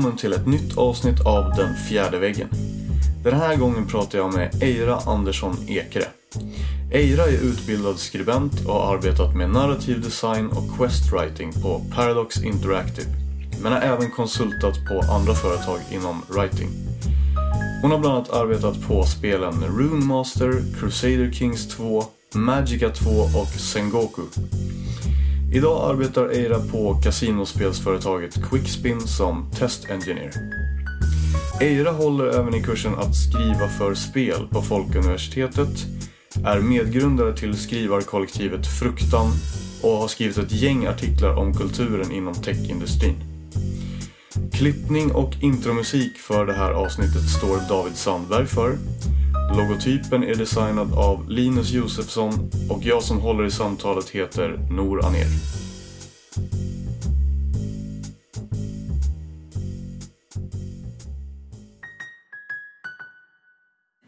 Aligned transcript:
Välkommen 0.00 0.18
till 0.18 0.32
ett 0.32 0.46
nytt 0.46 0.78
avsnitt 0.78 1.20
av 1.26 1.54
Den 1.56 1.76
fjärde 1.76 2.18
väggen. 2.18 2.48
Den 3.24 3.34
här 3.34 3.56
gången 3.56 3.86
pratar 3.86 4.18
jag 4.18 4.34
med 4.34 4.62
Eira 4.62 4.96
Andersson 4.96 5.56
Ekre. 5.68 6.04
Eira 6.92 7.22
är 7.22 7.44
utbildad 7.44 7.98
skribent 7.98 8.66
och 8.66 8.74
har 8.74 8.96
arbetat 8.96 9.36
med 9.36 9.50
narrativ 9.50 10.00
design 10.00 10.46
och 10.46 10.78
questwriting 10.78 11.52
på 11.52 11.82
Paradox 11.94 12.42
Interactive. 12.42 13.08
Men 13.62 13.72
har 13.72 13.80
även 13.80 14.10
konsultat 14.10 14.74
på 14.88 15.12
andra 15.12 15.34
företag 15.34 15.78
inom 15.90 16.22
writing. 16.28 16.68
Hon 17.82 17.90
har 17.90 17.98
bland 17.98 18.16
annat 18.16 18.30
arbetat 18.30 18.88
på 18.88 19.04
spelen 19.04 19.64
Rune 19.64 20.04
Master, 20.04 20.62
Crusader 20.80 21.32
Kings 21.32 21.68
2, 21.68 22.04
Magica 22.34 22.90
2 22.90 23.10
och 23.10 23.60
Sengoku. 23.60 24.22
Idag 25.52 25.90
arbetar 25.90 26.28
Eira 26.28 26.58
på 26.72 26.94
kasinospelsföretaget 26.94 28.50
Quickspin 28.50 29.00
som 29.00 29.50
test 29.50 29.90
engineer. 29.90 30.32
Eira 31.60 31.90
håller 31.90 32.26
även 32.26 32.54
i 32.54 32.62
kursen 32.62 32.94
att 32.94 33.16
skriva 33.16 33.68
för 33.68 33.94
spel 33.94 34.48
på 34.50 34.62
Folkuniversitetet, 34.62 35.86
är 36.44 36.60
medgrundare 36.60 37.36
till 37.36 37.58
skrivarkollektivet 37.58 38.66
Fruktan 38.66 39.26
och 39.82 39.90
har 39.90 40.08
skrivit 40.08 40.38
ett 40.38 40.52
gäng 40.52 40.86
artiklar 40.86 41.34
om 41.34 41.54
kulturen 41.54 42.12
inom 42.12 42.34
techindustrin. 42.34 43.16
Klippning 44.52 45.12
och 45.12 45.32
intromusik 45.40 46.16
för 46.16 46.46
det 46.46 46.52
här 46.52 46.72
avsnittet 46.72 47.30
står 47.38 47.68
David 47.68 47.96
Sandberg 47.96 48.46
för. 48.46 48.78
Logotypen 49.56 50.24
är 50.24 50.34
designad 50.34 50.98
av 50.98 51.30
Linus 51.30 51.70
Josefsson 51.70 52.50
och 52.70 52.82
jag 52.82 53.02
som 53.02 53.20
håller 53.20 53.46
i 53.46 53.50
samtalet 53.50 54.10
heter 54.10 54.58
Nor 54.70 55.04
Aner. 55.04 55.26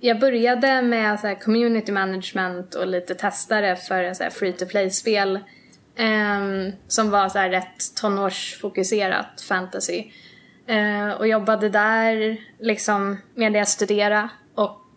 Jag 0.01 0.21
började 0.21 0.83
med 0.83 1.21
så 1.21 1.27
här, 1.27 1.35
community 1.35 1.93
management 1.93 2.75
och 2.75 2.87
lite 2.87 3.15
testare 3.15 3.77
för 3.77 4.15
så 4.15 4.23
här, 4.23 4.31
free 4.31 4.53
to 4.53 4.67
play-spel. 4.67 5.37
Um, 5.37 5.43
ehm, 5.97 6.73
som 6.89 7.11
var 7.11 7.29
så 7.29 7.39
här, 7.39 7.51
rätt 7.51 7.95
tonårsfokuserat 8.01 9.41
fantasy. 9.49 10.05
Uh, 10.71 11.11
och 11.11 11.29
jobbade 11.29 11.69
där 11.69 12.41
liksom 12.59 13.19
med 13.35 13.53
det 13.53 13.59
jag 13.59 13.69
studerade. 13.69 14.29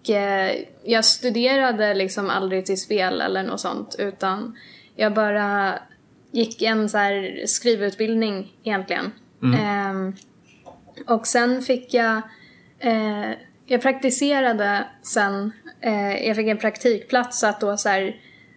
Uh, 0.10 0.64
jag 0.84 1.06
studerade 1.06 1.94
liksom 1.94 2.30
aldrig 2.30 2.66
till 2.66 2.82
spel 2.82 3.22
eller 3.22 3.44
något 3.44 3.60
sånt 3.60 3.96
utan 4.00 4.58
jag 4.96 5.14
bara 5.14 5.80
gick 6.32 6.62
en 6.62 6.90
så 6.90 6.98
här 6.98 7.44
skrivutbildning 7.46 8.54
egentligen. 8.64 9.12
Mm. 9.44 9.96
Um, 9.96 10.16
och 11.08 11.28
sen 11.28 11.62
fick 11.62 11.94
jag 11.94 12.22
uh, 12.86 13.32
jag 13.66 13.82
praktiserade 13.82 14.86
sen, 15.02 15.52
eh, 15.82 16.28
jag 16.28 16.36
fick 16.36 16.48
en 16.48 16.58
praktikplats 16.58 17.44
att 17.44 17.60
då 17.60 17.78
så 17.78 17.90
här, 17.90 18.16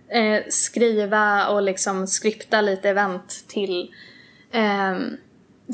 eh, 0.09 0.43
skriva 0.49 1.49
och 1.49 1.63
liksom 1.63 2.07
skripta 2.07 2.61
lite 2.61 2.89
event 2.89 3.45
till, 3.49 3.95
eh, 4.53 4.99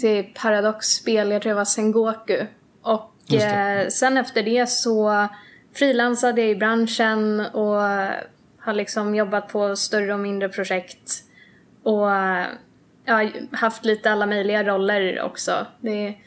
till 0.01 0.35
Paradox-spel, 0.35 1.31
jag 1.31 1.43
tror 1.43 1.51
det 1.51 1.57
var 1.57 1.65
Sengoku. 1.65 2.47
Och 2.83 3.35
eh, 3.35 3.89
sen 3.89 4.17
efter 4.17 4.43
det 4.43 4.67
så 4.71 5.29
frilansade 5.75 6.41
jag 6.41 6.51
i 6.51 6.57
branschen 6.57 7.41
och 7.41 7.81
har 8.59 8.73
liksom 8.73 9.15
jobbat 9.15 9.49
på 9.49 9.77
större 9.77 10.15
och 10.15 10.21
mindre 10.21 10.49
projekt. 10.49 11.25
Och 11.83 12.09
jag 13.05 13.15
har 13.15 13.57
haft 13.57 13.85
lite 13.85 14.11
alla 14.11 14.27
möjliga 14.27 14.65
roller 14.65 15.23
också. 15.23 15.67
Det 15.81 16.07
är, 16.09 16.19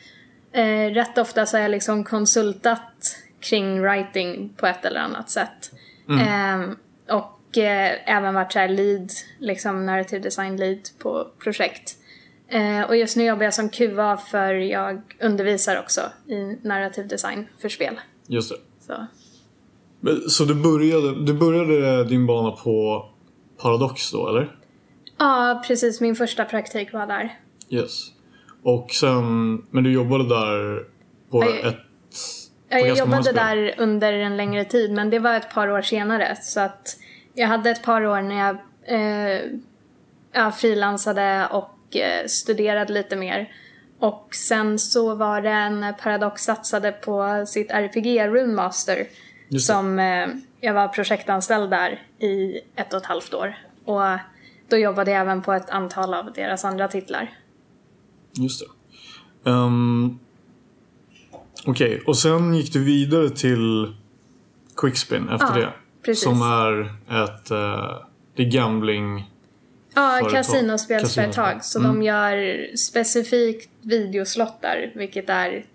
Eh, 0.58 0.94
rätt 0.94 1.18
ofta 1.18 1.46
så 1.46 1.58
har 1.58 1.62
jag 1.62 1.72
liksom 1.72 2.04
konsultat 2.04 3.18
kring 3.40 3.82
writing 3.82 4.54
på 4.58 4.68
ett 4.68 4.86
eller 4.86 5.00
annat 5.00 5.30
sätt. 5.30 5.72
Eh, 6.10 6.70
och 7.16 7.58
eh, 7.58 8.16
även 8.18 8.34
varit 8.34 8.54
så 8.54 8.68
lead, 8.68 9.12
liksom 9.40 9.86
narrative 9.86 10.22
design 10.22 10.58
lead 10.58 10.80
på 11.00 11.32
projekt. 11.40 11.98
Eh, 12.48 12.82
och 12.82 12.98
just 12.98 13.18
nu 13.18 13.26
jobbar 13.26 13.44
jag 13.44 13.54
som 13.54 13.70
QA 13.70 14.18
för 14.18 14.54
jag 14.54 15.02
undervisar 15.20 15.80
också 15.80 16.02
i 16.28 16.58
narrative 16.68 17.08
design 17.08 17.48
för 17.58 17.70
spel. 17.70 18.00
Just 18.28 18.50
det. 18.50 18.58
Så. 18.86 19.08
Men, 20.00 20.22
Så 20.30 20.44
du 20.44 20.56
började, 20.56 21.26
du 21.26 21.34
började 21.34 22.04
din 22.04 22.28
bana 22.28 22.52
på 22.52 23.06
Paradox 23.62 24.12
då, 24.12 24.30
eller? 24.30 24.56
Ja, 25.18 25.64
precis. 25.68 26.02
Min 26.02 26.16
första 26.16 26.46
praktik 26.46 26.94
var 26.94 27.08
där. 27.08 27.40
Yes. 27.70 28.12
Och 28.64 28.92
sen, 28.92 29.56
men 29.72 29.84
du 29.84 29.92
jobbade 29.92 30.30
där 30.30 30.84
på 31.30 31.40
Nej. 31.40 31.62
ett... 31.62 31.78
På 32.70 32.78
jag 32.78 32.98
jobbade 32.98 33.32
där 33.32 33.76
under 33.78 34.14
en 34.14 34.38
längre 34.38 34.66
tid 34.66 34.92
men 34.92 35.10
det 35.10 35.20
var 35.20 35.36
ett 35.36 35.54
par 35.54 35.68
år 35.68 35.82
senare 35.82 36.38
så 36.42 36.60
att 36.60 36.98
jag 37.34 37.48
hade 37.48 37.70
ett 37.70 37.84
par 37.84 38.06
år 38.06 38.22
när 38.22 38.36
jag 38.46 38.58
eh, 38.84 39.42
ja, 40.34 40.52
frilansade 40.52 41.48
och 41.52 41.96
eh, 41.96 42.26
studerade 42.28 42.94
lite 42.94 43.16
mer. 43.16 43.52
Och 44.00 44.36
sen 44.36 44.80
så 44.80 45.16
var 45.16 45.42
det 45.42 45.50
en 45.50 45.86
Paradox 46.04 46.44
satsade 46.44 46.92
på 46.92 47.44
sitt 47.48 47.72
RPG 47.72 48.28
Rune 48.28 48.54
Master. 48.54 49.08
Som 49.60 50.00
eh, 50.00 50.28
jag 50.62 50.74
var 50.74 50.88
projektanställd 50.88 51.70
där 51.70 52.02
i 52.20 52.60
ett 52.76 52.94
och 52.94 53.00
ett 53.00 53.06
halvt 53.06 53.34
år. 53.34 53.58
Och 53.86 54.02
då 54.70 54.78
jobbade 54.78 55.12
jag 55.12 55.22
även 55.22 55.42
på 55.42 55.54
ett 55.54 55.70
antal 55.70 56.14
av 56.14 56.34
deras 56.34 56.66
andra 56.66 56.88
titlar. 56.88 57.30
Just 58.34 58.64
det. 59.44 59.50
Um, 59.52 60.20
Okej, 61.66 62.04
och 62.08 62.18
sen 62.18 62.54
gick 62.54 62.74
du 62.74 62.84
vidare 62.84 63.30
till 63.30 63.96
Quickspin 64.78 65.30
efter 65.30 65.48
Ja, 65.48 65.54
det. 65.66 65.74
precis. 66.06 66.24
Som 66.24 66.42
är 66.42 66.82
ett... 67.24 67.52
Uh, 67.52 68.06
det 68.36 68.46
gambling... 68.46 69.32
Ja, 69.96 70.10
företag. 70.12 70.32
kasinospelsföretag. 70.32 71.34
Kasinospel. 71.58 71.64
Så 71.64 71.80
Mm. 71.80 71.92
de 72.00 72.06
gör 72.06 72.68
specifikt 72.76 73.70
videoslottar, 73.82 74.92
vilket 74.96 75.30
är 75.30 75.66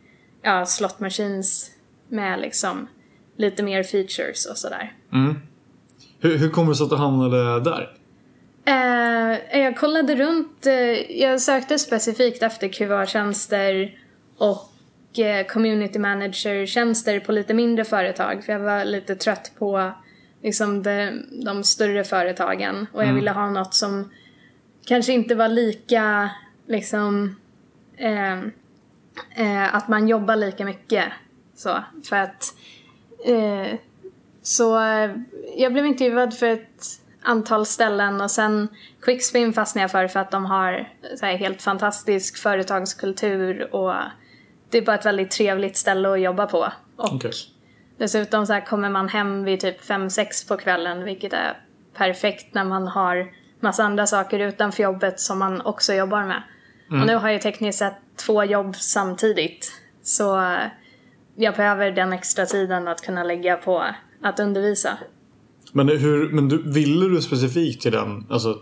ja, 0.43 0.67
slot 0.67 1.01
machines 1.01 1.71
med 2.09 2.41
liksom 2.41 2.89
lite 3.37 3.63
mer 3.63 3.83
features 3.83 4.47
och 4.47 4.59
sådär. 4.59 4.93
Mm. 5.13 5.37
Hur, 6.21 6.39
hur 6.39 6.49
kommer 6.49 6.69
det 6.69 6.77
sig 6.77 6.85
att 6.85 6.91
du 6.91 6.97
hamnade 6.97 7.61
där? 7.61 7.97
Eh, 8.65 9.61
jag 9.61 9.77
kollade 9.77 10.15
runt, 10.15 10.67
eh, 10.67 10.75
jag 11.21 11.41
sökte 11.41 11.79
specifikt 11.79 12.43
efter 12.43 12.69
QA-tjänster 12.69 13.99
och 14.37 15.19
eh, 15.19 15.47
community 15.47 15.99
manager-tjänster 15.99 17.21
på 17.21 17.33
lite 17.33 17.55
mindre 17.55 17.85
företag 17.85 18.45
för 18.45 18.53
jag 18.53 18.61
var 18.61 18.85
lite 18.85 19.17
trött 19.17 19.53
på 19.59 19.93
liksom 20.43 20.83
de, 20.83 21.23
de 21.45 21.65
större 21.65 22.05
företagen 22.05 22.87
och 22.93 23.05
jag 23.05 23.15
ville 23.15 23.31
ha 23.31 23.51
något 23.51 23.75
som 23.75 24.11
kanske 24.87 25.13
inte 25.13 25.35
var 25.35 25.49
lika 25.49 26.31
liksom 26.67 27.37
eh, 27.97 28.39
eh, 29.35 29.75
att 29.75 29.89
man 29.89 30.09
jobbar 30.09 30.37
lika 30.37 30.65
mycket 30.65 31.05
så 31.55 31.79
för 32.05 32.17
att 32.17 32.55
eh, 33.25 33.79
så 34.43 34.81
eh, 34.81 35.11
jag 35.57 35.73
blev 35.73 35.87
intervjuad 35.87 36.35
för 36.35 36.47
ett 36.47 36.87
antal 37.23 37.67
ställen 37.67 38.21
och 38.21 38.31
sen 38.31 38.69
Quickspin 39.03 39.53
fastnade 39.53 39.83
jag 39.83 39.91
för 39.91 40.09
för 40.09 40.21
att 40.21 40.31
de 40.31 40.45
har 40.45 40.89
så 41.17 41.27
här, 41.27 41.37
helt 41.37 41.63
fantastisk 41.63 42.39
företagskultur 42.39 43.75
och 43.75 43.95
det 44.71 44.79
är 44.79 44.83
bara 44.83 44.97
ett 44.97 45.07
väldigt 45.07 45.31
trevligt 45.31 45.77
ställe 45.77 46.13
att 46.13 46.21
jobba 46.21 46.47
på. 46.47 46.73
Och 46.97 47.15
Okej. 47.15 47.33
dessutom 47.99 48.47
så 48.47 48.53
här 48.53 48.67
kommer 48.67 48.91
man 48.91 49.09
hem 49.09 49.45
vid 49.45 49.61
typ 49.61 49.81
5-6 49.81 50.49
på 50.49 50.57
kvällen 50.57 51.05
vilket 51.05 51.33
är 51.33 51.57
perfekt 51.95 52.55
när 52.55 52.65
man 52.65 52.89
har 52.89 53.33
massa 53.61 53.85
andra 53.85 54.07
saker 54.07 54.39
utanför 54.39 54.83
jobbet 54.83 55.21
som 55.21 55.39
man 55.39 55.61
också 55.61 55.95
jobbar 55.95 56.25
med. 56.25 56.43
Och 56.91 57.07
nu 57.07 57.15
har 57.15 57.31
jag 57.31 57.43
tekniskt 57.43 57.79
sett 57.79 57.95
två 58.17 58.45
jobb 58.45 58.77
samtidigt. 58.77 59.73
Så 60.03 60.41
eh, 60.41 60.67
jag 61.37 61.55
behöver 61.55 61.91
den 61.91 62.13
extra 62.13 62.47
tiden 62.47 62.89
att 62.89 63.01
kunna 63.01 63.25
lägga 63.25 63.57
på 63.57 63.85
att 64.23 64.41
undervisa. 64.41 64.99
Men, 65.73 65.89
hur, 65.89 66.33
men 66.33 66.49
du, 66.49 66.63
ville 66.73 67.09
du 67.09 67.23
specifikt 67.23 67.83
till 67.83 67.93
den? 67.93 68.27
Alltså 68.31 68.59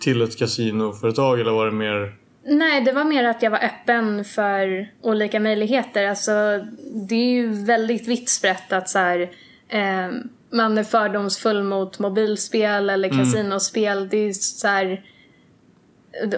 till 0.00 0.22
ett 0.22 0.38
kasinoföretag 0.38 1.40
eller 1.40 1.50
var 1.50 1.66
det 1.66 1.72
mer... 1.72 2.14
Nej, 2.44 2.80
det 2.80 2.92
var 2.92 3.04
mer 3.04 3.24
att 3.24 3.42
jag 3.42 3.50
var 3.50 3.64
öppen 3.64 4.24
för 4.24 4.90
olika 5.02 5.40
möjligheter. 5.40 6.06
Alltså, 6.06 6.32
det 7.08 7.14
är 7.14 7.32
ju 7.32 7.64
väldigt 7.64 8.08
vitt 8.08 8.28
sprätt 8.28 8.72
att 8.72 8.88
så 8.88 8.98
här, 8.98 9.20
eh, 9.68 10.10
man 10.52 10.78
är 10.78 10.84
fördomsfull 10.84 11.62
mot 11.62 11.98
mobilspel 11.98 12.90
eller 12.90 13.08
kasinospel. 13.08 14.08
Det 14.08 14.16
är 14.16 14.32
så 14.32 14.68
här, 14.68 15.04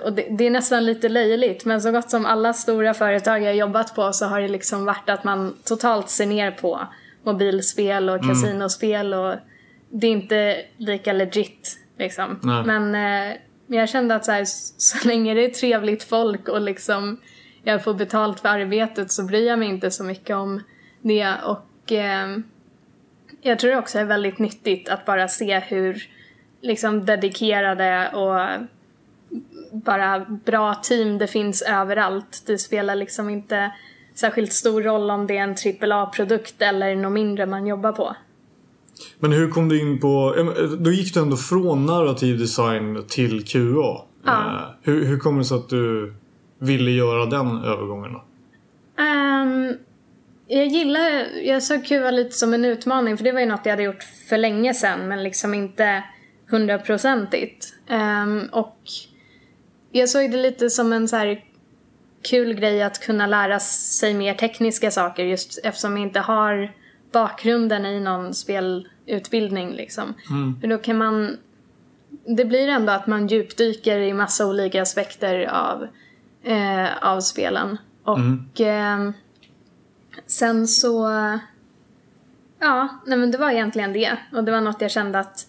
och 0.05 0.12
det, 0.12 0.26
det 0.31 0.47
är 0.47 0.50
nästan 0.50 0.87
lite 0.87 1.09
löjligt, 1.09 1.65
men 1.65 1.82
så 1.82 1.93
gott 1.93 2.11
som 2.11 2.26
alla 2.26 2.53
stora 2.53 2.94
företag 2.94 3.43
jag 3.43 3.56
jobbat 3.56 3.94
på 3.94 4.12
så 4.12 4.26
har 4.26 4.41
det 4.41 4.49
liksom 4.49 4.85
varit 4.85 5.09
att 5.09 5.25
man 5.25 5.56
totalt 5.65 6.09
ser 6.09 6.26
ner 6.26 6.50
på 6.50 6.81
mobilspel 7.23 8.09
och 8.09 8.25
kasinospel 8.25 9.15
och 9.15 9.35
det 9.91 10.06
är 10.06 10.11
inte 10.11 10.65
lika 10.76 11.12
legit 11.12 11.79
liksom. 11.99 12.41
Nej. 12.43 12.65
Men 12.65 12.94
eh, 12.94 13.37
jag 13.67 13.88
kände 13.88 14.15
att 14.15 14.25
så, 14.25 14.32
här, 14.32 14.44
så 14.79 15.09
länge 15.09 15.35
det 15.35 15.44
är 15.44 15.50
trevligt 15.50 16.03
folk 16.03 16.49
och 16.49 16.61
liksom 16.61 17.21
jag 17.62 17.85
får 17.85 17.94
betalt 17.94 18.41
för 18.41 18.49
arbetet 18.49 19.12
så 19.12 19.23
bryr 19.23 19.47
jag 19.47 19.59
mig 19.59 19.69
inte 19.69 19.91
så 19.91 20.05
mycket 20.05 20.37
om 20.37 20.62
det. 21.03 21.35
Och 21.44 21.93
eh, 21.93 22.37
jag 23.43 23.59
tror 23.59 23.76
också 23.76 23.99
det 23.99 24.03
är 24.03 24.09
väldigt 24.09 24.38
nyttigt 24.38 24.88
att 24.88 25.05
bara 25.05 25.29
se 25.29 25.59
hur 25.59 26.09
liksom 26.61 27.05
dedikerade 27.05 28.11
och 28.15 28.67
bara 29.75 30.26
bra 30.44 30.75
team 30.75 31.19
det 31.19 31.26
finns 31.26 31.62
överallt. 31.62 32.43
Det 32.47 32.59
spelar 32.59 32.94
liksom 32.94 33.31
inte 33.31 33.73
särskilt 34.15 34.53
stor 34.53 34.82
roll 34.82 35.11
om 35.11 35.26
det 35.26 35.37
är 35.37 35.43
en 35.43 35.93
AAA-produkt 35.93 36.62
eller 36.62 36.97
något 36.97 37.12
mindre 37.12 37.47
man 37.47 37.67
jobbar 37.67 37.93
på. 37.93 38.17
Men 39.19 39.32
hur 39.32 39.50
kom 39.50 39.69
du 39.69 39.81
in 39.81 40.00
på, 40.00 40.35
då 40.79 40.91
gick 40.91 41.15
du 41.15 41.21
ändå 41.21 41.37
från 41.37 41.87
narrativ 41.87 42.38
design 42.38 43.05
till 43.09 43.44
QA. 43.44 43.59
Ja. 44.25 44.32
Eh, 44.32 44.62
hur, 44.82 45.05
hur 45.05 45.19
kommer 45.19 45.38
det 45.38 45.44
sig 45.44 45.56
att 45.56 45.69
du 45.69 46.15
ville 46.59 46.91
göra 46.91 47.26
den 47.26 47.65
övergången 47.65 48.12
då? 48.12 48.25
Um, 49.03 49.76
jag 50.47 50.67
gillar, 50.67 51.11
jag 51.44 51.62
såg 51.62 51.87
QA 51.87 52.11
lite 52.11 52.31
som 52.31 52.55
en 52.55 52.65
utmaning 52.65 53.17
för 53.17 53.25
det 53.25 53.32
var 53.32 53.41
ju 53.41 53.47
något 53.47 53.61
jag 53.65 53.73
hade 53.73 53.82
gjort 53.82 54.03
för 54.29 54.38
länge 54.38 54.75
sedan 54.75 55.09
men 55.09 55.23
liksom 55.23 55.55
inte 55.55 56.05
hundraprocentigt. 56.50 57.75
Um, 57.91 58.49
och 58.53 58.79
jag 59.99 60.08
såg 60.08 60.31
det 60.31 60.37
lite 60.37 60.70
som 60.70 60.93
en 60.93 61.08
så 61.08 61.17
här 61.17 61.44
kul 62.23 62.55
grej 62.55 62.82
att 62.82 63.00
kunna 63.00 63.26
lära 63.26 63.61
sig 63.61 64.14
mer 64.14 64.35
tekniska 64.35 64.91
saker 64.91 65.25
just 65.25 65.58
eftersom 65.64 65.96
jag 65.96 66.06
inte 66.06 66.20
har 66.20 66.73
bakgrunden 67.12 67.87
i 67.87 68.00
någon 68.00 68.35
spelutbildning 68.35 69.73
liksom. 69.73 70.14
Mm. 70.31 70.61
För 70.61 70.69
då 70.69 70.79
kan 70.79 70.99
man 70.99 71.37
det 72.26 72.44
blir 72.44 72.69
ändå 72.69 72.93
att 72.93 73.06
man 73.06 73.26
djupdyker 73.26 73.99
i 73.99 74.12
massa 74.12 74.46
olika 74.46 74.82
aspekter 74.82 75.44
av, 75.44 75.88
eh, 76.43 76.88
av 77.00 77.20
spelen. 77.20 77.79
Och 78.05 78.61
mm. 78.61 79.08
eh, 79.08 79.14
sen 80.26 80.69
så, 80.69 81.08
ja, 82.58 82.88
nej 83.06 83.19
men 83.19 83.31
det 83.31 83.38
var 83.38 83.50
egentligen 83.50 83.93
det. 83.93 84.17
Och 84.32 84.44
det 84.44 84.52
var 84.52 84.61
något 84.61 84.81
jag 84.81 84.90
kände 84.90 85.19
att 85.19 85.47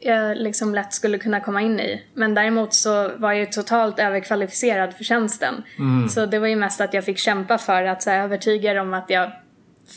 jag 0.00 0.36
liksom 0.36 0.74
lätt 0.74 0.92
skulle 0.92 1.18
kunna 1.18 1.40
komma 1.40 1.62
in 1.62 1.80
i. 1.80 2.02
Men 2.14 2.34
däremot 2.34 2.74
så 2.74 3.10
var 3.16 3.32
jag 3.32 3.40
ju 3.40 3.46
totalt 3.46 3.98
överkvalificerad 3.98 4.94
för 4.94 5.04
tjänsten. 5.04 5.54
Mm. 5.78 6.08
Så 6.08 6.26
det 6.26 6.38
var 6.38 6.46
ju 6.46 6.56
mest 6.56 6.80
att 6.80 6.94
jag 6.94 7.04
fick 7.04 7.18
kämpa 7.18 7.58
för 7.58 7.84
att 7.84 8.02
så 8.02 8.10
här, 8.10 8.24
övertyga 8.24 8.74
dem 8.74 8.94
att 8.94 9.10
jag 9.10 9.32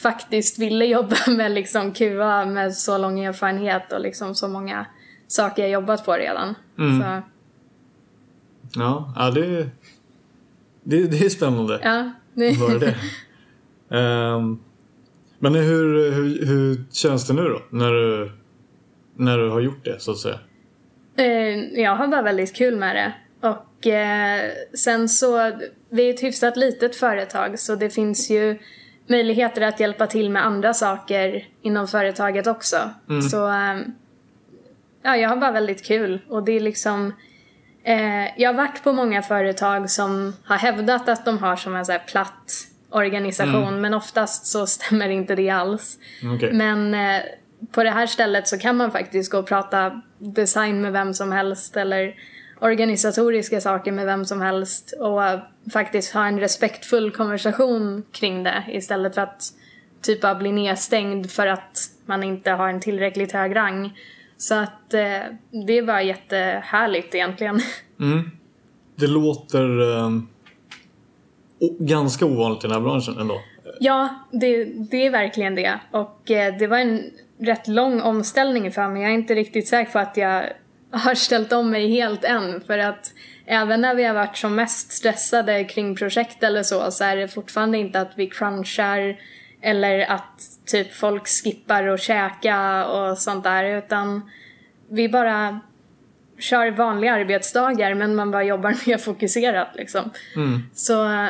faktiskt 0.01 0.59
ville 0.59 0.85
jobba 0.95 1.15
med 1.27 1.51
liksom 1.51 1.93
QA 1.93 2.45
med 2.45 2.73
så 2.73 2.97
lång 2.97 3.19
erfarenhet 3.19 3.91
och 3.91 4.01
liksom 4.01 4.35
så 4.35 4.47
många 4.47 4.85
saker 5.27 5.61
jag 5.61 5.71
jobbat 5.71 6.05
på 6.05 6.13
redan. 6.13 6.55
Mm. 6.77 7.01
Så. 7.01 7.21
Ja, 8.79 9.13
ja 9.15 9.31
det, 9.31 9.69
det, 10.83 11.07
det 11.07 11.25
är 11.25 11.29
spännande. 11.29 11.79
Ja, 11.83 12.11
det... 12.33 12.57
Var 12.57 12.79
det. 12.79 12.95
um, 13.97 14.63
men 15.39 15.55
hur, 15.55 16.11
hur, 16.11 16.45
hur 16.45 16.83
känns 16.91 17.27
det 17.27 17.33
nu 17.33 17.43
då? 17.43 17.61
När 17.69 17.91
du, 17.91 18.31
när 19.15 19.37
du 19.37 19.49
har 19.49 19.61
gjort 19.61 19.85
det 19.85 20.01
så 20.01 20.11
att 20.11 20.17
säga? 20.17 20.39
Uh, 21.19 21.79
jag 21.79 21.95
har 21.95 22.07
bara 22.07 22.21
väldigt 22.21 22.55
kul 22.55 22.75
med 22.75 22.95
det. 22.95 23.13
Och 23.47 23.85
uh, 23.85 24.75
sen 24.77 25.09
så, 25.09 25.51
vi 25.89 26.09
är 26.09 26.13
ett 26.13 26.23
hyfsat 26.23 26.57
litet 26.57 26.95
företag 26.95 27.59
så 27.59 27.75
det 27.75 27.89
finns 27.89 28.29
ju 28.29 28.57
möjligheter 29.07 29.61
att 29.61 29.79
hjälpa 29.79 30.07
till 30.07 30.29
med 30.29 30.45
andra 30.45 30.73
saker 30.73 31.47
inom 31.61 31.87
företaget 31.87 32.47
också. 32.47 32.77
Mm. 33.09 33.21
Så 33.21 33.47
um, 33.47 33.95
ja, 35.03 35.17
jag 35.17 35.29
har 35.29 35.37
bara 35.37 35.51
väldigt 35.51 35.85
kul 35.85 36.21
och 36.29 36.43
det 36.43 36.51
är 36.51 36.59
liksom 36.59 37.13
eh, 37.83 38.41
jag 38.41 38.49
har 38.49 38.53
varit 38.53 38.83
på 38.83 38.93
många 38.93 39.21
företag 39.21 39.89
som 39.89 40.33
har 40.43 40.57
hävdat 40.57 41.09
att 41.09 41.25
de 41.25 41.37
har 41.37 41.55
som 41.55 41.75
en 41.75 41.85
så 41.85 41.91
här 41.91 42.03
platt 42.07 42.51
organisation 42.89 43.67
mm. 43.67 43.81
men 43.81 43.93
oftast 43.93 44.45
så 44.45 44.67
stämmer 44.67 45.09
inte 45.09 45.35
det 45.35 45.49
alls. 45.49 45.97
Okay. 46.35 46.53
Men 46.53 46.93
eh, 46.93 47.21
på 47.71 47.83
det 47.83 47.89
här 47.89 48.07
stället 48.07 48.47
så 48.47 48.57
kan 48.57 48.77
man 48.77 48.91
faktiskt 48.91 49.31
gå 49.31 49.37
och 49.37 49.47
prata 49.47 50.01
design 50.17 50.81
med 50.81 50.93
vem 50.93 51.13
som 51.13 51.31
helst 51.31 51.77
eller 51.77 52.15
organisatoriska 52.59 53.61
saker 53.61 53.91
med 53.91 54.05
vem 54.05 54.25
som 54.25 54.41
helst 54.41 54.93
och 54.99 55.21
faktiskt 55.73 56.13
ha 56.13 56.27
en 56.27 56.39
respektfull 56.39 57.11
konversation 57.11 58.03
kring 58.11 58.43
det 58.43 58.63
istället 58.67 59.15
för 59.15 59.21
att 59.21 59.43
typ 60.01 60.21
bara 60.21 60.35
bli 60.35 60.51
nedstängd 60.51 61.31
för 61.31 61.47
att 61.47 61.79
man 62.05 62.23
inte 62.23 62.51
har 62.51 62.69
en 62.69 62.79
tillräckligt 62.79 63.31
hög 63.31 63.55
rang. 63.55 63.97
Så 64.37 64.55
att 64.55 64.93
eh, 64.93 65.19
det 65.67 65.81
var 65.81 65.99
jättehärligt 65.99 67.15
egentligen. 67.15 67.59
Mm. 67.99 68.31
Det 68.95 69.07
låter 69.07 69.81
eh, 69.97 70.09
ganska 71.79 72.25
ovanligt 72.25 72.63
i 72.63 72.67
den 72.67 72.71
här 72.71 72.81
branschen 72.81 73.17
ändå. 73.17 73.41
Ja, 73.79 74.09
det, 74.31 74.63
det 74.63 75.05
är 75.05 75.11
verkligen 75.11 75.55
det. 75.55 75.79
Och 75.91 76.31
eh, 76.31 76.57
det 76.57 76.67
var 76.67 76.77
en 76.77 77.03
rätt 77.39 77.67
lång 77.67 78.01
omställning 78.01 78.71
för 78.71 78.87
mig. 78.87 79.01
Jag 79.01 79.11
är 79.11 79.15
inte 79.15 79.35
riktigt 79.35 79.67
säker 79.67 79.91
på 79.91 79.99
att 79.99 80.17
jag 80.17 80.49
har 80.91 81.15
ställt 81.15 81.53
om 81.53 81.69
mig 81.69 81.89
helt 81.89 82.23
än. 82.23 82.61
För 82.67 82.77
att 82.77 83.13
även 83.45 83.81
när 83.81 83.95
vi 83.95 84.03
har 84.03 84.13
varit 84.13 84.37
som 84.37 84.55
mest 84.55 84.91
stressade 84.91 85.63
kring 85.63 85.95
projekt 85.95 86.43
eller 86.43 86.63
så, 86.63 86.91
så 86.91 87.03
är 87.03 87.15
det 87.15 87.27
fortfarande 87.27 87.77
inte 87.77 88.01
att 88.01 88.11
vi 88.15 88.27
crunchar 88.27 89.17
eller 89.61 90.11
att 90.11 90.41
typ 90.65 90.93
folk 90.93 91.27
skippar 91.27 91.83
och 91.87 91.99
käka 91.99 92.85
och 92.85 93.17
sånt 93.17 93.43
där 93.43 93.77
utan 93.77 94.29
vi 94.89 95.09
bara 95.09 95.59
kör 96.39 96.71
vanliga 96.71 97.13
arbetsdagar 97.13 97.93
men 97.93 98.15
man 98.15 98.31
bara 98.31 98.43
jobbar 98.43 98.75
mer 98.87 98.97
fokuserat 98.97 99.67
liksom. 99.75 100.11
Mm. 100.35 100.61
Så 100.73 101.27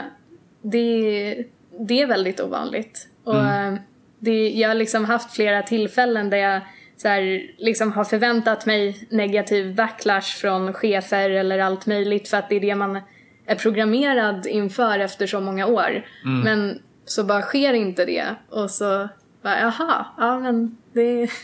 det, 0.62 1.45
det 1.80 2.02
är 2.02 2.07
väldigt 2.07 2.40
ovanligt. 2.40 3.07
Och 3.24 3.40
mm. 3.40 3.80
Det, 4.19 4.50
jag 4.50 4.69
har 4.69 4.76
liksom 4.76 5.06
haft 5.06 5.36
flera 5.36 5.64
tillfällen 5.64 6.30
där 6.30 6.38
jag 6.38 6.62
så 6.98 7.07
här, 7.07 7.52
liksom 7.57 7.92
har 7.92 8.04
förväntat 8.04 8.66
mig 8.66 9.07
negativ 9.10 9.76
backlash 9.76 10.38
från 10.42 10.74
chefer 10.74 11.30
eller 11.30 11.60
allt 11.60 11.86
möjligt 11.86 12.28
för 12.28 12.38
att 12.38 12.50
det 12.50 12.56
är 12.56 12.60
det 12.60 12.76
man 12.76 13.00
är 13.45 13.56
programmerad 13.56 14.48
inför 14.48 15.00
efter 15.00 15.28
så 15.28 15.42
många 15.42 15.66
år. 15.66 16.06
Mm. 16.26 16.40
Men 16.40 16.81
så 17.06 17.24
bara 17.24 17.42
sker 17.42 17.74
inte 17.74 18.06
det 18.06 18.26
och 18.50 18.72
så 18.72 19.10
bara 19.42 19.60
jaha, 19.60 20.06
ja 20.18 20.40
men 20.40 20.78
det... 20.94 21.30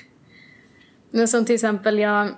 Men 1.14 1.28
som 1.28 1.46
till 1.46 1.56
exempel 1.56 2.00
jag... 2.00 2.30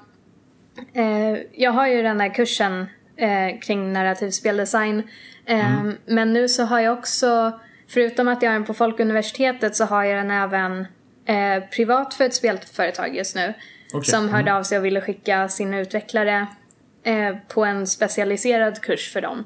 Eh, 0.93 1.37
jag 1.51 1.71
har 1.71 1.87
ju 1.87 2.01
den 2.01 2.19
här 2.19 2.33
kursen 2.33 2.85
eh, 3.15 3.59
kring 3.61 3.93
narrativ 3.93 4.29
speldesign. 4.31 5.03
Eh, 5.45 5.79
mm. 5.79 5.97
Men 6.05 6.33
nu 6.33 6.47
så 6.47 6.63
har 6.63 6.79
jag 6.79 6.97
också, 6.97 7.59
förutom 7.93 8.27
att 8.27 8.41
jag 8.41 8.49
har 8.49 8.53
den 8.53 8.65
på 8.65 8.73
Folkuniversitetet 8.73 9.75
så 9.75 9.85
har 9.85 10.03
jag 10.03 10.17
den 10.17 10.31
även 10.31 10.79
eh, 11.25 11.63
privat 11.75 12.13
för 12.13 12.23
ett 12.23 12.33
spelföretag 12.33 13.15
just 13.15 13.35
nu. 13.35 13.53
Okay. 13.93 14.11
Som 14.11 14.29
hörde 14.29 14.49
mm. 14.49 14.55
av 14.55 14.63
sig 14.63 14.77
och 14.77 14.85
ville 14.85 15.01
skicka 15.01 15.49
sina 15.49 15.79
utvecklare 15.79 16.47
eh, 17.03 17.35
på 17.47 17.65
en 17.65 17.87
specialiserad 17.87 18.81
kurs 18.81 19.13
för 19.13 19.21
dem. 19.21 19.45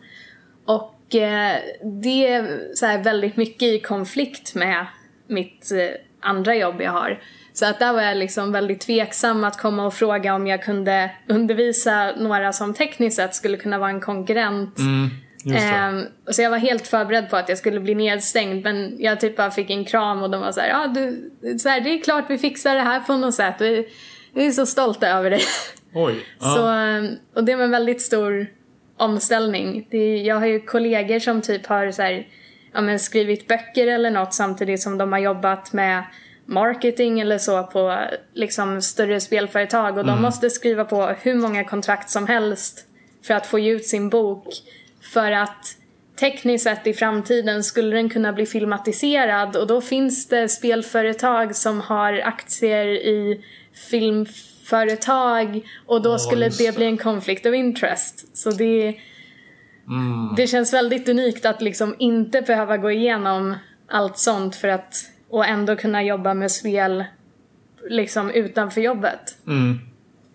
Och 0.65 0.93
Eh, 1.15 1.57
det 2.01 2.27
är 2.27 2.75
så 2.75 2.85
väldigt 2.85 3.37
mycket 3.37 3.63
i 3.63 3.79
konflikt 3.79 4.55
med 4.55 4.85
mitt 5.27 5.71
eh, 5.71 6.01
andra 6.21 6.55
jobb 6.55 6.81
jag 6.81 6.91
har. 6.91 7.21
Så 7.53 7.65
att 7.65 7.79
där 7.79 7.93
var 7.93 8.01
jag 8.01 8.17
liksom 8.17 8.51
väldigt 8.51 8.81
tveksam 8.81 9.43
att 9.43 9.57
komma 9.57 9.85
och 9.85 9.93
fråga 9.93 10.35
om 10.35 10.47
jag 10.47 10.63
kunde 10.63 11.11
undervisa 11.27 12.11
några 12.17 12.53
som 12.53 12.73
tekniskt 12.73 13.15
sett 13.15 13.35
skulle 13.35 13.57
kunna 13.57 13.79
vara 13.79 13.89
en 13.89 14.01
konkurrent. 14.01 14.79
Mm, 14.79 15.09
um, 15.51 16.05
så 16.33 16.41
jag 16.41 16.49
var 16.49 16.57
helt 16.57 16.87
förberedd 16.87 17.29
på 17.29 17.37
att 17.37 17.49
jag 17.49 17.57
skulle 17.57 17.79
bli 17.79 17.95
nedstängd 17.95 18.63
men 18.63 18.95
jag 18.99 19.19
typ 19.19 19.35
bara 19.35 19.51
fick 19.51 19.69
en 19.69 19.85
kram 19.85 20.23
och 20.23 20.29
de 20.29 20.41
var 20.41 20.51
såhär, 20.51 20.69
ja 20.69 20.83
ah, 20.83 20.87
du, 20.87 21.31
så 21.59 21.69
här, 21.69 21.81
det 21.81 21.89
är 21.89 22.03
klart 22.03 22.25
vi 22.29 22.37
fixar 22.37 22.75
det 22.75 22.81
här 22.81 22.99
på 22.99 23.17
något 23.17 23.35
sätt. 23.35 23.55
Vi, 23.59 23.87
vi 24.33 24.47
är 24.47 24.51
så 24.51 24.65
stolta 24.65 25.07
över 25.07 25.29
dig. 25.29 25.41
Oj. 25.93 26.25
Så, 26.39 26.67
ehm, 26.67 27.15
och 27.33 27.43
det 27.43 27.55
var 27.55 27.63
en 27.63 27.71
väldigt 27.71 28.01
stor 28.01 28.47
omställning. 28.97 29.87
Det, 29.91 30.17
jag 30.17 30.35
har 30.35 30.47
ju 30.47 30.59
kollegor 30.59 31.19
som 31.19 31.41
typ 31.41 31.65
har 31.65 31.91
så 31.91 32.01
här, 32.01 32.27
ja, 32.73 32.81
men 32.81 32.99
skrivit 32.99 33.47
böcker 33.47 33.87
eller 33.87 34.11
något 34.11 34.33
samtidigt 34.33 34.81
som 34.81 34.97
de 34.97 35.11
har 35.11 35.19
jobbat 35.19 35.73
med 35.73 36.03
marketing 36.45 37.19
eller 37.19 37.37
så 37.37 37.63
på 37.63 37.99
liksom 38.33 38.81
större 38.81 39.19
spelföretag 39.19 39.97
och 39.97 40.03
mm. 40.03 40.15
de 40.15 40.21
måste 40.21 40.49
skriva 40.49 40.85
på 40.85 41.15
hur 41.21 41.35
många 41.35 41.63
kontrakt 41.63 42.09
som 42.09 42.27
helst 42.27 42.85
för 43.23 43.33
att 43.33 43.47
få 43.47 43.59
ut 43.59 43.85
sin 43.85 44.09
bok 44.09 44.47
för 45.13 45.31
att 45.31 45.77
tekniskt 46.19 46.63
sett 46.63 46.87
i 46.87 46.93
framtiden 46.93 47.63
skulle 47.63 47.95
den 47.95 48.09
kunna 48.09 48.33
bli 48.33 48.45
filmatiserad 48.45 49.55
och 49.55 49.67
då 49.67 49.81
finns 49.81 50.27
det 50.27 50.49
spelföretag 50.49 51.55
som 51.55 51.81
har 51.81 52.13
aktier 52.13 52.85
i 52.87 53.43
film 53.89 54.25
företag 54.65 55.67
och 55.85 56.01
då 56.01 56.11
oh, 56.11 56.17
skulle 56.17 56.49
det 56.49 56.75
bli 56.75 56.85
en 56.85 56.97
conflict 56.97 57.45
of 57.45 57.53
interest. 57.53 58.37
Så 58.37 58.51
det, 58.51 58.87
mm. 59.87 60.35
det 60.37 60.47
känns 60.47 60.73
väldigt 60.73 61.09
unikt 61.09 61.45
att 61.45 61.61
liksom 61.61 61.95
inte 61.99 62.41
behöva 62.41 62.77
gå 62.77 62.91
igenom 62.91 63.55
allt 63.87 64.17
sånt 64.17 64.55
för 64.55 64.67
att 64.67 64.95
och 65.29 65.45
ändå 65.45 65.75
kunna 65.75 66.03
jobba 66.03 66.33
med 66.33 66.51
spel 66.51 67.05
liksom 67.89 68.31
utanför 68.31 68.81
jobbet. 68.81 69.37
Mm. 69.47 69.79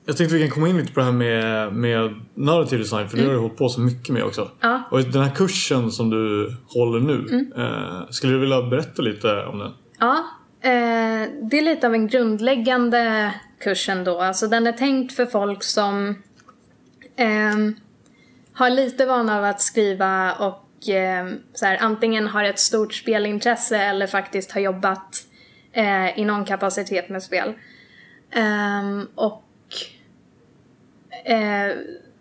Jag 0.05 0.17
tänkte 0.17 0.37
vi 0.37 0.43
kan 0.43 0.51
komma 0.51 0.69
in 0.69 0.77
lite 0.77 0.93
på 0.93 1.01
det 1.01 1.07
här 1.07 1.13
med, 1.13 1.73
med 1.73 2.21
narrativ 2.35 2.79
design 2.79 3.09
för 3.09 3.17
det 3.17 3.25
har 3.25 3.33
du 3.33 3.39
hållit 3.39 3.57
på 3.57 3.69
så 3.69 3.81
mycket 3.81 4.09
med 4.09 4.25
också. 4.25 4.51
Ja. 4.61 4.83
Och 4.91 5.03
den 5.03 5.23
här 5.23 5.35
kursen 5.35 5.91
som 5.91 6.11
du 6.11 6.57
håller 6.67 7.01
nu, 7.01 7.51
eh, 7.57 8.11
skulle 8.11 8.33
du 8.33 8.39
vilja 8.39 8.63
berätta 8.63 9.03
lite 9.03 9.45
om 9.45 9.59
den? 9.59 9.73
Ja, 9.99 10.25
eh, 10.61 11.29
det 11.51 11.59
är 11.59 11.63
lite 11.63 11.87
av 11.87 11.95
en 11.95 12.07
grundläggande 12.07 13.35
kurs 13.61 13.89
ändå. 13.89 14.21
Alltså 14.21 14.47
den 14.47 14.67
är 14.67 14.73
tänkt 14.73 15.13
för 15.13 15.27
folk 15.27 15.63
som 15.63 16.15
ehm, 17.17 17.75
har 18.53 18.71
lite 18.71 19.07
vana 19.07 19.39
av 19.39 19.45
att 19.45 19.61
skriva 19.61 20.33
och 20.33 20.89
eh, 20.89 21.27
så 21.55 21.67
här, 21.67 21.79
antingen 21.81 22.27
har 22.27 22.45
ett 22.45 22.59
stort 22.59 22.95
spelintresse 22.95 23.79
eller 23.79 24.07
faktiskt 24.07 24.53
har 24.53 24.61
jobbat 24.61 25.27
eh, 25.73 26.19
i 26.19 26.25
någon 26.25 26.45
kapacitet 26.45 27.09
med 27.09 27.23
spel. 27.23 27.53
Ehm, 28.31 29.07
och 29.15 29.49
eh, 31.25 31.77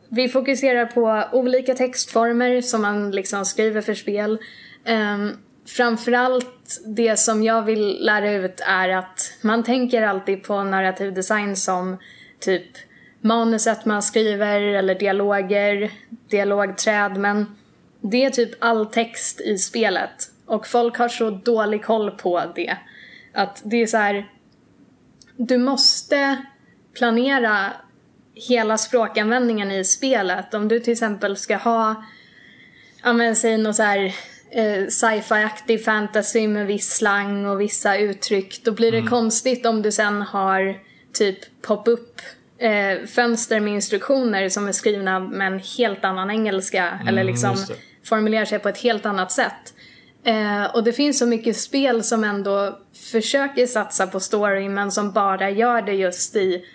vi 0.09 0.29
fokuserar 0.29 0.85
på 0.85 1.23
olika 1.37 1.73
textformer 1.75 2.61
som 2.61 2.81
man 2.81 3.11
liksom 3.11 3.45
skriver 3.45 3.81
för 3.81 3.93
spel. 3.93 4.39
Eh, 4.85 5.17
framförallt 5.65 6.81
det 6.85 7.19
som 7.19 7.43
jag 7.43 7.61
vill 7.61 8.05
lära 8.05 8.31
ut 8.31 8.61
är 8.67 8.89
att 8.89 9.33
man 9.41 9.63
tänker 9.63 10.01
alltid 10.01 10.43
på 10.43 10.63
narrativ 10.63 11.13
design 11.13 11.55
som 11.55 11.97
typ 12.39 12.67
manuset 13.21 13.85
man 13.85 14.03
skriver 14.03 14.61
eller 14.61 14.95
dialoger, 14.95 15.91
dialogträd 16.29 17.17
men 17.17 17.55
det 18.01 18.25
är 18.25 18.29
typ 18.29 18.51
all 18.59 18.85
text 18.85 19.41
i 19.41 19.57
spelet 19.57 20.31
och 20.45 20.67
folk 20.67 20.97
har 20.97 21.09
så 21.09 21.29
dålig 21.29 21.83
koll 21.83 22.11
på 22.11 22.41
det. 22.55 22.77
Att 23.33 23.61
det 23.65 23.81
är 23.81 23.87
så 23.87 23.97
här, 23.97 24.29
du 25.37 25.57
måste 25.57 26.45
planera 26.93 27.71
hela 28.49 28.77
språkanvändningen 28.77 29.71
i 29.71 29.83
spelet. 29.83 30.53
Om 30.53 30.67
du 30.67 30.79
till 30.79 30.93
exempel 30.93 31.37
ska 31.37 31.55
ha, 31.55 32.03
ja 33.03 33.13
men 33.13 33.35
säg 33.35 33.57
något 33.57 33.75
så 33.75 33.83
här 33.83 34.15
eh, 34.51 34.87
sci-fi-aktig 34.87 35.85
fantasy 35.85 36.47
med 36.47 36.67
viss 36.67 36.95
slang 36.95 37.45
och 37.45 37.61
vissa 37.61 37.97
uttryck. 37.97 38.63
Då 38.63 38.71
blir 38.71 38.91
det 38.91 39.01
konstigt 39.01 39.65
om 39.65 39.81
du 39.81 39.91
sen 39.91 40.21
har 40.21 40.79
typ 41.13 41.61
pop-up 41.61 42.21
eh, 42.57 43.07
fönster 43.07 43.59
med 43.59 43.73
instruktioner 43.73 44.49
som 44.49 44.67
är 44.67 44.71
skrivna 44.71 45.19
med 45.19 45.47
en 45.47 45.59
helt 45.77 46.05
annan 46.05 46.31
engelska 46.31 46.99
eller 47.07 47.23
liksom 47.23 47.55
formulerar 48.03 48.45
sig 48.45 48.59
på 48.59 48.69
ett 48.69 48.77
helt 48.77 49.05
annat 49.05 49.31
sätt. 49.31 49.73
Eh, 50.23 50.75
och 50.75 50.83
det 50.83 50.93
finns 50.93 51.19
så 51.19 51.25
mycket 51.25 51.57
spel 51.57 52.03
som 52.03 52.23
ändå 52.23 52.79
försöker 53.11 53.67
satsa 53.67 54.07
på 54.07 54.19
story 54.19 54.69
men 54.69 54.91
som 54.91 55.11
bara 55.11 55.49
gör 55.49 55.81
det 55.81 55.93
just 55.93 56.35
i 56.35 56.65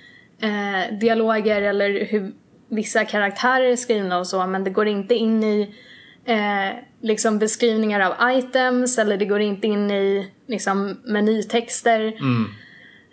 eh, 0.40 0.98
dialoger 0.98 1.62
eller 1.62 2.04
hur 2.04 2.32
vissa 2.68 3.04
karaktärer 3.04 3.64
är 3.64 3.76
skrivna 3.76 4.18
och 4.18 4.26
så 4.26 4.46
men 4.46 4.64
det 4.64 4.70
går 4.70 4.86
inte 4.86 5.14
in 5.14 5.44
i 5.44 5.74
eh, 6.24 6.78
liksom 7.00 7.38
beskrivningar 7.38 8.00
av 8.00 8.30
items 8.30 8.98
eller 8.98 9.16
det 9.16 9.26
går 9.26 9.40
inte 9.40 9.66
in 9.66 9.90
i 9.90 10.32
liksom 10.46 11.00
menytexter. 11.04 12.12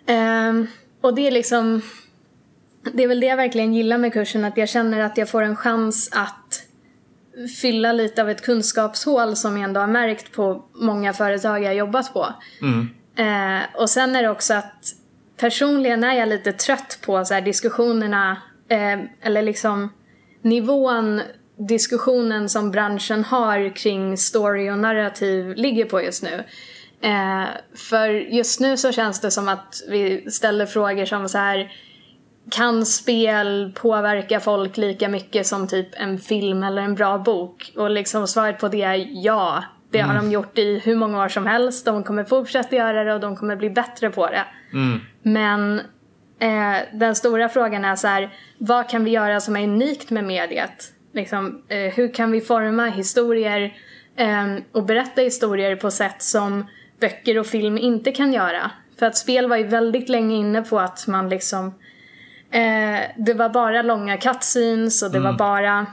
Eh, 0.06 0.64
och 1.00 1.14
det 1.14 1.26
är 1.26 1.30
liksom 1.30 1.82
det 2.92 3.02
är 3.02 3.08
väl 3.08 3.20
det 3.20 3.26
jag 3.26 3.36
verkligen 3.36 3.74
gillar 3.74 3.98
med 3.98 4.12
kursen 4.12 4.44
att 4.44 4.56
jag 4.56 4.68
känner 4.68 5.00
att 5.00 5.18
jag 5.18 5.28
får 5.28 5.42
en 5.42 5.56
chans 5.56 6.10
att 6.12 6.62
fylla 7.60 7.92
lite 7.92 8.22
av 8.22 8.30
ett 8.30 8.42
kunskapshål 8.42 9.36
som 9.36 9.56
jag 9.56 9.64
ändå 9.64 9.80
har 9.80 9.86
märkt 9.86 10.32
på 10.32 10.64
många 10.74 11.12
företag 11.12 11.62
jag 11.62 11.68
har 11.68 11.74
jobbat 11.74 12.12
på. 12.12 12.26
Eh, 13.22 13.60
och 13.74 13.90
sen 13.90 14.16
är 14.16 14.22
det 14.22 14.28
också 14.28 14.54
att 14.54 14.94
personligen 15.44 16.04
är 16.04 16.14
jag 16.14 16.28
lite 16.28 16.52
trött 16.52 16.98
på 17.06 17.24
så 17.24 17.40
diskussionerna 17.40 18.42
eh, 18.68 19.00
eller 19.20 19.42
liksom 19.42 19.92
nivån 20.42 21.20
diskussionen 21.68 22.48
som 22.48 22.70
branschen 22.70 23.24
har 23.24 23.76
kring 23.76 24.16
story 24.16 24.70
och 24.70 24.78
narrativ 24.78 25.54
ligger 25.56 25.84
på 25.84 26.02
just 26.02 26.22
nu. 26.22 26.44
Eh, 27.00 27.44
för 27.76 28.08
just 28.08 28.60
nu 28.60 28.76
så 28.76 28.92
känns 28.92 29.20
det 29.20 29.30
som 29.30 29.48
att 29.48 29.82
vi 29.88 30.30
ställer 30.30 30.66
frågor 30.66 31.04
som 31.04 31.28
så 31.28 31.38
här 31.38 31.72
kan 32.50 32.86
spel 32.86 33.72
påverka 33.74 34.40
folk 34.40 34.76
lika 34.76 35.08
mycket 35.08 35.46
som 35.46 35.68
typ 35.68 35.88
en 35.92 36.18
film 36.18 36.62
eller 36.62 36.82
en 36.82 36.94
bra 36.94 37.18
bok? 37.18 37.72
Och 37.76 37.90
liksom 37.90 38.28
svaret 38.28 38.58
på 38.58 38.68
det 38.68 38.82
är 38.82 39.08
ja. 39.10 39.64
Det 39.90 40.00
har 40.00 40.14
de 40.14 40.30
gjort 40.30 40.58
i 40.58 40.78
hur 40.78 40.96
många 40.96 41.24
år 41.24 41.28
som 41.28 41.46
helst. 41.46 41.84
De 41.84 42.04
kommer 42.04 42.24
fortsätta 42.24 42.76
göra 42.76 43.04
det 43.04 43.14
och 43.14 43.20
de 43.20 43.36
kommer 43.36 43.56
bli 43.56 43.70
bättre 43.70 44.10
på 44.10 44.26
det. 44.26 44.44
Men 45.22 45.80
eh, 46.38 46.76
den 46.92 47.14
stora 47.14 47.48
frågan 47.48 47.84
är 47.84 47.96
så 47.96 48.06
här, 48.06 48.30
vad 48.58 48.88
kan 48.88 49.04
vi 49.04 49.10
göra 49.10 49.40
som 49.40 49.56
är 49.56 49.64
unikt 49.64 50.10
med 50.10 50.24
mediet? 50.24 50.92
Liksom, 51.12 51.62
eh, 51.68 51.78
hur 51.78 52.14
kan 52.14 52.30
vi 52.30 52.40
forma 52.40 52.86
historier 52.86 53.74
eh, 54.16 54.56
och 54.72 54.84
berätta 54.84 55.20
historier 55.20 55.76
på 55.76 55.90
sätt 55.90 56.22
som 56.22 56.66
böcker 57.00 57.38
och 57.38 57.46
film 57.46 57.78
inte 57.78 58.12
kan 58.12 58.32
göra? 58.32 58.70
För 58.98 59.06
att 59.06 59.16
spel 59.16 59.48
var 59.48 59.56
ju 59.56 59.64
väldigt 59.64 60.08
länge 60.08 60.36
inne 60.36 60.62
på 60.62 60.80
att 60.80 61.06
man 61.06 61.28
liksom 61.28 61.66
eh, 62.50 63.00
det 63.16 63.34
var 63.34 63.48
bara 63.48 63.82
långa 63.82 64.16
cutscenes 64.16 65.02
och 65.02 65.10
det 65.10 65.20
var 65.20 65.32
bara 65.32 65.86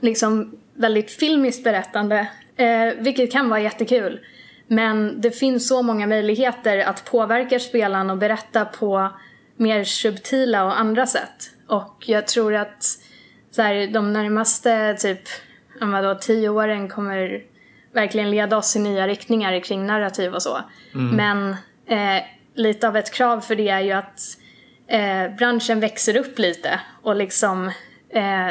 liksom 0.00 0.58
väldigt 0.74 1.10
filmiskt 1.10 1.64
berättande. 1.64 2.28
Eh, 2.56 2.94
vilket 2.98 3.32
kan 3.32 3.48
vara 3.48 3.60
jättekul. 3.60 4.20
Men 4.68 5.20
det 5.20 5.30
finns 5.30 5.68
så 5.68 5.82
många 5.82 6.06
möjligheter 6.06 6.78
att 6.78 7.04
påverka 7.04 7.58
spelaren 7.58 8.10
och 8.10 8.18
berätta 8.18 8.64
på 8.64 9.10
mer 9.56 9.84
subtila 9.84 10.64
och 10.64 10.80
andra 10.80 11.06
sätt. 11.06 11.50
Och 11.66 12.04
jag 12.06 12.26
tror 12.26 12.54
att 12.54 12.84
så 13.50 13.62
här, 13.62 13.86
de 13.86 14.12
närmaste 14.12 14.94
typ 14.94 15.20
vadå, 15.80 16.14
tio 16.14 16.48
åren 16.48 16.88
kommer 16.88 17.42
verkligen 17.92 18.30
leda 18.30 18.56
oss 18.56 18.76
i 18.76 18.78
nya 18.78 19.06
riktningar 19.06 19.60
kring 19.60 19.86
narrativ 19.86 20.34
och 20.34 20.42
så. 20.42 20.58
Men 21.16 21.56
eh, 21.86 22.22
lite 22.54 22.88
av 22.88 22.96
ett 22.96 23.12
krav 23.12 23.40
för 23.40 23.56
det 23.56 23.68
är 23.68 23.80
ju 23.80 23.92
att 23.92 24.20
eh, 24.86 25.36
branschen 25.38 25.80
växer 25.80 26.16
upp 26.16 26.38
lite 26.38 26.80
och 27.02 27.16
liksom 27.16 27.66
eh, 28.10 28.48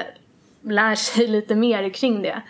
lär 0.62 0.95
sig 0.95 1.27
lite 1.38 1.55
mer 1.55 1.89
kring 1.89 2.21
det. 2.21 2.41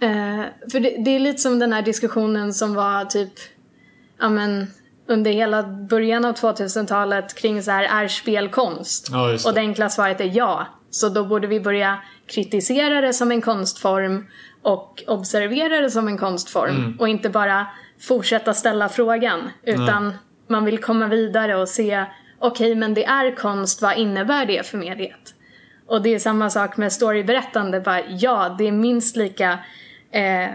Eh, 0.00 0.44
för 0.72 0.80
det, 0.80 1.04
det 1.04 1.10
är 1.10 1.18
lite 1.18 1.42
som 1.42 1.58
den 1.58 1.72
här 1.72 1.82
diskussionen 1.82 2.54
som 2.54 2.74
var 2.74 3.04
typ, 3.04 3.32
ja 4.20 4.28
men 4.28 4.66
under 5.08 5.30
hela 5.30 5.62
början 5.62 6.24
av 6.24 6.34
2000-talet 6.34 7.34
kring 7.34 7.62
så 7.62 7.70
här, 7.70 8.04
är 8.04 8.08
spel 8.08 8.48
konst? 8.48 9.08
Ja, 9.12 9.38
och 9.46 9.54
det 9.54 9.60
enkla 9.60 9.90
svaret 9.90 10.20
är 10.20 10.30
ja. 10.36 10.66
Så 10.90 11.08
då 11.08 11.24
borde 11.24 11.46
vi 11.46 11.60
börja 11.60 11.98
kritisera 12.26 13.00
det 13.00 13.12
som 13.12 13.30
en 13.30 13.40
konstform 13.40 14.26
och 14.62 15.02
observera 15.06 15.80
det 15.80 15.90
som 15.90 16.08
en 16.08 16.18
konstform. 16.18 16.96
Och 16.98 17.08
inte 17.08 17.28
bara 17.28 17.66
fortsätta 18.00 18.54
ställa 18.54 18.88
frågan. 18.88 19.50
Utan 19.62 20.14
man 20.48 20.64
vill 20.64 20.78
komma 20.78 21.06
vidare 21.06 21.56
och 21.56 21.68
se, 21.68 22.04
okej 22.38 22.74
men 22.74 22.94
det 22.94 23.04
är 23.04 23.36
konst, 23.36 23.82
vad 23.82 23.98
innebär 23.98 24.46
det 24.46 24.66
för 24.66 24.78
mediet? 24.78 25.34
Och 25.86 26.02
det 26.02 26.14
är 26.14 26.18
samma 26.18 26.50
sak 26.50 26.76
med 26.76 26.92
storyberättande, 26.92 27.80
bara 27.80 28.00
ja, 28.08 28.54
det 28.58 28.68
är 28.68 28.72
minst 28.72 29.16
lika 29.16 29.58
eh, 30.10 30.54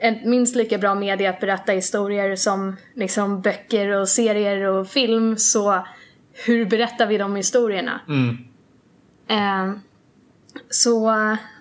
eh, 0.00 0.14
minst 0.24 0.56
lika 0.56 0.78
bra 0.78 0.94
media 0.94 1.30
att 1.30 1.40
berätta 1.40 1.72
historier 1.72 2.36
som 2.36 2.76
liksom 2.94 3.40
böcker 3.40 3.88
och 3.88 4.08
serier 4.08 4.62
och 4.64 4.88
film, 4.88 5.36
så 5.36 5.86
hur 6.46 6.66
berättar 6.66 7.06
vi 7.06 7.18
de 7.18 7.36
historierna? 7.36 8.00
Eh, 9.28 9.72
så, 10.70 11.10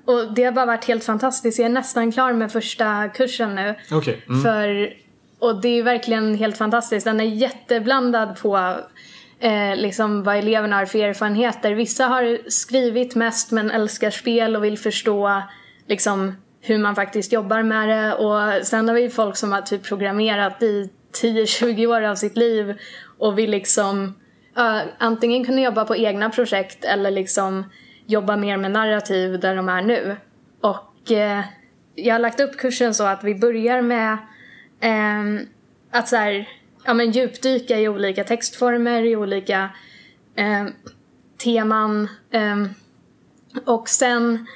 och 0.05 0.33
det 0.33 0.43
har 0.43 0.51
bara 0.51 0.65
varit 0.65 0.86
helt 0.86 1.03
fantastiskt. 1.03 1.60
Jag 1.60 1.65
är 1.65 1.69
nästan 1.69 2.12
klar 2.12 2.33
med 2.33 2.51
första 2.51 3.10
kursen 3.10 3.55
nu. 3.55 3.75
Okej. 3.91 4.24
Mm. 4.27 4.41
För, 4.41 4.93
och 5.39 5.62
det 5.62 5.69
är 5.69 5.83
verkligen 5.83 6.36
helt 6.36 6.57
fantastiskt. 6.57 7.05
Den 7.05 7.19
är 7.19 7.25
jätteblandad 7.25 8.39
på 8.41 8.75
eh, 9.39 9.75
liksom 9.75 10.24
vad 10.24 10.38
eleverna 10.38 10.75
har 10.75 10.86
för 10.86 11.00
erfarenheter. 11.00 11.71
Vissa 11.71 12.05
har 12.05 12.50
skrivit 12.50 13.15
mest 13.15 13.51
men 13.51 13.71
älskar 13.71 14.10
spel 14.10 14.55
och 14.55 14.63
vill 14.63 14.77
förstå 14.77 15.41
liksom 15.88 16.36
hur 16.62 16.77
man 16.77 16.96
faktiskt 16.96 17.34
jobbar 17.34 17.63
med 17.63 17.89
det. 17.89 18.13
Och 18.13 18.65
sen 18.65 18.88
har 18.88 18.96
vi 18.96 19.10
folk 19.10 19.38
som 19.38 19.51
har 19.51 19.62
typ 19.62 19.84
programmerat 19.84 20.63
i 20.63 20.89
10-20 21.22 21.88
år 21.88 22.01
av 22.01 22.15
sitt 22.15 22.38
liv 22.38 22.80
och 23.18 23.38
vill 23.38 23.51
liksom 23.51 24.03
uh, 24.58 24.82
antingen 24.98 25.46
kunna 25.46 25.62
jobba 25.62 25.86
på 25.86 25.96
egna 25.96 26.30
projekt 26.30 26.86
eller 26.86 27.12
liksom 27.12 27.63
jobba 28.06 28.38
mer 28.38 28.58
med 28.58 28.72
narrativ 28.72 29.39
där 29.39 29.56
de 29.56 29.70
är 29.70 29.82
nu. 29.82 30.15
Och 30.62 31.12
uh, 31.12 31.41
jag 31.96 32.13
har 32.13 32.20
lagt 32.20 32.39
upp 32.39 32.58
kursen 32.58 32.94
så 32.94 33.03
att 33.03 33.24
vi 33.24 33.36
börjar 33.36 33.82
med 33.82 34.18
ehm, 34.80 35.39
att 35.91 36.08
så 36.08 36.15
här, 36.15 36.50
ja, 36.86 36.94
men 36.94 37.12
djupdyka 37.12 37.80
i 37.80 37.88
olika 37.88 38.24
textformer, 38.24 39.03
i 39.03 39.15
olika 39.15 39.70
ehm, 40.36 40.72
teman. 41.44 42.10
ehm, 42.32 42.70
och 43.65 43.89
sen 43.89 44.48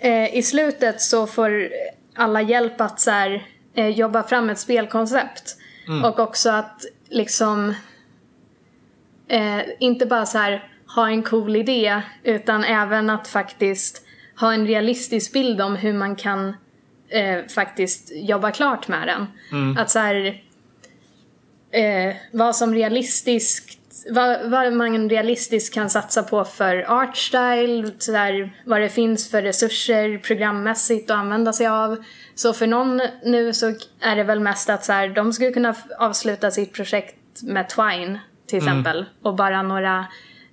eh, 0.00 0.36
i 0.36 0.42
slutet 0.42 1.00
så 1.00 1.26
får 1.26 1.68
alla 2.14 2.42
hjälp 2.42 2.80
att 2.80 3.00
så 3.00 3.10
här, 3.10 3.46
eh, 3.74 3.88
jobba 3.88 4.22
fram 4.22 4.50
ett 4.50 4.58
spelkoncept. 4.58 5.56
Och 6.04 6.18
också 6.18 6.50
att 6.50 6.84
liksom 7.08 7.74
eh, 9.28 9.60
inte 9.78 10.06
bara 10.06 10.26
så 10.26 10.38
här 10.38 10.68
ha 10.94 11.08
en 11.08 11.22
cool 11.22 11.56
idé 11.56 12.02
utan 12.22 12.64
även 12.64 13.10
att 13.10 13.28
faktiskt 13.28 14.02
ha 14.40 14.52
en 14.54 14.66
realistisk 14.66 15.32
bild 15.32 15.60
om 15.60 15.76
hur 15.76 15.92
man 15.92 16.16
kan 16.16 16.56
eh, 17.08 17.46
faktiskt 17.54 18.12
jobba 18.14 18.50
klart 18.50 18.88
med 18.88 19.08
den. 19.08 19.26
Att 19.78 19.90
så 19.90 19.98
här, 19.98 20.42
eh, 21.70 22.16
vad 22.32 22.56
som 22.56 22.74
realistiskt 22.74 23.79
vad, 24.10 24.50
vad 24.50 24.72
man 24.72 25.10
realistiskt 25.10 25.74
kan 25.74 25.90
satsa 25.90 26.22
på 26.22 26.44
för 26.44 27.02
artstyle, 27.02 27.90
så 27.98 28.12
där, 28.12 28.52
vad 28.66 28.80
det 28.80 28.88
finns 28.88 29.30
för 29.30 29.42
resurser 29.42 30.18
programmässigt 30.18 31.10
att 31.10 31.16
använda 31.16 31.52
sig 31.52 31.66
av. 31.66 31.96
Så 32.34 32.52
för 32.52 32.66
någon 32.66 33.00
nu 33.24 33.52
så 33.52 33.74
är 34.00 34.16
det 34.16 34.24
väl 34.24 34.40
mest 34.40 34.70
att 34.70 34.84
så 34.84 34.92
här, 34.92 35.08
de 35.08 35.32
skulle 35.32 35.50
kunna 35.50 35.74
avsluta 35.98 36.50
sitt 36.50 36.72
projekt 36.72 37.42
med 37.42 37.68
Twine 37.68 38.18
till 38.46 38.58
exempel 38.58 39.04
och 39.22 39.34
bara 39.34 39.62
några 39.62 40.06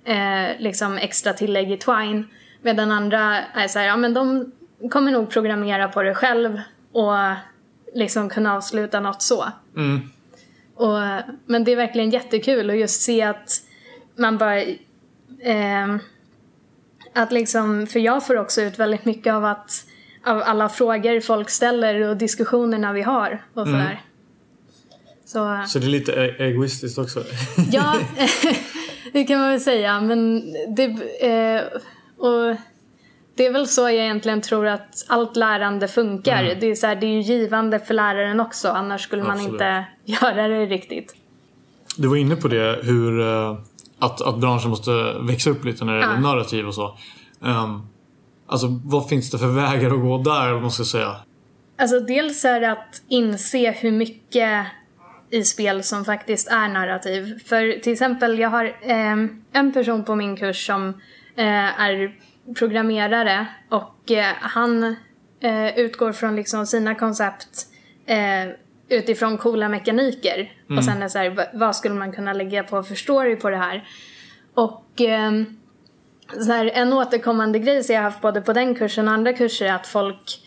eh, 0.04 0.58
liksom 0.58 0.98
extra 0.98 1.32
tillägg 1.32 1.72
i 1.72 1.76
Twine. 1.76 2.24
Medan 2.62 2.92
andra 2.92 3.38
är 3.54 3.68
så 3.68 3.78
här, 3.78 3.86
ja 3.86 3.96
men 3.96 4.14
de 4.14 4.52
kommer 4.90 5.12
nog 5.12 5.30
programmera 5.30 5.88
på 5.88 6.02
det 6.02 6.14
själv 6.14 6.60
och 6.92 7.14
liksom 7.94 8.28
kunna 8.28 8.56
avsluta 8.56 9.00
något 9.00 9.22
så. 9.22 9.44
Mm. 9.76 10.10
Och, 10.78 10.98
men 11.46 11.64
det 11.64 11.72
är 11.72 11.76
verkligen 11.76 12.10
jättekul 12.10 12.70
att 12.70 12.78
just 12.78 13.02
se 13.02 13.22
att 13.22 13.62
man 14.16 14.38
bara... 14.38 14.62
ehm, 15.42 15.98
att 17.14 17.32
liksom, 17.32 17.86
för 17.86 18.00
jag 18.00 18.26
får 18.26 18.36
också 18.36 18.62
ut 18.62 18.78
väldigt 18.78 19.04
mycket 19.04 19.32
av 19.34 19.44
att 19.44 19.84
av 20.26 20.42
alla 20.42 20.68
frågor 20.68 21.20
folk 21.20 21.50
ställer 21.50 22.00
och 22.00 22.16
diskussionerna 22.16 22.92
vi 22.92 23.02
har 23.02 23.42
och 23.54 23.66
sådär. 23.66 24.02
Så 25.24 25.62
Så 25.68 25.78
det 25.78 25.86
är 25.86 25.88
lite 25.90 26.12
e- 26.12 26.34
egoistiskt 26.38 26.98
också. 26.98 27.24
ja, 27.70 27.94
det 29.12 29.24
kan 29.24 29.38
man 29.40 29.50
väl 29.50 29.60
säga. 29.60 30.00
Men 30.00 30.52
det, 30.76 30.84
eh, 31.20 31.62
och 32.16 32.56
det 33.38 33.46
är 33.46 33.52
väl 33.52 33.68
så 33.68 33.80
jag 33.82 33.94
egentligen 33.94 34.40
tror 34.40 34.66
att 34.66 35.04
allt 35.08 35.36
lärande 35.36 35.88
funkar. 35.88 36.42
Det, 36.60 36.66
är 36.70 36.74
så 36.74 36.86
här, 36.86 36.96
det 36.96 37.06
är 37.06 37.10
ju 37.10 37.20
givande 37.20 37.78
för 37.78 37.94
läraren 37.94 38.40
också, 38.40 38.68
annars 38.68 39.02
skulle 39.02 39.22
man 39.22 39.32
Absolut. 39.32 39.52
inte 39.52 39.84
göra 40.04 40.48
det 40.48 40.66
riktigt. 40.66 41.16
Du 41.96 42.08
var 42.08 42.16
inne 42.16 42.36
på 42.36 42.48
det, 42.48 42.78
hur 42.82 43.20
eh, 43.20 43.58
att, 43.98 44.20
att 44.20 44.38
branschen 44.38 44.70
måste 44.70 44.90
växa 45.20 45.50
upp 45.50 45.64
lite 45.64 45.84
när 45.84 45.92
det 45.94 46.00
gäller 46.00 46.14
Ja. 46.14 46.20
narrativ 46.20 46.66
och 46.66 46.74
så. 46.74 46.98
Um, 47.40 47.86
alltså 48.46 48.66
vad 48.84 49.08
finns 49.08 49.30
det 49.30 49.38
för 49.38 49.46
vägar 49.46 49.90
att 49.90 50.00
gå 50.00 50.18
där, 50.18 50.54
om 50.54 50.62
man 50.62 50.70
ska 50.70 50.84
säga? 50.84 51.16
Alltså 51.78 52.00
dels 52.00 52.44
är 52.44 52.60
det 52.60 52.72
att 52.72 53.02
inse 53.08 53.70
hur 53.70 53.92
mycket 53.92 54.66
i 55.30 55.44
spel 55.44 55.82
som 55.82 56.04
faktiskt 56.04 56.48
är 56.48 56.68
narrativ. 56.68 57.38
För 57.46 57.80
till 57.80 57.92
exempel, 57.92 58.38
jag 58.38 58.50
har 58.50 58.64
eh, 58.64 59.16
en 59.52 59.72
person 59.72 60.04
på 60.04 60.14
min 60.14 60.36
kurs 60.36 60.66
som 60.66 60.88
eh, 61.36 61.80
är 61.80 62.14
programmerare 62.54 63.46
och 63.68 64.10
eh, 64.10 64.34
han 64.40 64.96
eh, 65.40 65.78
utgår 65.78 66.12
från 66.12 66.36
liksom 66.36 66.66
sina 66.66 66.94
koncept 66.94 67.66
eh, 68.06 68.48
utifrån 68.88 69.38
coola 69.38 69.68
mekaniker. 69.68 70.52
Och 70.76 70.84
sen 70.84 71.02
är 71.02 71.08
så 71.08 71.18
här, 71.18 71.48
vad 71.58 71.76
skulle 71.76 71.94
man 71.94 72.12
kunna 72.12 72.32
lägga 72.32 72.62
på 72.62 72.82
för 72.82 72.94
story 72.94 73.36
på 73.36 73.50
det 73.50 73.56
här? 73.56 73.88
Och 74.54 75.00
ehm, 75.00 75.58
så 76.32 76.52
här, 76.52 76.70
en 76.74 76.92
återkommande 76.92 77.58
grej 77.58 77.84
som 77.84 77.94
jag 77.94 78.02
haft 78.02 78.20
både 78.20 78.40
på 78.40 78.52
den 78.52 78.74
kursen 78.74 79.08
och 79.08 79.14
andra 79.14 79.32
kurser 79.32 79.66
är 79.66 79.72
att 79.72 79.86
folk 79.86 80.40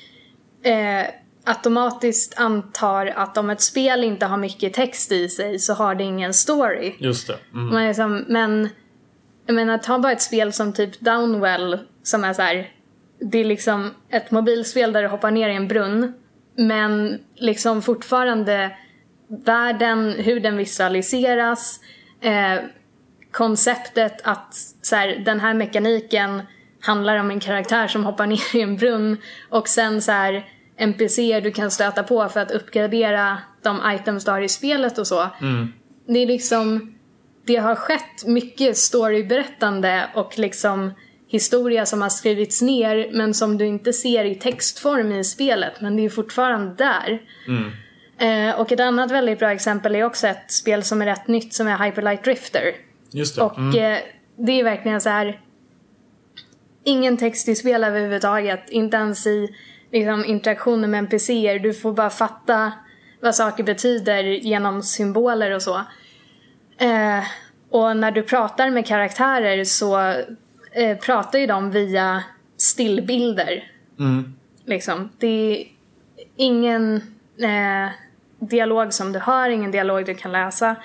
eh, 0.64 1.06
automatiskt 1.44 2.40
antar 2.40 3.06
att 3.16 3.38
om 3.38 3.50
ett 3.50 3.62
spel 3.62 4.04
inte 4.04 4.26
har 4.26 4.38
mycket 4.38 4.74
text 4.74 5.12
i 5.12 5.30
sig 5.30 5.60
så 5.60 5.74
har 5.74 5.96
det 5.96 6.04
ingen 6.04 6.34
story. 6.34 6.96
Just 7.00 7.28
det. 7.28 7.38
Mm. 7.54 7.66
Man 7.66 7.84
är 7.84 7.88
liksom, 7.88 8.26
men 8.28 8.70
jag 9.46 9.56
menar, 9.56 9.78
ta 9.78 10.00
bara 10.00 10.12
ett 10.12 10.22
spel 10.22 10.54
som 10.54 10.74
typ 10.74 11.00
Downwell 11.00 11.80
som 12.04 12.24
är 12.24 12.34
så 12.34 12.42
här. 12.42 12.70
Det 13.20 13.40
är 13.40 13.46
liksom 13.46 13.92
ett 14.10 14.32
mobilspel 14.32 14.94
där 14.94 15.02
du 15.02 15.08
hoppar 15.08 15.32
ner 15.32 15.50
i 15.50 15.56
en 15.56 15.68
brunn. 15.68 16.14
Men 16.56 17.20
liksom 17.36 17.82
fortfarande 17.82 18.72
världen, 19.28 20.12
hur 20.12 20.40
den 20.40 20.58
visualiseras. 20.58 21.80
Eh, 22.22 22.64
konceptet 23.32 24.22
att 24.24 24.54
så 24.82 24.96
här, 24.96 25.08
den 25.26 25.40
här 25.40 25.54
mekaniken 25.54 26.42
handlar 26.80 27.18
om 27.18 27.32
en 27.32 27.40
karaktär 27.40 27.88
som 27.88 28.06
hoppar 28.06 28.28
ner 28.28 28.56
i 28.56 28.62
en 28.62 28.78
brunn. 28.78 29.18
Och 29.50 29.68
sen 29.68 30.02
så 30.02 30.12
här 30.12 30.46
NPCer 30.78 31.42
du 31.42 31.52
kan 31.52 31.72
stöta 31.72 32.04
på 32.04 32.30
för 32.30 32.40
att 32.40 32.52
uppgradera 32.52 33.38
de 33.62 33.80
items 33.86 34.26
du 34.26 34.32
har 34.32 34.42
i 34.42 34.50
spelet 34.50 34.98
och 34.98 35.08
så. 35.08 35.28
Det 36.08 36.20
är 36.20 36.28
liksom 36.28 36.96
det 37.46 37.56
har 37.56 37.76
skett 37.76 38.26
mycket 38.26 38.78
storyberättande 38.78 40.10
och 40.14 40.40
liksom 40.40 40.92
historia 41.32 41.86
som 41.86 42.02
har 42.02 42.10
skrivits 42.10 42.62
ner 42.62 43.10
men 43.14 43.34
som 43.34 43.58
du 43.58 43.66
inte 43.66 43.94
ser 43.94 44.26
i 44.26 44.36
textform 44.36 45.12
i 45.12 45.24
spelet 45.24 45.82
men 45.82 45.96
det 45.96 46.06
är 46.06 46.10
fortfarande 46.10 46.76
där. 46.76 47.22
Eh, 48.18 48.60
och 48.60 48.72
ett 48.72 48.80
annat 48.80 49.12
väldigt 49.12 49.40
bra 49.40 49.52
exempel 49.52 49.96
är 49.96 50.04
också 50.04 50.28
ett 50.28 50.52
spel 50.52 50.84
som 50.84 51.02
är 51.02 51.06
rätt 51.06 51.28
nytt 51.28 51.54
som 51.54 51.68
är 51.68 51.78
Hyperlight 51.86 52.24
Drifter. 52.24 52.64
Just 53.12 53.36
det. 53.36 53.42
Och 53.42 53.58
Mm. 53.58 53.94
eh, 53.94 54.00
det 54.38 54.52
är 54.52 54.64
verkligen 54.64 55.02
så 55.02 55.10
här. 55.10 55.42
Ingen 56.84 57.18
text 57.18 57.48
i 57.48 57.56
spel 57.56 57.84
överhuvudtaget, 57.84 58.70
inte 58.70 58.98
ens 58.98 59.28
i 59.28 59.50
liksom, 59.92 60.26
interaktioner 60.26 60.88
med 60.88 60.98
NPCer. 60.98 61.60
Du 61.60 61.74
får 61.74 61.94
bara 61.94 62.10
fatta 62.10 62.72
vad 63.22 63.36
saker 63.36 63.64
betyder 63.64 64.24
genom 64.24 64.84
symboler 64.84 65.52
och 65.52 65.62
så. 65.62 65.76
Eh, 66.78 67.24
och 67.70 67.98
när 67.98 68.12
du 68.12 68.24
pratar 68.24 68.70
med 68.70 68.86
karaktärer 68.86 69.64
så 69.64 70.14
eh, 70.72 70.98
pratar 70.98 71.40
ju 71.40 71.46
de 71.48 71.72
via 71.72 72.24
stillbilder. 72.58 73.72
Mm. 74.00 74.34
Liksom. 74.66 75.10
Det 75.18 75.28
är 75.28 75.68
ingen 76.36 76.96
eh, 77.38 77.92
dialog 78.40 78.94
som 78.94 79.12
du 79.12 79.20
hör, 79.20 79.50
ingen 79.50 79.72
dialog 79.72 80.06
du 80.06 80.16
kan 80.16 80.32
läsa. 80.32 80.76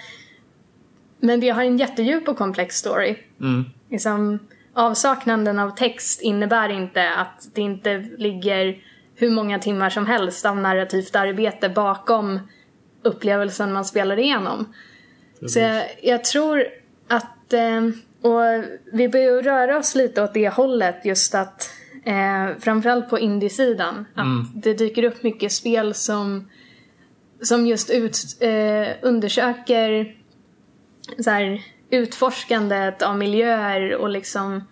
Men 1.20 1.40
det 1.40 1.48
har 1.48 1.62
en 1.62 1.78
jättedjup 1.78 2.28
och 2.28 2.38
komplex 2.38 2.76
story. 2.76 3.16
Mm. 3.40 3.64
Liksom, 3.90 4.38
avsaknaden 4.72 5.58
av 5.58 5.70
text 5.70 6.22
innebär 6.22 6.68
inte 6.68 7.10
att 7.10 7.48
det 7.54 7.60
inte 7.60 7.98
ligger 8.18 8.82
hur 9.14 9.30
många 9.30 9.58
timmar 9.58 9.90
som 9.90 10.06
helst 10.06 10.46
av 10.46 10.56
narrativt 10.56 11.16
arbete 11.16 11.68
bakom 11.68 12.40
upplevelsen 13.02 13.72
man 13.72 13.84
spelar 13.84 14.18
igenom. 14.18 14.74
Så 15.46 15.58
jag, 15.58 15.84
jag 16.02 16.24
tror 16.24 16.64
att, 17.08 17.52
eh, 17.52 17.82
och 18.22 18.64
vi 18.92 19.08
börjar 19.08 19.42
röra 19.42 19.78
oss 19.78 19.94
lite 19.94 20.22
åt 20.22 20.34
det 20.34 20.48
hållet 20.48 21.04
just 21.04 21.34
att 21.34 21.70
eh, 22.04 22.58
framförallt 22.58 23.10
på 23.10 23.18
indiesidan 23.18 24.06
att 24.14 24.62
det 24.62 24.74
dyker 24.74 25.02
upp 25.02 25.22
mycket 25.22 25.52
spel 25.52 25.94
som, 25.94 26.50
som 27.42 27.66
just 27.66 27.90
ut, 27.90 28.16
eh, 28.40 28.88
undersöker 29.02 30.16
så 31.18 31.30
här, 31.30 31.62
utforskandet 31.90 33.02
av 33.02 33.18
miljöer 33.18 33.94
och 33.94 34.08
liksom 34.08 34.64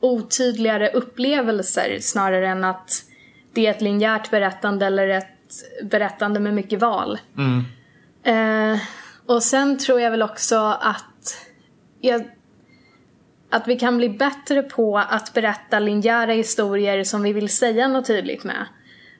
otydligare 0.00 0.90
upplevelser 0.90 1.98
snarare 2.00 2.48
än 2.48 2.64
att 2.64 3.02
det 3.52 3.66
är 3.66 3.70
ett 3.70 3.80
linjärt 3.80 4.30
berättande 4.30 4.86
eller 4.86 5.08
ett 5.08 5.26
berättande 5.82 6.40
med 6.40 6.54
mycket 6.54 6.80
val. 6.80 7.18
Mm. 7.36 7.64
Eh, 8.22 8.80
och 9.26 9.42
sen 9.42 9.78
tror 9.78 10.00
jag 10.00 10.10
väl 10.10 10.22
också 10.22 10.56
att, 10.80 11.46
jag, 12.00 12.24
att 13.56 13.68
vi 13.68 13.78
kan 13.78 13.96
bli 13.96 14.08
bättre 14.08 14.62
på 14.62 14.98
att 14.98 15.34
berätta 15.34 15.78
linjära 15.78 16.32
historier 16.32 17.04
som 17.04 17.22
vi 17.22 17.32
vill 17.32 17.48
säga 17.48 17.88
något 17.88 18.06
tydligt 18.06 18.44
med. 18.44 18.66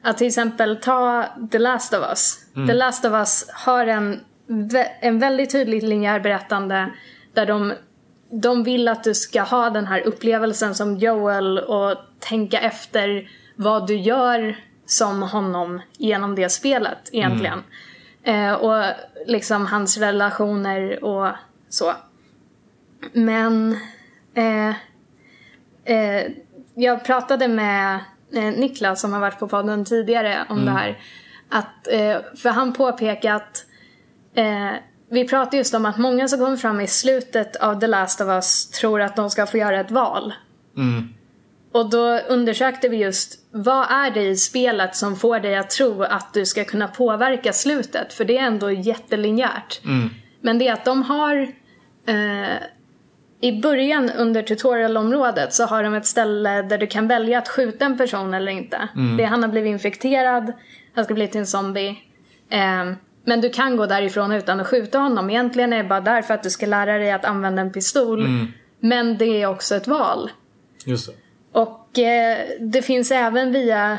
Att 0.02 0.18
till 0.18 0.26
exempel 0.26 0.76
ta 0.76 1.24
The 1.52 1.58
Last 1.58 1.94
of 1.94 2.00
Us. 2.08 2.38
The 2.66 2.74
Last 2.74 3.04
of 3.04 3.12
Us 3.12 3.48
har 3.52 3.86
en, 3.86 4.20
en 5.00 5.18
väldigt 5.18 5.50
tydligt 5.50 5.82
linjär 5.82 6.20
berättande 6.20 6.90
där 7.34 7.46
de, 7.46 7.72
de 8.30 8.64
vill 8.64 8.88
att 8.88 9.04
du 9.04 9.14
ska 9.14 9.42
ha 9.42 9.70
den 9.70 9.86
här 9.86 10.00
upplevelsen 10.06 10.74
som 10.74 10.96
Joel 10.96 11.58
och 11.58 11.96
tänka 12.18 12.58
efter 12.58 13.30
vad 13.56 13.86
du 13.86 13.96
gör 13.96 14.56
som 14.86 15.22
honom 15.22 15.80
genom 15.98 16.34
det 16.34 16.48
spelet 16.48 16.98
egentligen. 17.12 17.62
Eh, 18.22 18.52
och 18.52 18.84
liksom 19.26 19.66
hans 19.66 19.98
relationer 19.98 21.04
och 21.04 21.28
så. 21.68 21.92
Men 23.12 23.76
eh, 24.36 24.68
eh, 25.84 26.32
jag 26.74 27.04
pratade 27.04 27.48
med 27.48 28.00
eh, 28.32 28.42
Niklas 28.44 29.00
som 29.00 29.12
har 29.12 29.20
varit 29.20 29.38
på 29.38 29.48
podden 29.48 29.84
tidigare 29.84 30.46
om 30.48 30.64
det 30.64 30.70
här. 30.70 30.98
Att, 31.48 31.88
eh, 31.88 32.36
för 32.36 32.48
han 32.48 32.72
påpekade 32.72 33.34
att 33.34 33.66
eh, 34.34 34.72
vi 35.10 35.28
pratar 35.28 35.58
just 35.58 35.74
om 35.74 35.86
att 35.86 35.98
många 35.98 36.28
som 36.28 36.38
kommer 36.38 36.56
fram 36.56 36.80
i 36.80 36.86
slutet 36.86 37.56
av 37.56 37.80
The 37.80 37.86
Last 37.86 38.20
of 38.20 38.28
Us 38.28 38.70
tror 38.70 39.00
att 39.00 39.16
de 39.16 39.30
ska 39.30 39.46
få 39.46 39.58
göra 39.58 39.80
ett 39.80 39.90
val. 39.90 40.34
Mm. 40.76 41.08
Och 41.72 41.90
då 41.90 42.18
undersökte 42.18 42.88
vi 42.88 42.96
just 42.96 43.38
vad 43.50 43.90
är 43.90 44.10
det 44.10 44.22
i 44.22 44.36
spelet 44.36 44.96
som 44.96 45.16
får 45.16 45.40
dig 45.40 45.56
att 45.56 45.70
tro 45.70 46.02
att 46.02 46.34
du 46.34 46.46
ska 46.46 46.64
kunna 46.64 46.88
påverka 46.88 47.52
slutet? 47.52 48.12
För 48.12 48.24
det 48.24 48.38
är 48.38 48.42
ändå 48.42 48.70
jättelinjärt. 48.70 49.80
Men 50.40 50.58
det 50.58 50.68
är 50.68 50.72
att 50.72 50.84
de 50.84 51.02
har 51.02 51.52
eh, 52.06 52.56
i 53.40 53.60
början 53.60 54.10
under 54.10 54.42
tutorialområdet 54.42 55.52
så 55.52 55.64
har 55.64 55.82
de 55.82 55.94
ett 55.94 56.06
ställe 56.06 56.62
där 56.62 56.78
du 56.78 56.86
kan 56.86 57.08
välja 57.08 57.38
att 57.38 57.48
skjuta 57.48 57.84
en 57.84 57.98
person 57.98 58.34
eller 58.34 58.52
inte. 58.52 58.88
Det 59.16 59.22
är 59.24 59.26
han 59.28 59.42
har 59.42 59.50
blivit 59.50 59.70
infekterad, 59.70 60.52
han 60.94 61.04
ska 61.04 61.14
bli 61.14 61.28
till 61.28 61.40
en 61.40 61.46
zombie. 61.46 61.98
Eh, 62.50 62.84
men 63.24 63.40
du 63.40 63.50
kan 63.50 63.76
gå 63.76 63.86
därifrån 63.86 64.32
utan 64.32 64.60
att 64.60 64.66
skjuta 64.66 64.98
honom. 64.98 65.30
Egentligen 65.30 65.72
är 65.72 65.82
det 65.82 65.88
bara 65.88 66.00
där 66.00 66.22
för 66.22 66.34
att 66.34 66.42
du 66.42 66.50
ska 66.50 66.66
lära 66.66 66.98
dig 66.98 67.12
att 67.12 67.24
använda 67.24 67.62
en 67.62 67.72
pistol. 67.72 68.28
Men 68.80 69.18
det 69.18 69.42
är 69.42 69.46
också 69.46 69.74
ett 69.74 69.86
val. 69.86 70.30
Just 70.84 71.06
det. 71.06 71.12
Och 71.52 71.98
eh, 71.98 72.38
det 72.60 72.82
finns 72.82 73.10
även 73.10 73.52
via 73.52 73.98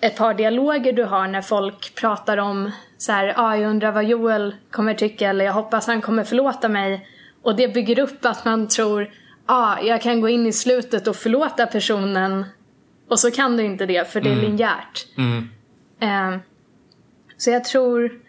ett 0.00 0.16
par 0.16 0.34
dialoger 0.34 0.92
du 0.92 1.04
har 1.04 1.28
när 1.28 1.42
folk 1.42 1.94
pratar 1.94 2.36
om 2.36 2.70
så 2.98 3.12
här, 3.12 3.34
ah, 3.36 3.56
jag 3.56 3.70
undrar 3.70 3.92
vad 3.92 4.04
Joel 4.04 4.54
kommer 4.70 4.94
tycka 4.94 5.30
eller 5.30 5.44
jag 5.44 5.52
hoppas 5.52 5.86
han 5.86 6.00
kommer 6.00 6.24
förlåta 6.24 6.68
mig. 6.68 7.08
Och 7.46 7.56
det 7.56 7.68
bygger 7.68 7.98
upp 7.98 8.24
att 8.24 8.44
man 8.44 8.68
tror, 8.68 9.10
ah, 9.46 9.80
jag 9.80 10.02
kan 10.02 10.20
gå 10.20 10.28
in 10.28 10.46
i 10.46 10.52
slutet 10.52 11.08
och 11.08 11.16
förlåta 11.16 11.66
personen. 11.66 12.44
Och 13.08 13.20
så 13.20 13.30
kan 13.30 13.56
du 13.56 13.64
inte 13.64 13.86
det 13.86 14.12
för 14.12 14.20
det 14.20 14.30
är 14.30 14.36
linjärt. 14.36 15.06
Mm. 15.16 15.48
Eh, 16.00 16.40
så 17.36 17.50
jag 17.50 17.64
tror... 17.64 18.20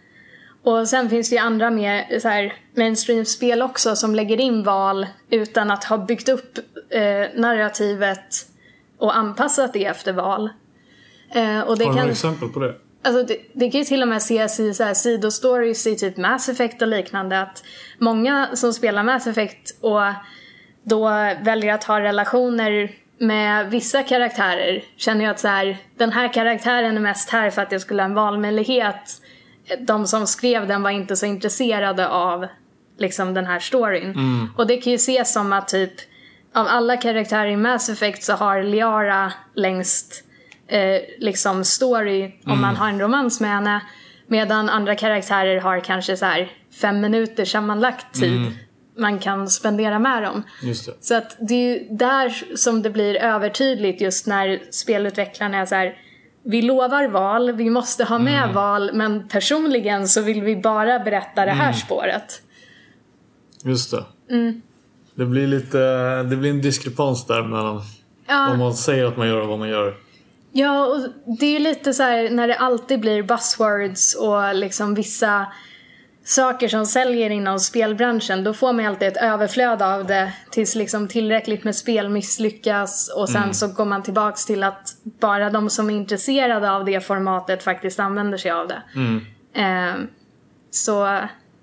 Och 0.63 0.87
sen 0.87 1.09
finns 1.09 1.29
det 1.29 1.35
ju 1.35 1.41
andra 1.41 1.71
mer 1.71 2.19
så 2.19 2.27
här, 2.27 2.53
mainstream-spel 2.75 3.61
också 3.61 3.95
som 3.95 4.15
lägger 4.15 4.39
in 4.39 4.63
val 4.63 5.07
utan 5.29 5.71
att 5.71 5.83
ha 5.83 5.97
byggt 5.97 6.29
upp 6.29 6.57
eh, 6.89 7.41
narrativet 7.41 8.47
och 8.97 9.17
anpassat 9.17 9.73
det 9.73 9.85
efter 9.85 10.13
val. 10.13 10.49
Eh, 11.35 11.59
och 11.59 11.77
det 11.77 11.83
Har 11.85 11.91
du 11.91 11.95
kan, 11.95 11.95
några 11.95 12.11
exempel 12.11 12.49
på 12.49 12.59
det? 12.59 12.75
Alltså 13.03 13.23
det, 13.23 13.37
det 13.53 13.71
kan 13.71 13.79
ju 13.79 13.85
till 13.85 14.01
och 14.01 14.07
med 14.07 14.17
ses 14.17 14.59
i 14.59 14.73
så 14.73 14.83
här 14.83 14.93
sidostories 14.93 15.87
i 15.87 15.95
typ 15.95 16.17
Mass 16.17 16.49
Effect 16.49 16.81
och 16.81 16.87
liknande 16.87 17.41
att 17.41 17.63
många 17.97 18.49
som 18.53 18.73
spelar 18.73 19.03
Mass 19.03 19.27
Effect 19.27 19.77
och 19.81 20.01
då 20.83 21.09
väljer 21.41 21.73
att 21.73 21.83
ha 21.83 21.99
relationer 21.99 22.91
med 23.17 23.69
vissa 23.69 24.03
karaktärer 24.03 24.83
känner 24.97 25.25
jag 25.25 25.31
att 25.31 25.39
så 25.39 25.47
här, 25.47 25.77
den 25.97 26.11
här 26.11 26.33
karaktären 26.33 26.97
är 26.97 27.01
mest 27.01 27.29
här 27.29 27.49
för 27.49 27.61
att 27.61 27.71
jag 27.71 27.81
skulle 27.81 28.01
ha 28.01 28.05
en 28.05 28.13
valmöjlighet. 28.13 29.21
De 29.79 30.07
som 30.07 30.27
skrev 30.27 30.67
den 30.67 30.83
var 30.83 30.89
inte 30.89 31.15
så 31.15 31.25
intresserade 31.25 32.07
av 32.07 32.47
liksom 32.97 33.33
den 33.33 33.45
här 33.45 33.59
storyn. 33.59 34.13
Och 34.57 34.67
det 34.67 34.77
kan 34.77 34.91
ju 34.91 34.95
ses 34.95 35.33
som 35.33 35.53
att 35.53 35.67
typ 35.67 35.93
av 36.53 36.67
alla 36.67 36.97
karaktärer 36.97 37.47
i 37.47 37.57
Mass 37.57 37.89
Effect 37.89 38.23
så 38.23 38.33
har 38.33 38.63
Liara 38.63 39.33
längst 39.55 40.23
eh, 40.67 41.01
liksom 41.19 41.63
story 41.63 42.31
om 42.45 42.61
man 42.61 42.75
har 42.75 42.89
en 42.89 42.99
romans 42.99 43.39
med 43.39 43.49
henne. 43.49 43.81
Medan 44.27 44.69
andra 44.69 44.95
karaktärer 44.95 45.61
har 45.61 45.79
kanske 45.79 46.17
så 46.17 46.25
här 46.25 46.51
fem 46.81 47.01
minuter 47.01 47.45
sammanlagt 47.45 48.19
tid 48.19 48.51
man 48.97 49.19
kan 49.19 49.49
spendera 49.49 49.99
med 49.99 50.23
dem. 50.23 50.43
Så 51.01 51.15
att 51.15 51.37
det 51.39 51.53
är 51.53 51.73
ju 51.73 51.87
där 51.95 52.55
som 52.55 52.81
det 52.81 52.89
blir 52.89 53.15
övertydligt 53.15 54.01
just 54.01 54.27
när 54.27 54.59
spelutvecklarna 54.71 55.57
är 55.57 55.65
så 55.65 55.75
här. 55.75 55.97
Vi 56.43 56.61
lovar 56.61 57.07
val, 57.07 57.51
vi 57.51 57.69
måste 57.69 58.03
ha 58.03 58.19
med 58.19 58.53
val, 58.53 58.91
men 58.93 59.27
personligen 59.27 60.07
så 60.07 60.21
vill 60.21 60.41
vi 60.41 60.55
bara 60.55 60.99
berätta 60.99 61.45
det 61.45 61.51
här 61.51 61.73
spåret. 61.73 62.41
Just 63.63 63.91
det. 63.91 64.03
Mm. 64.29 64.61
Det 65.15 65.25
blir 65.25 65.47
lite, 65.47 65.77
det 66.23 66.35
blir 66.35 66.49
en 66.49 66.61
diskrepans 66.61 67.25
där 67.25 67.43
mellan 67.43 67.81
Ja. 68.27 68.47
vad 68.49 68.59
man 68.59 68.73
säger 68.73 69.05
att 69.05 69.17
man 69.17 69.27
gör 69.27 69.41
och 69.41 69.47
vad 69.47 69.59
man 69.59 69.69
gör. 69.69 69.95
Ja, 70.51 70.85
och 70.85 71.09
det 71.39 71.45
är 71.45 71.51
ju 71.51 71.59
lite 71.59 71.93
så 71.93 72.03
här 72.03 72.29
när 72.29 72.47
det 72.47 72.55
alltid 72.55 72.99
blir 72.99 73.23
buzzwords 73.23 74.15
och 74.15 74.55
liksom 74.55 74.95
vissa 74.95 75.47
saker 76.23 76.67
som 76.67 76.85
säljer 76.85 77.29
inom 77.29 77.59
spelbranschen, 77.59 78.43
då 78.43 78.53
får 78.53 78.73
man 78.73 78.83
ju 78.83 78.89
alltid 78.89 79.07
ett 79.07 79.17
överflöd 79.17 79.81
av 79.81 80.05
det 80.05 80.33
tills 80.51 80.75
liksom 80.75 81.07
tillräckligt 81.07 81.63
med 81.63 81.75
spel 81.75 82.09
misslyckas 82.09 83.11
och 83.15 83.29
sen 83.29 83.53
så 83.53 83.67
går 83.67 83.85
man 83.85 84.03
tillbaks 84.03 84.45
till 84.45 84.63
att 84.63 84.95
bara 85.03 85.49
de 85.49 85.69
som 85.69 85.89
är 85.89 85.95
intresserade 85.95 86.71
av 86.71 86.85
det 86.85 87.01
formatet 87.01 87.63
faktiskt 87.63 87.99
använder 87.99 88.37
sig 88.37 88.51
av 88.51 88.67
det. 88.67 88.81
Eh, 89.61 89.95
så 90.71 91.19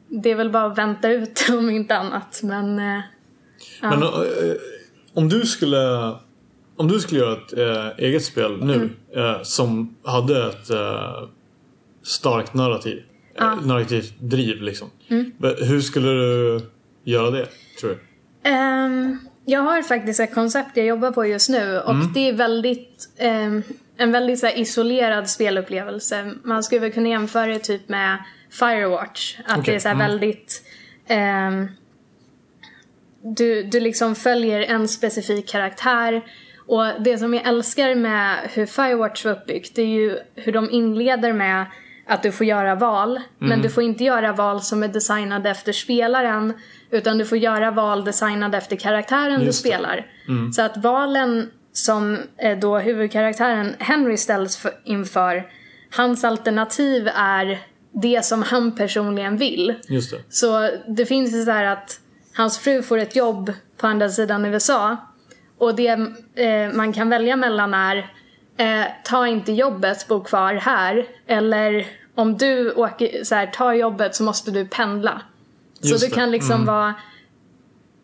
det 0.08 0.30
är 0.30 0.34
väl 0.34 0.50
bara 0.50 0.66
att 0.66 0.78
vänta 0.78 1.10
ut 1.10 1.46
om 1.52 1.70
inte 1.70 1.96
annat, 1.96 2.40
men 2.42 2.78
eh, 2.78 3.00
Men 3.80 4.02
eh, 4.02 4.08
om 5.14 5.28
du 5.28 5.46
skulle 5.46 6.12
om 6.76 6.88
du 6.88 7.00
skulle 7.00 7.20
göra 7.20 7.32
ett 7.32 7.58
eh, 7.58 8.04
eget 8.04 8.24
spel 8.24 8.64
nu 8.64 8.74
Mm. 8.74 8.90
eh, 9.16 9.42
som 9.42 9.96
hade 10.04 10.48
ett 10.48 10.70
eh, 10.70 11.28
starkt 12.02 12.54
narrativ, 12.54 13.02
eh, 13.40 13.66
narrativt 13.66 14.14
driv 14.20 14.62
liksom. 14.62 14.90
Mm. 15.08 15.32
Men 15.38 15.54
Hur 15.60 15.80
skulle 15.80 16.08
du 16.08 16.60
göra 17.04 17.30
det, 17.30 17.48
tror 17.80 17.90
du? 17.90 17.98
Ehm, 18.50 19.18
jag 19.44 19.60
har 19.60 19.82
faktiskt 19.82 20.20
ett 20.20 20.34
koncept 20.34 20.76
jag 20.76 20.86
jobbar 20.86 21.10
på 21.10 21.26
just 21.26 21.48
nu 21.48 21.78
och 21.78 21.94
det 22.14 22.28
är 22.28 22.32
väldigt 22.32 23.08
ehm, 23.18 23.62
en 23.96 24.12
väldigt 24.12 24.38
så 24.38 24.46
här, 24.46 24.58
isolerad 24.58 25.30
spelupplevelse. 25.30 26.32
Man 26.44 26.62
skulle 26.62 26.80
väl 26.80 26.92
kunna 26.92 27.08
jämföra 27.08 27.46
det 27.46 27.58
typ 27.58 27.88
med 27.88 28.18
Firewatch. 28.50 29.36
Att 29.46 29.58
Okej, 29.58 29.72
det 29.72 29.76
är 29.76 29.80
så 29.80 29.88
här 29.88 29.94
mm. 29.94 30.06
väldigt 30.06 30.62
ehm, 31.06 31.68
du, 33.22 33.62
du 33.62 33.80
liksom 33.80 34.14
följer 34.14 34.60
en 34.60 34.88
specifik 34.88 35.48
karaktär 35.48 36.22
och 36.66 36.84
det 37.00 37.18
som 37.18 37.34
jag 37.34 37.46
älskar 37.46 37.94
med 37.94 38.36
hur 38.52 38.66
Firewatch 38.66 39.24
var 39.24 39.32
uppbyggt 39.32 39.76
det 39.76 39.82
är 39.82 39.86
ju 39.86 40.18
hur 40.34 40.52
de 40.52 40.70
inleder 40.70 41.32
med 41.32 41.66
att 42.06 42.22
du 42.22 42.32
får 42.32 42.46
göra 42.46 42.74
val. 42.74 43.20
Men 43.38 43.62
du 43.62 43.70
får 43.70 43.82
inte 43.82 44.04
göra 44.04 44.32
val 44.32 44.60
som 44.60 44.82
är 44.82 44.88
designade 44.88 45.50
efter 45.50 45.72
spelaren. 45.72 46.52
Utan 46.90 47.18
du 47.18 47.24
får 47.24 47.38
göra 47.38 47.70
val 47.70 48.04
designade 48.04 48.58
efter 48.58 48.76
karaktären 48.76 49.40
du 49.40 49.46
Just 49.46 49.62
det. 49.64 49.68
spelar. 49.68 50.06
Så 50.52 50.62
att 50.62 50.76
valen 50.76 51.50
som 51.72 52.18
eh, 52.38 52.58
då 52.58 52.78
huvudkaraktären 52.78 53.74
Henry 53.78 54.16
ställs 54.16 54.56
för, 54.56 54.72
inför. 54.84 55.46
Hans 55.96 56.24
alternativ 56.24 57.08
är 57.14 57.58
det 57.92 58.24
som 58.24 58.42
han 58.42 58.76
personligen 58.76 59.36
vill. 59.36 59.74
Just 59.88 60.10
det. 60.10 60.18
Så 60.28 60.70
det 60.88 61.06
finns 61.06 61.34
ju 61.34 61.44
så 61.44 61.50
här 61.50 61.64
att 61.64 62.00
hans 62.36 62.58
fru 62.58 62.82
får 62.82 62.98
ett 62.98 63.16
jobb 63.16 63.52
på 63.76 63.86
andra 63.86 64.08
sidan 64.08 64.44
USA. 64.44 64.96
Och 65.58 65.74
det 65.76 65.88
eh, 66.34 66.72
man 66.74 66.92
kan 66.92 67.08
välja 67.10 67.36
mellan 67.36 67.74
är 67.74 67.96
eh, 68.56 68.84
ta 69.04 69.26
inte 69.26 69.52
jobbet, 69.52 70.08
bo 70.08 70.24
kvar 70.24 70.54
här. 70.54 71.06
Eller 71.26 71.86
om 72.14 72.36
du 72.36 72.72
åker, 72.72 73.24
så 73.24 73.34
här, 73.34 73.46
tar 73.46 73.72
jobbet 73.72 74.14
så 74.14 74.22
måste 74.24 74.50
du 74.50 74.66
pendla. 74.66 75.20
Så 75.80 75.88
Just 75.88 76.02
du 76.04 76.08
det. 76.08 76.14
kan 76.14 76.30
liksom 76.30 76.52
Mm. 76.54 76.66
vara 76.66 76.94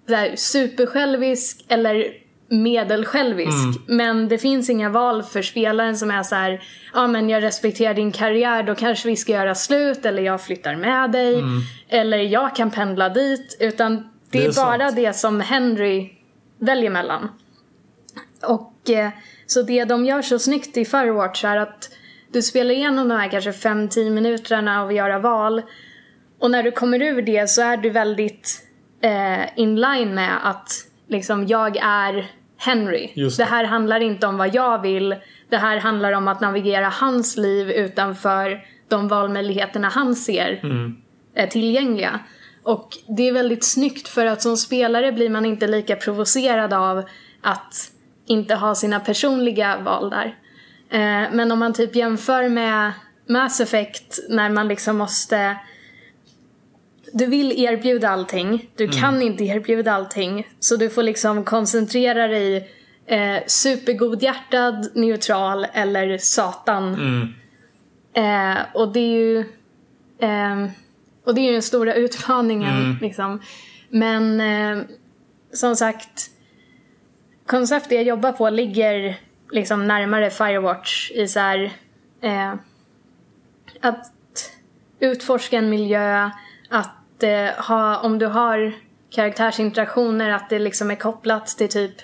så 0.08 0.14
här, 0.14 0.36
supersjälvisk 0.36 1.64
eller 1.68 2.04
medelsjälvisk. 2.48 3.80
Men 3.86 4.28
det 4.28 4.38
finns 4.38 4.70
inga 4.70 4.88
val 4.88 5.22
för 5.22 5.42
spelaren 5.42 5.96
som 5.96 6.10
är 6.10 6.22
så 6.22 6.34
här, 6.34 6.62
ja 6.94 7.06
men 7.06 7.28
jag 7.28 7.42
respekterar 7.42 7.94
din 7.94 8.12
karriär, 8.12 8.62
då 8.62 8.74
kanske 8.74 9.08
vi 9.08 9.16
ska 9.16 9.32
göra 9.32 9.54
slut 9.54 10.04
eller 10.06 10.22
jag 10.22 10.40
flyttar 10.42 10.76
med 10.76 11.10
dig. 11.10 11.42
Eller 11.88 12.18
jag 12.18 12.56
kan 12.56 12.70
pendla 12.70 13.08
dit. 13.08 13.56
Utan 13.60 13.96
det, 13.96 14.02
Det 14.30 14.44
är 14.44 14.48
är, 14.48 14.54
bara 14.54 14.78
sant. 14.86 14.96
det 14.96 15.12
som 15.12 15.40
Henry 15.40 16.10
väljer 16.60 16.90
mellan. 16.90 17.28
Och 18.42 18.90
eh, 18.90 19.10
så 19.46 19.62
det 19.62 19.84
de 19.84 20.04
gör 20.04 20.22
så 20.22 20.38
snyggt 20.38 20.76
i 20.76 20.84
Firewatch 20.84 21.44
är 21.44 21.56
att 21.56 21.90
du 22.32 22.42
spelar 22.42 22.70
igenom 22.70 23.08
de 23.08 23.14
här 23.14 23.28
kanske 23.28 23.50
5-10 23.50 24.10
minuterna 24.10 24.82
av 24.82 24.88
att 24.88 24.94
göra 24.94 25.18
val. 25.18 25.62
Och 26.38 26.50
när 26.50 26.62
du 26.62 26.70
kommer 26.70 27.02
ur 27.02 27.22
det 27.22 27.50
så 27.50 27.62
är 27.62 27.76
du 27.76 27.90
väldigt 27.90 28.66
eh, 29.00 29.58
in 29.58 29.80
line 29.80 30.14
med 30.14 30.48
att 30.48 30.72
liksom 31.08 31.46
jag 31.46 31.76
är 31.82 32.30
Henry. 32.56 33.12
Det 33.14 33.36
det. 33.36 33.44
här 33.44 33.64
handlar 33.64 34.00
inte 34.00 34.26
om 34.26 34.36
vad 34.36 34.54
jag 34.54 34.82
vill. 34.82 35.16
Det 35.48 35.56
här 35.56 35.78
handlar 35.78 36.12
om 36.12 36.28
att 36.28 36.40
navigera 36.40 36.88
hans 36.88 37.36
liv 37.36 37.70
utanför 37.70 38.60
de 38.88 39.08
valmöjligheterna 39.08 39.88
han 39.88 40.16
ser 40.16 40.60
är 41.34 41.46
tillgängliga. 41.46 42.20
Och 42.62 42.98
det 43.08 43.28
är 43.28 43.32
väldigt 43.32 43.64
snyggt 43.64 44.08
för 44.08 44.26
att 44.26 44.42
som 44.42 44.56
spelare 44.56 45.12
blir 45.12 45.30
man 45.30 45.44
inte 45.44 45.66
lika 45.66 45.96
provocerad 45.96 46.72
av 46.72 47.04
att 47.40 47.92
inte 48.26 48.54
ha 48.54 48.74
sina 48.74 49.00
personliga 49.00 49.78
val 49.78 50.10
där. 50.10 50.36
Eh, 50.90 51.32
men 51.32 51.52
om 51.52 51.58
man 51.58 51.72
typ 51.72 51.96
jämför 51.96 52.48
med 52.48 52.92
Mass 53.26 53.60
Effect 53.60 54.18
när 54.28 54.50
man 54.50 54.68
liksom 54.68 54.98
måste 54.98 55.56
du 57.12 57.26
vill 57.26 57.64
erbjuda 57.64 58.08
allting, 58.08 58.70
du 58.76 58.88
kan 58.88 59.22
inte 59.22 59.44
erbjuda 59.44 59.92
allting. 59.92 60.48
Så 60.60 60.76
du 60.76 60.90
får 60.90 61.02
liksom 61.02 61.44
koncentrera 61.44 62.28
dig 62.28 62.70
eh, 63.06 63.36
supergodhjärtad, 63.46 64.90
neutral 64.94 65.66
eller 65.72 66.18
satan. 66.18 66.94
Eh, 68.12 68.58
och 68.74 68.92
det 68.92 69.00
är 69.00 69.18
ju 69.18 69.44
ehm, 70.20 70.68
och 71.30 71.36
det 71.36 71.40
är 71.40 71.46
ju 71.46 71.52
den 71.52 71.62
stora 71.62 71.94
utmaningen 71.94 72.98
liksom. 73.00 73.40
Men 73.88 74.40
eh, 74.40 74.84
som 75.52 75.76
sagt, 75.76 76.30
konceptet 77.46 77.92
jag 77.92 78.02
jobbar 78.02 78.32
på 78.32 78.50
ligger 78.50 79.16
liksom 79.50 79.86
närmare 79.86 80.30
Firewatch 80.30 81.10
i 81.10 81.28
så 81.28 81.40
här, 81.40 81.72
eh, 82.20 82.54
att 83.80 84.12
utforska 85.00 85.58
en 85.58 85.70
miljö, 85.70 86.30
att 86.68 87.22
eh, 87.22 87.64
ha, 87.66 87.98
om 87.98 88.18
du 88.18 88.26
har 88.26 88.72
karaktärsinteraktioner 89.10 90.30
att 90.30 90.50
det 90.50 90.58
liksom 90.58 90.90
är 90.90 90.94
kopplat 90.94 91.46
till 91.46 91.68
typ 91.68 91.94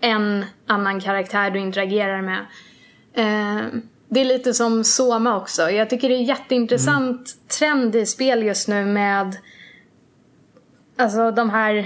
en 0.00 0.44
annan 0.66 1.00
karaktär 1.00 1.50
du 1.50 1.58
interagerar 1.58 2.22
med. 2.22 2.46
Eh, 3.12 3.66
det 4.08 4.20
är 4.20 4.24
lite 4.24 4.54
som 4.54 4.84
Soma 4.84 5.36
också. 5.36 5.70
Jag 5.70 5.90
tycker 5.90 6.08
det 6.08 6.14
är 6.14 6.22
jätteintressant 6.22 7.34
mm. 7.34 7.48
trend 7.58 7.96
i 7.96 8.06
spel 8.06 8.42
just 8.42 8.68
nu 8.68 8.84
med 8.84 9.36
Alltså 10.98 11.30
de 11.30 11.50
här 11.50 11.76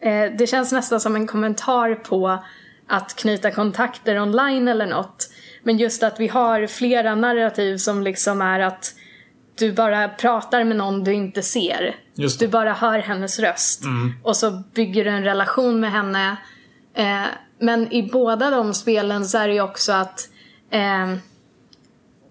eh, 0.00 0.32
Det 0.38 0.46
känns 0.46 0.72
nästan 0.72 1.00
som 1.00 1.16
en 1.16 1.26
kommentar 1.26 1.94
på 1.94 2.44
att 2.86 3.16
knyta 3.16 3.50
kontakter 3.50 4.20
online 4.20 4.68
eller 4.68 4.86
något. 4.86 5.30
Men 5.62 5.78
just 5.78 6.02
att 6.02 6.20
vi 6.20 6.28
har 6.28 6.66
flera 6.66 7.14
narrativ 7.14 7.76
som 7.76 8.02
liksom 8.02 8.42
är 8.42 8.60
att 8.60 8.94
du 9.58 9.72
bara 9.72 10.08
pratar 10.08 10.64
med 10.64 10.76
någon 10.76 11.04
du 11.04 11.12
inte 11.12 11.42
ser. 11.42 11.96
Du 12.38 12.48
bara 12.48 12.72
hör 12.72 12.98
hennes 12.98 13.38
röst. 13.38 13.84
Mm. 13.84 14.14
Och 14.22 14.36
så 14.36 14.50
bygger 14.74 15.04
du 15.04 15.10
en 15.10 15.24
relation 15.24 15.80
med 15.80 15.92
henne. 15.92 16.36
Eh, 16.94 17.22
men 17.58 17.92
i 17.92 18.10
båda 18.12 18.50
de 18.50 18.74
spelen 18.74 19.24
så 19.24 19.38
är 19.38 19.48
det 19.48 19.54
ju 19.54 19.60
också 19.60 19.92
att 19.92 20.28
eh, 20.70 21.14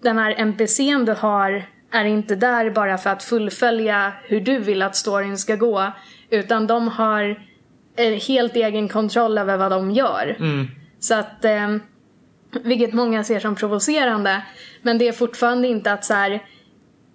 den 0.02 0.18
här 0.18 0.34
NPCn 0.38 1.04
du 1.04 1.12
har 1.12 1.66
är 1.92 2.04
inte 2.04 2.36
där 2.36 2.70
bara 2.70 2.98
för 2.98 3.10
att 3.10 3.22
fullfölja 3.22 4.12
hur 4.24 4.40
du 4.40 4.58
vill 4.58 4.82
att 4.82 4.96
storyn 4.96 5.38
ska 5.38 5.56
gå. 5.56 5.92
Utan 6.30 6.66
de 6.66 6.88
har 6.88 7.42
helt 8.26 8.56
egen 8.56 8.88
kontroll 8.88 9.38
över 9.38 9.56
vad 9.56 9.70
de 9.70 9.90
gör. 9.90 10.36
Mm. 10.38 10.68
Så 11.00 11.14
att, 11.14 11.44
eh, 11.44 11.76
vilket 12.62 12.92
många 12.92 13.24
ser 13.24 13.40
som 13.40 13.56
provocerande. 13.56 14.42
Men 14.82 14.98
det 14.98 15.08
är 15.08 15.12
fortfarande 15.12 15.68
inte 15.68 15.92
att 15.92 16.04
så 16.04 16.14
här, 16.14 16.42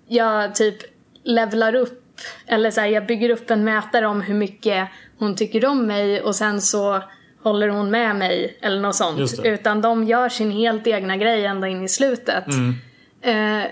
jag 0.07 0.55
typ 0.55 0.77
levlar 1.23 1.75
upp 1.75 2.01
eller 2.47 2.71
så 2.71 2.81
här, 2.81 2.87
jag 2.87 3.05
bygger 3.05 3.29
upp 3.29 3.51
en 3.51 3.63
mätare 3.63 4.07
om 4.07 4.21
hur 4.21 4.33
mycket 4.33 4.87
hon 5.17 5.35
tycker 5.35 5.65
om 5.65 5.87
mig 5.87 6.21
och 6.21 6.35
sen 6.35 6.61
så 6.61 7.03
håller 7.45 7.67
hon 7.67 7.91
med 7.91 8.15
mig 8.15 8.58
eller 8.62 8.81
något 8.81 8.95
sånt. 8.95 9.39
Utan 9.43 9.81
de 9.81 10.03
gör 10.03 10.29
sin 10.29 10.51
helt 10.51 10.88
egna 10.88 11.17
grej 11.17 11.45
ända 11.45 11.67
in 11.67 11.84
i 11.84 11.89
slutet. 11.89 12.45
Mm. 12.47 12.75
Eh, 13.21 13.67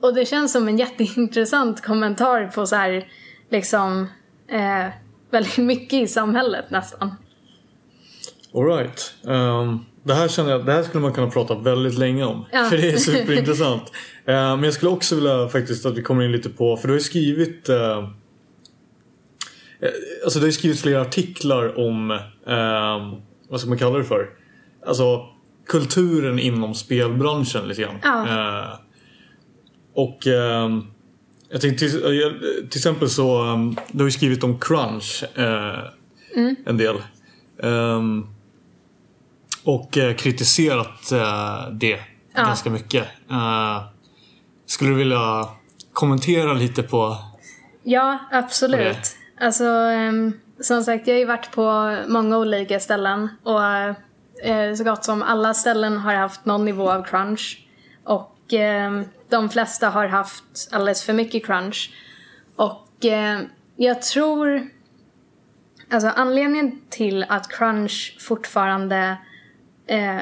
och 0.00 0.14
det 0.14 0.24
känns 0.24 0.52
som 0.52 0.68
en 0.68 0.78
jätteintressant 0.78 1.82
kommentar 1.82 2.46
på 2.46 2.66
så 2.66 2.76
här, 2.76 3.06
liksom 3.50 4.06
eh, 4.50 4.92
väldigt 5.30 5.58
mycket 5.58 5.92
i 5.92 6.06
samhället 6.08 6.70
nästan. 6.70 7.14
Alright. 8.54 9.14
Um, 9.22 9.84
det, 10.02 10.14
här 10.14 10.28
känner 10.28 10.50
jag, 10.50 10.66
det 10.66 10.72
här 10.72 10.82
skulle 10.82 11.02
man 11.02 11.12
kunna 11.12 11.30
prata 11.30 11.54
väldigt 11.54 11.98
länge 11.98 12.24
om. 12.24 12.44
Ja. 12.52 12.64
För 12.64 12.76
det 12.76 12.90
är 12.90 12.96
superintressant. 12.96 13.82
uh, 13.82 14.34
men 14.34 14.62
jag 14.62 14.74
skulle 14.74 14.90
också 14.90 15.14
vilja 15.14 15.48
faktiskt 15.48 15.86
att 15.86 15.96
vi 15.96 16.02
kommer 16.02 16.24
in 16.24 16.32
lite 16.32 16.48
på, 16.48 16.76
för 16.76 16.88
du 16.88 16.94
har 16.94 16.98
ju 16.98 17.04
skrivit 17.04 17.68
uh, 17.68 18.08
Alltså 20.24 20.38
du 20.38 20.42
har 20.42 20.48
ju 20.48 20.52
skrivit 20.52 20.80
flera 20.80 21.00
artiklar 21.00 21.78
om, 21.78 22.10
uh, 22.10 23.18
vad 23.48 23.60
ska 23.60 23.68
man 23.68 23.78
kalla 23.78 23.98
det 23.98 24.04
för? 24.04 24.30
Alltså 24.86 25.26
kulturen 25.66 26.38
inom 26.38 26.74
spelbranschen 26.74 27.68
lite 27.68 27.82
grann. 27.82 27.98
Ja. 28.02 28.80
och 29.94 30.26
ehm, 30.26 30.86
jag 31.50 31.60
tänkte 31.60 31.88
till, 31.88 32.00
till 32.70 32.78
exempel 32.78 33.10
så, 33.10 33.42
um, 33.42 33.76
du 33.92 33.98
har 33.98 34.04
ju 34.04 34.10
skrivit 34.10 34.44
om 34.44 34.58
crunch 34.58 35.24
uh, 35.38 35.78
mm. 36.36 36.56
en 36.66 36.76
del. 36.76 36.96
Um, 37.56 38.26
och 39.64 39.92
kritiserat 39.92 41.10
det 41.72 42.00
ja. 42.34 42.44
ganska 42.44 42.70
mycket. 42.70 43.04
skulle 44.66 44.90
du 44.90 44.96
vilja 44.96 45.48
kommentera 45.92 46.52
lite 46.52 46.82
på 46.82 47.16
Ja, 47.82 48.18
absolut. 48.32 49.17
Alltså, 49.40 49.64
um, 49.64 50.40
som 50.60 50.82
sagt, 50.82 51.06
jag 51.06 51.14
har 51.14 51.18
ju 51.18 51.24
varit 51.24 51.50
på 51.50 51.96
många 52.08 52.38
olika 52.38 52.80
ställen 52.80 53.28
och 53.42 53.62
eh, 54.44 54.74
så 54.74 54.84
gott 54.84 55.04
som 55.04 55.22
alla 55.22 55.54
ställen 55.54 55.96
har 55.96 56.14
haft 56.14 56.44
någon 56.44 56.64
nivå 56.64 56.90
av 56.90 57.04
crunch. 57.04 57.68
Och 58.04 58.52
ehm, 58.52 59.04
de 59.28 59.48
flesta 59.48 59.88
har 59.88 60.06
haft 60.06 60.68
alldeles 60.72 61.02
för 61.02 61.12
mycket 61.12 61.46
crunch. 61.46 61.90
Och 62.56 63.04
ehm, 63.04 63.46
jag 63.76 64.02
tror... 64.02 64.68
Alltså 65.90 66.08
anledningen 66.08 66.80
till 66.90 67.26
att 67.28 67.48
crunch 67.48 68.16
fortfarande 68.20 69.16
eh, 69.86 70.20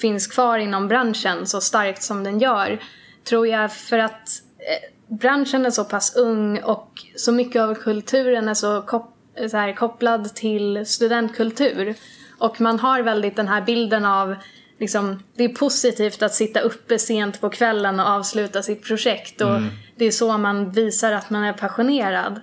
finns 0.00 0.26
kvar 0.26 0.58
inom 0.58 0.88
branschen 0.88 1.46
så 1.46 1.60
starkt 1.60 2.02
som 2.02 2.24
den 2.24 2.38
gör 2.38 2.78
tror 3.24 3.46
jag 3.46 3.72
för 3.72 3.98
att 3.98 4.28
eh, 4.58 4.95
branschen 5.08 5.66
är 5.66 5.70
så 5.70 5.84
pass 5.84 6.16
ung 6.16 6.62
och 6.62 6.90
så 7.16 7.32
mycket 7.32 7.62
av 7.62 7.74
kulturen 7.74 8.48
är 8.48 8.54
så, 8.54 8.82
kop 8.82 9.12
så 9.50 9.56
här, 9.56 9.72
kopplad 9.72 10.34
till 10.34 10.86
studentkultur. 10.86 11.94
Och 12.38 12.60
man 12.60 12.78
har 12.78 13.02
väldigt 13.02 13.36
den 13.36 13.48
här 13.48 13.62
bilden 13.62 14.04
av 14.04 14.36
liksom, 14.78 15.22
det 15.34 15.44
är 15.44 15.48
positivt 15.48 16.22
att 16.22 16.34
sitta 16.34 16.60
uppe 16.60 16.98
sent 16.98 17.40
på 17.40 17.50
kvällen 17.50 18.00
och 18.00 18.06
avsluta 18.06 18.62
sitt 18.62 18.84
projekt 18.84 19.40
och 19.40 19.56
mm. 19.56 19.68
det 19.96 20.04
är 20.04 20.10
så 20.10 20.38
man 20.38 20.70
visar 20.70 21.12
att 21.12 21.30
man 21.30 21.44
är 21.44 21.52
passionerad. 21.52 22.40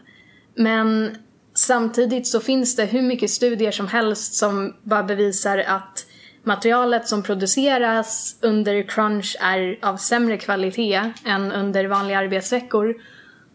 Men 0.56 1.18
samtidigt 1.54 2.28
så 2.28 2.40
finns 2.40 2.76
det 2.76 2.86
hur 2.86 3.02
mycket 3.02 3.32
studier 3.32 3.72
som 3.72 3.88
helst 3.88 4.34
som 4.34 4.76
bara 4.84 5.04
bevisar 5.04 5.58
att 5.58 6.06
materialet 6.44 7.08
som 7.08 7.24
produceras 7.24 8.38
under 8.42 8.84
crunch 8.84 9.38
är 9.42 9.80
av 9.82 9.98
sämre 9.98 10.38
kvalitet 10.38 11.12
än 11.26 11.52
under 11.52 11.86
vanliga 11.86 12.20
arbetsveckor. 12.20 12.96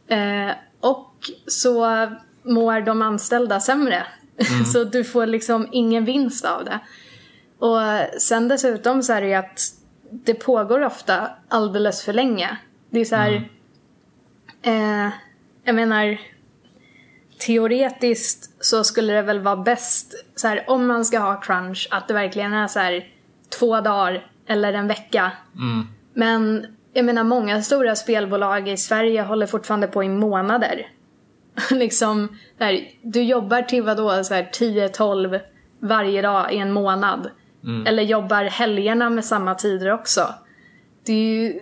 Eh, 0.08 0.50
och 0.80 1.14
så 1.46 1.86
mår 2.42 2.80
de 2.80 3.02
anställda 3.02 3.60
sämre. 3.60 4.06
Mm. 4.50 4.64
så 4.72 4.84
du 4.84 5.04
får 5.04 5.26
liksom 5.26 5.68
ingen 5.72 6.04
vinst 6.04 6.44
av 6.44 6.64
det. 6.64 6.80
Och 7.58 7.80
sen 8.20 8.48
dessutom 8.48 9.02
så 9.02 9.12
är 9.12 9.20
det 9.20 9.28
ju 9.28 9.34
att 9.34 9.60
det 10.10 10.34
pågår 10.34 10.84
ofta 10.84 11.30
alldeles 11.48 12.02
för 12.02 12.12
länge. 12.12 12.58
Det 12.90 13.00
är 13.00 13.04
så 13.04 13.16
här, 13.16 13.48
mm. 14.62 15.06
eh, 15.06 15.12
jag 15.64 15.74
menar, 15.74 16.18
teoretiskt 17.38 18.50
så 18.64 18.84
skulle 18.84 19.12
det 19.12 19.22
väl 19.22 19.40
vara 19.40 19.56
bäst, 19.56 20.14
så 20.34 20.48
här, 20.48 20.64
om 20.66 20.86
man 20.86 21.04
ska 21.04 21.18
ha 21.18 21.40
crunch, 21.40 21.88
att 21.90 22.08
det 22.08 22.14
verkligen 22.14 22.52
är 22.52 22.66
så 22.66 22.78
här 22.78 23.06
två 23.58 23.80
dagar 23.80 24.26
eller 24.46 24.72
en 24.72 24.88
vecka. 24.88 25.32
Mm. 25.54 25.86
Men 26.14 26.66
jag 26.92 27.04
menar, 27.04 27.24
många 27.24 27.62
stora 27.62 27.96
spelbolag 27.96 28.68
i 28.68 28.76
Sverige 28.76 29.22
håller 29.22 29.46
fortfarande 29.46 29.86
på 29.86 30.04
i 30.04 30.08
månader. 30.08 30.86
liksom, 31.70 32.36
där, 32.58 32.88
du 33.02 33.22
jobbar 33.22 33.62
till 33.62 33.82
vadå, 33.82 34.24
så 34.24 34.34
här 34.34 34.48
10-12 34.52 35.40
varje 35.80 36.22
dag 36.22 36.52
i 36.52 36.58
en 36.58 36.72
månad. 36.72 37.30
Mm. 37.64 37.86
Eller 37.86 38.02
jobbar 38.02 38.44
helgerna 38.44 39.10
med 39.10 39.24
samma 39.24 39.54
tider 39.54 39.92
också. 39.92 40.34
Det 41.06 41.12
är 41.12 41.16
ju, 41.16 41.60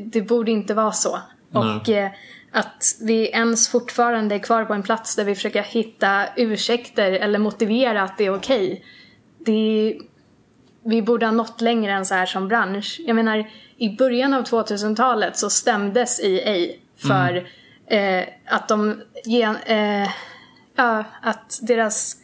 det 0.00 0.22
borde 0.22 0.50
inte 0.50 0.74
vara 0.74 0.92
så. 0.92 1.18
Nej. 1.50 1.76
Och 1.76 1.88
eh, 1.88 2.10
att 2.56 2.96
vi 3.00 3.28
ens 3.28 3.68
fortfarande 3.68 4.34
är 4.34 4.38
kvar 4.38 4.64
på 4.64 4.74
en 4.74 4.82
plats 4.82 5.16
där 5.16 5.24
vi 5.24 5.34
försöker 5.34 5.62
hitta 5.62 6.24
ursäkter 6.36 7.12
eller 7.12 7.38
motivera 7.38 8.02
att 8.02 8.18
det 8.18 8.24
är 8.24 8.34
okej. 8.34 8.72
Okay. 8.72 8.82
Det 9.38 9.98
vi 10.84 11.02
borde 11.02 11.26
ha 11.26 11.32
nått 11.32 11.60
längre 11.60 11.92
än 11.92 12.06
så 12.06 12.14
här 12.14 12.26
som 12.26 12.48
bransch. 12.48 13.00
Jag 13.06 13.16
menar, 13.16 13.50
i 13.76 13.96
början 13.96 14.34
av 14.34 14.44
2000-talet 14.44 15.36
så 15.36 15.50
stämdes 15.50 16.20
EA 16.24 16.72
för 16.96 17.46
mm. 17.86 18.24
eh, 18.24 18.28
att 18.46 18.68
de, 18.68 19.02
eh, 19.66 20.08
ja, 20.76 21.04
att 21.22 21.58
deras 21.62 22.16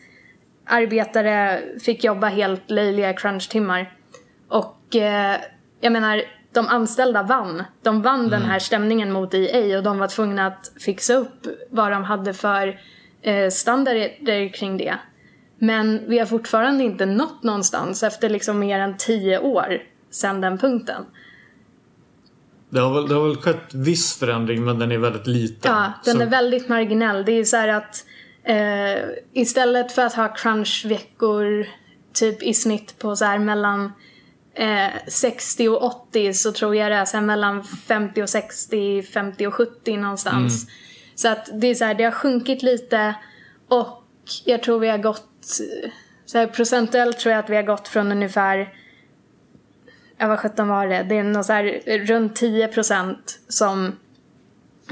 arbetare 0.64 1.62
fick 1.80 2.04
jobba 2.04 2.26
helt 2.26 2.70
löjliga 2.70 3.12
crunchtimmar. 3.12 3.92
Och 4.48 4.96
eh, 4.96 5.36
jag 5.80 5.92
menar, 5.92 6.22
de 6.52 6.68
anställda 6.68 7.22
vann. 7.22 7.62
De 7.82 8.02
vann 8.02 8.20
mm. 8.20 8.30
den 8.30 8.42
här 8.42 8.58
stämningen 8.58 9.12
mot 9.12 9.34
EA 9.34 9.78
och 9.78 9.84
de 9.84 9.98
var 9.98 10.08
tvungna 10.08 10.46
att 10.46 10.72
fixa 10.80 11.14
upp 11.14 11.46
vad 11.70 11.92
de 11.92 12.04
hade 12.04 12.34
för 12.34 12.80
eh, 13.22 13.50
standarder 13.50 14.52
kring 14.52 14.76
det. 14.76 14.94
Men 15.58 16.08
vi 16.08 16.18
har 16.18 16.26
fortfarande 16.26 16.84
inte 16.84 17.06
nått 17.06 17.42
någonstans 17.42 18.02
efter 18.02 18.28
liksom 18.28 18.58
mer 18.58 18.80
än 18.80 18.96
tio 18.96 19.38
år 19.38 19.82
sedan 20.10 20.40
den 20.40 20.58
punkten. 20.58 21.04
Det 22.70 22.80
har, 22.80 22.94
väl, 22.94 23.08
det 23.08 23.14
har 23.14 23.28
väl 23.28 23.36
skett 23.36 23.74
viss 23.74 24.18
förändring 24.18 24.64
men 24.64 24.78
den 24.78 24.92
är 24.92 24.98
väldigt 24.98 25.26
liten. 25.26 25.72
Ja, 25.72 25.92
den 26.04 26.16
så... 26.16 26.22
är 26.22 26.26
väldigt 26.26 26.68
marginell. 26.68 27.24
Det 27.24 27.32
är 27.32 27.44
så 27.44 27.56
här 27.56 27.68
att 27.68 28.04
Eh, 28.44 29.02
istället 29.32 29.92
för 29.92 30.02
att 30.02 30.14
ha 30.14 30.28
crunchveckor 30.28 31.66
typ 32.12 32.42
i 32.42 32.54
snitt 32.54 32.98
på 32.98 33.16
så 33.16 33.24
här 33.24 33.38
mellan 33.38 33.92
eh, 34.54 34.90
60 35.08 35.68
och 35.68 35.84
80 35.84 36.34
så 36.34 36.52
tror 36.52 36.76
jag 36.76 36.90
det 36.90 36.96
är 36.96 37.14
här 37.14 37.20
mellan 37.20 37.64
50 37.64 38.22
och 38.22 38.28
60, 38.28 39.02
50 39.02 39.46
och 39.46 39.54
70 39.54 39.96
någonstans. 39.96 40.62
Mm. 40.62 40.74
Så 41.14 41.28
att 41.28 41.60
det 41.60 41.66
är 41.66 41.74
så 41.74 41.84
här, 41.84 41.94
det 41.94 42.04
har 42.04 42.12
sjunkit 42.12 42.62
lite 42.62 43.14
och 43.68 44.04
jag 44.44 44.62
tror 44.62 44.78
vi 44.78 44.88
har 44.88 44.98
gått, 44.98 45.60
så 46.26 46.38
här, 46.38 46.46
procentuellt 46.46 47.18
tror 47.18 47.32
jag 47.32 47.44
att 47.44 47.50
vi 47.50 47.56
har 47.56 47.62
gått 47.62 47.88
från 47.88 48.12
ungefär 48.12 48.72
ja 50.22 50.28
vad 50.28 50.38
sjutton 50.38 50.68
var 50.68 50.86
det? 50.86 51.02
Det 51.02 51.18
är 51.18 51.22
nog 51.22 51.44
så 51.44 51.52
här 51.52 51.98
runt 52.06 52.36
10 52.36 52.68
procent 52.68 53.40
som 53.48 53.96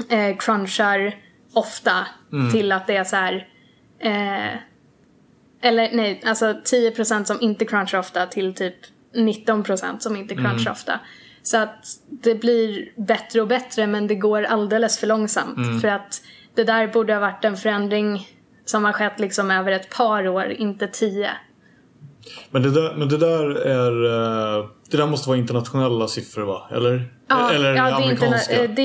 eh, 0.09 0.37
crunchar 0.37 1.15
ofta 1.53 2.07
till 2.51 2.71
att 2.71 2.87
det 2.87 2.95
är 2.95 3.03
så 3.03 3.15
här 3.15 3.47
eh, 3.99 4.55
eller 5.61 5.89
nej, 5.91 6.21
alltså 6.25 6.45
10% 6.45 7.23
som 7.23 7.41
inte 7.41 7.65
crunchar 7.65 7.99
ofta 7.99 8.25
till 8.25 8.53
typ 8.53 8.75
19% 9.15 9.99
som 9.99 10.15
inte 10.15 10.35
crunchar 10.35 10.71
ofta. 10.71 10.99
Så 11.43 11.57
att 11.57 11.85
det 12.09 12.35
blir 12.35 12.91
bättre 12.97 13.41
och 13.41 13.47
bättre 13.47 13.87
men 13.87 14.07
det 14.07 14.15
går 14.15 14.43
alldeles 14.43 14.99
för 14.99 15.07
långsamt. 15.07 15.81
För 15.81 15.87
att 15.87 16.21
det 16.55 16.63
där 16.63 16.87
borde 16.87 17.13
ha 17.13 17.19
varit 17.19 17.45
en 17.45 17.57
förändring 17.57 18.27
som 18.65 18.83
har 18.85 18.93
skett 18.93 19.19
liksom 19.19 19.51
över 19.51 19.71
ett 19.71 19.89
par 19.89 20.27
år, 20.27 20.51
inte 20.51 20.87
tio. 20.87 21.29
Men 22.51 22.61
det 22.63 22.71
där, 22.71 22.93
men 22.95 23.09
det 23.09 23.17
där 23.17 23.49
är... 23.55 24.05
eh, 24.59 24.65
Det 24.91 24.97
där 24.97 25.07
måste 25.07 25.29
vara 25.29 25.37
internationella 25.39 26.07
siffror 26.07 26.43
va? 26.45 26.69
Eller? 26.71 27.11
Eller 27.53 27.75
ja, 27.75 27.83
det, 27.85 27.95
amerikanska? 27.95 28.53
interna- 28.53 28.63
eh, 28.63 28.69
det 28.75 28.81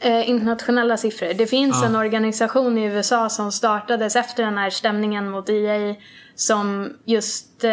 är 0.00 0.20
eh, 0.20 0.30
internationella 0.30 0.96
siffror. 0.96 1.34
Det 1.34 1.46
finns 1.46 1.76
Ja. 1.82 1.86
en 1.88 1.96
organisation 1.96 2.78
i 2.78 2.84
USA 2.84 3.28
som 3.28 3.52
startades 3.52 4.16
efter 4.16 4.42
den 4.44 4.58
här 4.58 4.70
stämningen 4.70 5.30
mot 5.30 5.48
EA 5.48 5.94
som 6.34 6.92
just 7.04 7.64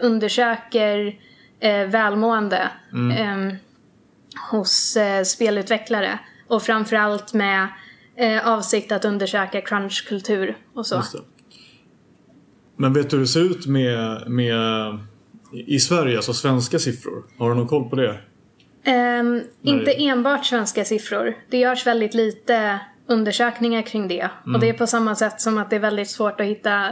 undersöker 0.00 1.14
eh, 1.60 1.86
välmående 1.86 2.70
eh, 3.18 3.54
hos 4.50 4.96
eh, 4.96 5.24
spelutvecklare. 5.24 6.18
Och 6.48 6.62
framförallt 6.62 7.34
med 7.34 7.68
eh, 8.16 8.48
avsikt 8.48 8.92
att 8.92 9.04
undersöka 9.04 9.60
crunchkultur 9.60 10.56
och 10.74 10.86
så. 10.86 11.02
Men 12.76 12.92
vet 12.92 13.10
du 13.10 13.16
hur 13.16 13.24
det 13.24 13.28
ser 13.28 13.40
ut 13.40 13.66
med, 13.66 14.30
med 14.30 14.58
i 15.52 15.80
Sverige, 15.80 16.16
alltså 16.16 16.32
svenska 16.32 16.78
siffror? 16.78 17.24
Har 17.38 17.50
du 17.50 17.56
någon 17.56 17.68
koll 17.68 17.90
på 17.90 17.96
det? 17.96 18.18
Ehm, 18.84 19.42
inte 19.62 19.92
enbart 19.92 20.46
svenska 20.46 20.84
siffror. 20.84 21.34
Det 21.50 21.58
görs 21.58 21.86
väldigt 21.86 22.14
lite 22.14 22.80
undersökningar 23.06 23.82
kring 23.82 24.08
det. 24.08 24.30
Och 24.54 24.60
det 24.60 24.68
är 24.68 24.72
på 24.72 24.86
samma 24.86 25.14
sätt 25.14 25.40
som 25.40 25.58
att 25.58 25.70
det 25.70 25.76
är 25.76 25.80
väldigt 25.80 26.10
svårt 26.10 26.40
att 26.40 26.46
hitta 26.46 26.90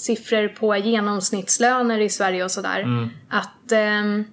siffror 0.00 0.48
på 0.48 0.76
genomsnittslöner 0.76 1.98
i 2.00 2.08
Sverige 2.08 2.44
och 2.44 2.50
sådär. 2.50 2.84
Att 3.28 3.72
ehm, 3.72 4.24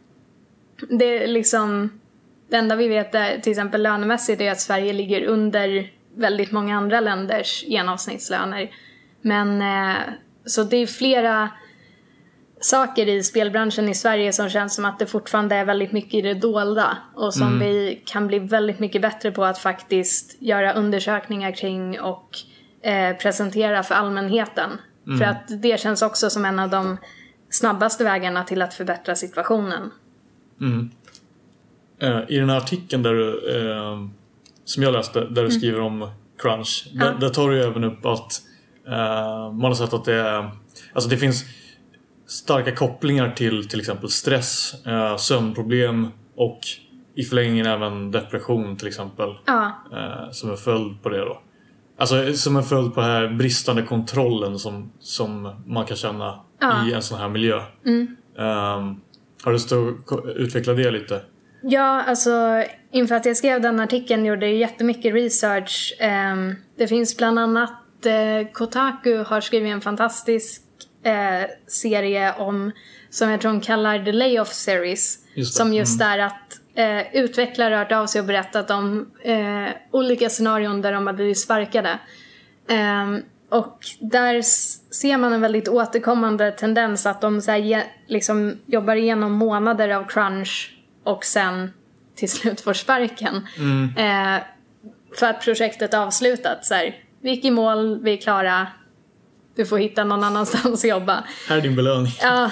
det 0.90 1.24
är 1.24 1.28
liksom... 1.28 2.00
Det 2.50 2.56
enda 2.56 2.76
vi 2.76 2.88
vet 2.88 3.16
är 3.16 3.40
till 3.40 3.52
exempel 3.52 3.84
lönemässigt 3.84 4.42
är 4.42 4.52
att 4.52 4.62
Sverige 4.62 4.94
ligger 4.94 5.26
under 5.26 5.92
väldigt 6.16 6.52
många 6.52 6.78
andra 6.78 7.00
länders 7.00 7.64
genomsnittslöner. 7.68 8.70
Men 9.22 9.62
eh, 9.62 9.98
så 10.46 10.64
det 10.64 10.78
är 10.78 10.88
flera 10.88 11.50
saker 12.60 13.10
i 13.10 13.24
spelbranschen 13.24 13.90
i 13.90 13.96
Sverige 13.96 14.34
som 14.34 14.50
känns 14.50 14.76
som 14.76 14.86
att 14.86 15.00
det 15.00 15.06
fortfarande 15.06 15.56
är 15.56 15.66
väldigt 15.66 15.92
mycket 15.92 16.14
i 16.14 16.22
det 16.22 16.34
dolda 16.34 16.98
och 17.16 17.34
som 17.34 17.60
vi 17.60 18.02
kan 18.06 18.28
bli 18.28 18.40
väldigt 18.40 18.80
mycket 18.80 19.02
bättre 19.02 19.32
på 19.32 19.46
att 19.46 19.58
faktiskt 19.58 20.42
göra 20.42 20.74
undersökningar 20.74 21.52
kring 21.52 22.02
och 22.02 22.30
eh, 22.82 23.18
presentera 23.18 23.84
för 23.84 23.96
allmänheten. 23.96 24.70
För 25.18 25.26
att 25.26 25.62
det 25.62 25.80
känns 25.80 26.02
också 26.02 26.30
som 26.30 26.46
en 26.46 26.60
av 26.60 26.70
de 26.70 26.98
snabbaste 27.50 28.04
vägarna 28.04 28.44
till 28.44 28.62
att 28.62 28.74
förbättra 28.74 29.16
situationen. 29.16 29.92
Eh, 32.00 32.20
I 32.28 32.38
den 32.38 32.50
här 32.50 32.58
artikeln 32.58 33.04
där 33.04 33.14
du, 33.14 33.58
eh, 33.58 34.08
som 34.66 34.84
jag 34.84 34.94
läste, 34.94 35.26
där 35.26 35.44
du 35.44 35.52
skriver 35.52 35.80
om 35.80 36.12
crunch. 36.40 36.88
Där, 36.94 37.14
där 37.20 37.30
tar 37.30 37.50
du 37.50 37.64
även 37.64 37.84
upp 37.84 38.06
att 38.06 38.42
eh, 38.88 39.52
man 39.52 39.64
har 39.64 39.74
sett 39.74 39.94
att 39.94 40.06
det 40.06 40.14
är, 40.14 40.52
alltså 40.94 41.10
det 41.10 41.18
finns 41.18 41.46
starka 42.28 42.76
kopplingar 42.76 43.32
till 43.32 43.70
till 43.70 43.80
exempel 43.80 44.10
stress, 44.10 44.86
eh, 44.86 45.18
sömnproblem 45.18 46.08
och 46.36 46.60
i 47.16 47.24
förlängningen 47.24 47.66
även 47.66 48.12
depression 48.12 48.78
till 48.78 48.88
exempel. 48.88 49.30
Ja, 49.46 49.72
Eh, 49.94 50.32
som 50.32 50.52
en 50.52 50.58
följd 50.58 51.04
på 51.04 51.10
det 51.10 51.20
då. 51.20 51.42
Alltså 51.98 52.34
som 52.34 52.58
en 52.58 52.64
följd 52.64 52.94
på 52.94 53.02
den 53.02 53.10
här 53.10 53.28
bristande 53.28 53.82
kontrollen 53.84 54.60
som, 54.60 54.92
som 55.00 55.56
man 55.66 55.86
kan 55.86 55.98
känna 55.98 56.40
Ja. 56.60 56.88
i 56.88 56.94
en 56.94 57.02
sån 57.02 57.20
här 57.20 57.30
miljö. 57.30 57.58
Eh, 58.38 58.94
har 59.44 59.52
du 59.52 59.60
stå, 59.60 59.94
utveckla 60.36 60.74
det 60.74 60.92
lite? 60.92 61.22
Ja, 61.62 62.04
alltså 62.04 62.64
inför 62.92 63.16
att 63.16 63.26
jag 63.26 63.38
skrev 63.38 63.62
den 63.62 63.80
artikeln 63.80 64.26
gjorde 64.26 64.46
jag 64.48 64.56
jättemycket 64.56 65.14
research. 65.14 65.96
Ehm, 66.00 66.56
det 66.78 66.88
finns 66.88 67.18
bland 67.18 67.40
annat 67.40 68.06
eh, 68.06 68.52
Kotaku 68.54 69.18
har 69.18 69.42
skrivit 69.42 69.72
en 69.72 69.82
fantastisk 69.82 70.62
eh, 71.04 71.50
serie 71.68 72.34
om 72.38 72.72
som 73.10 73.30
jag 73.30 73.42
tror 73.42 73.52
de 73.52 73.62
kallar 73.62 74.06
The 74.06 74.12
Layoff 74.12 74.54
Series. 74.54 75.18
Just 75.36 75.54
som 75.54 75.74
just 75.74 76.02
är 76.02 76.20
att 76.20 76.60
eh, 76.78 77.16
utvecklare 77.16 77.76
hört 77.76 77.92
av 77.92 78.06
sig 78.06 78.22
och 78.22 78.28
berättat 78.28 78.72
om 78.72 79.12
eh, 79.24 79.68
olika 79.92 80.30
scenarion 80.30 80.82
där 80.82 80.92
de 80.92 81.08
har 81.08 81.14
blivit 81.14 81.40
sparkade. 81.40 82.00
Ehm, 82.68 83.22
och 83.50 83.80
där 84.00 84.42
ser 84.94 85.18
man 85.18 85.34
en 85.34 85.42
väldigt 85.42 85.68
återkommande 85.68 86.52
tendens 86.52 87.06
att 87.06 87.22
de 87.22 87.42
så 87.42 87.56
ge, 87.56 87.84
liksom 88.08 88.58
jobbar 88.66 88.96
igenom 88.96 89.32
månader 89.32 89.90
av 89.90 90.08
crunch 90.08 90.78
och 91.04 91.26
sen 91.26 91.74
till 92.16 92.32
slut 92.32 92.62
får 92.62 92.74
sparken. 92.74 93.48
Eh, 93.98 94.44
för 95.20 95.26
att 95.26 95.42
projektet 95.42 95.94
är 95.94 95.98
avslutat. 95.98 96.66
Så 96.66 96.74
här, 96.74 96.96
vi 97.22 97.30
gick 97.30 97.46
i 97.46 97.52
mål, 97.52 98.04
vi 98.04 98.14
är 98.14 98.18
klara. 98.18 98.68
Du 99.58 99.66
får 99.66 99.78
hitta 99.78 100.04
någon 100.04 100.24
annanstans 100.24 100.84
att 100.84 100.90
jobba. 100.90 101.24
Här 101.50 101.58
är 101.58 101.62
din 101.62 101.76
belöning. 101.76 102.12
Ja, 102.22 102.52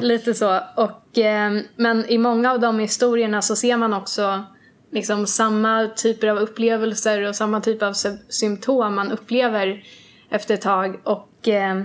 lite 0.00 0.34
så. 0.34 0.60
Och, 0.76 1.18
eh, 1.18 1.52
men 1.76 2.04
i 2.08 2.18
många 2.18 2.52
av 2.52 2.60
de 2.60 2.78
historierna 2.78 3.42
så 3.42 3.56
ser 3.56 3.76
man 3.76 3.92
också 3.94 4.44
liksom 4.92 5.26
samma 5.26 5.88
typer 5.96 6.28
av 6.28 6.38
upplevelser 6.38 7.28
och 7.28 7.36
samma 7.36 7.60
typ 7.60 7.82
av 7.82 7.92
sy- 7.92 8.18
symptom 8.28 8.94
man 8.94 9.12
upplever 9.12 9.82
efter 10.30 10.54
ett 10.54 10.62
tag. 10.62 11.00
Och 11.04 11.48
eh, 11.48 11.82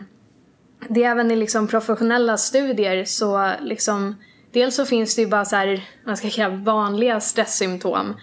det 0.90 1.04
är 1.04 1.12
även 1.12 1.32
i 1.32 1.36
liksom 1.36 1.68
professionella 1.68 2.38
studier 2.38 3.06
så 3.06 3.52
liksom 3.62 4.16
Dels 4.54 4.76
så 4.76 4.86
finns 4.86 5.16
det 5.16 5.22
ju 5.22 5.28
bara 5.28 5.46
så 5.46 5.56
här, 5.56 5.82
man 6.06 6.18
ska 6.18 6.30
kalla 6.30 6.56
vanliga 6.56 7.20
stresssymptom. 7.20 8.16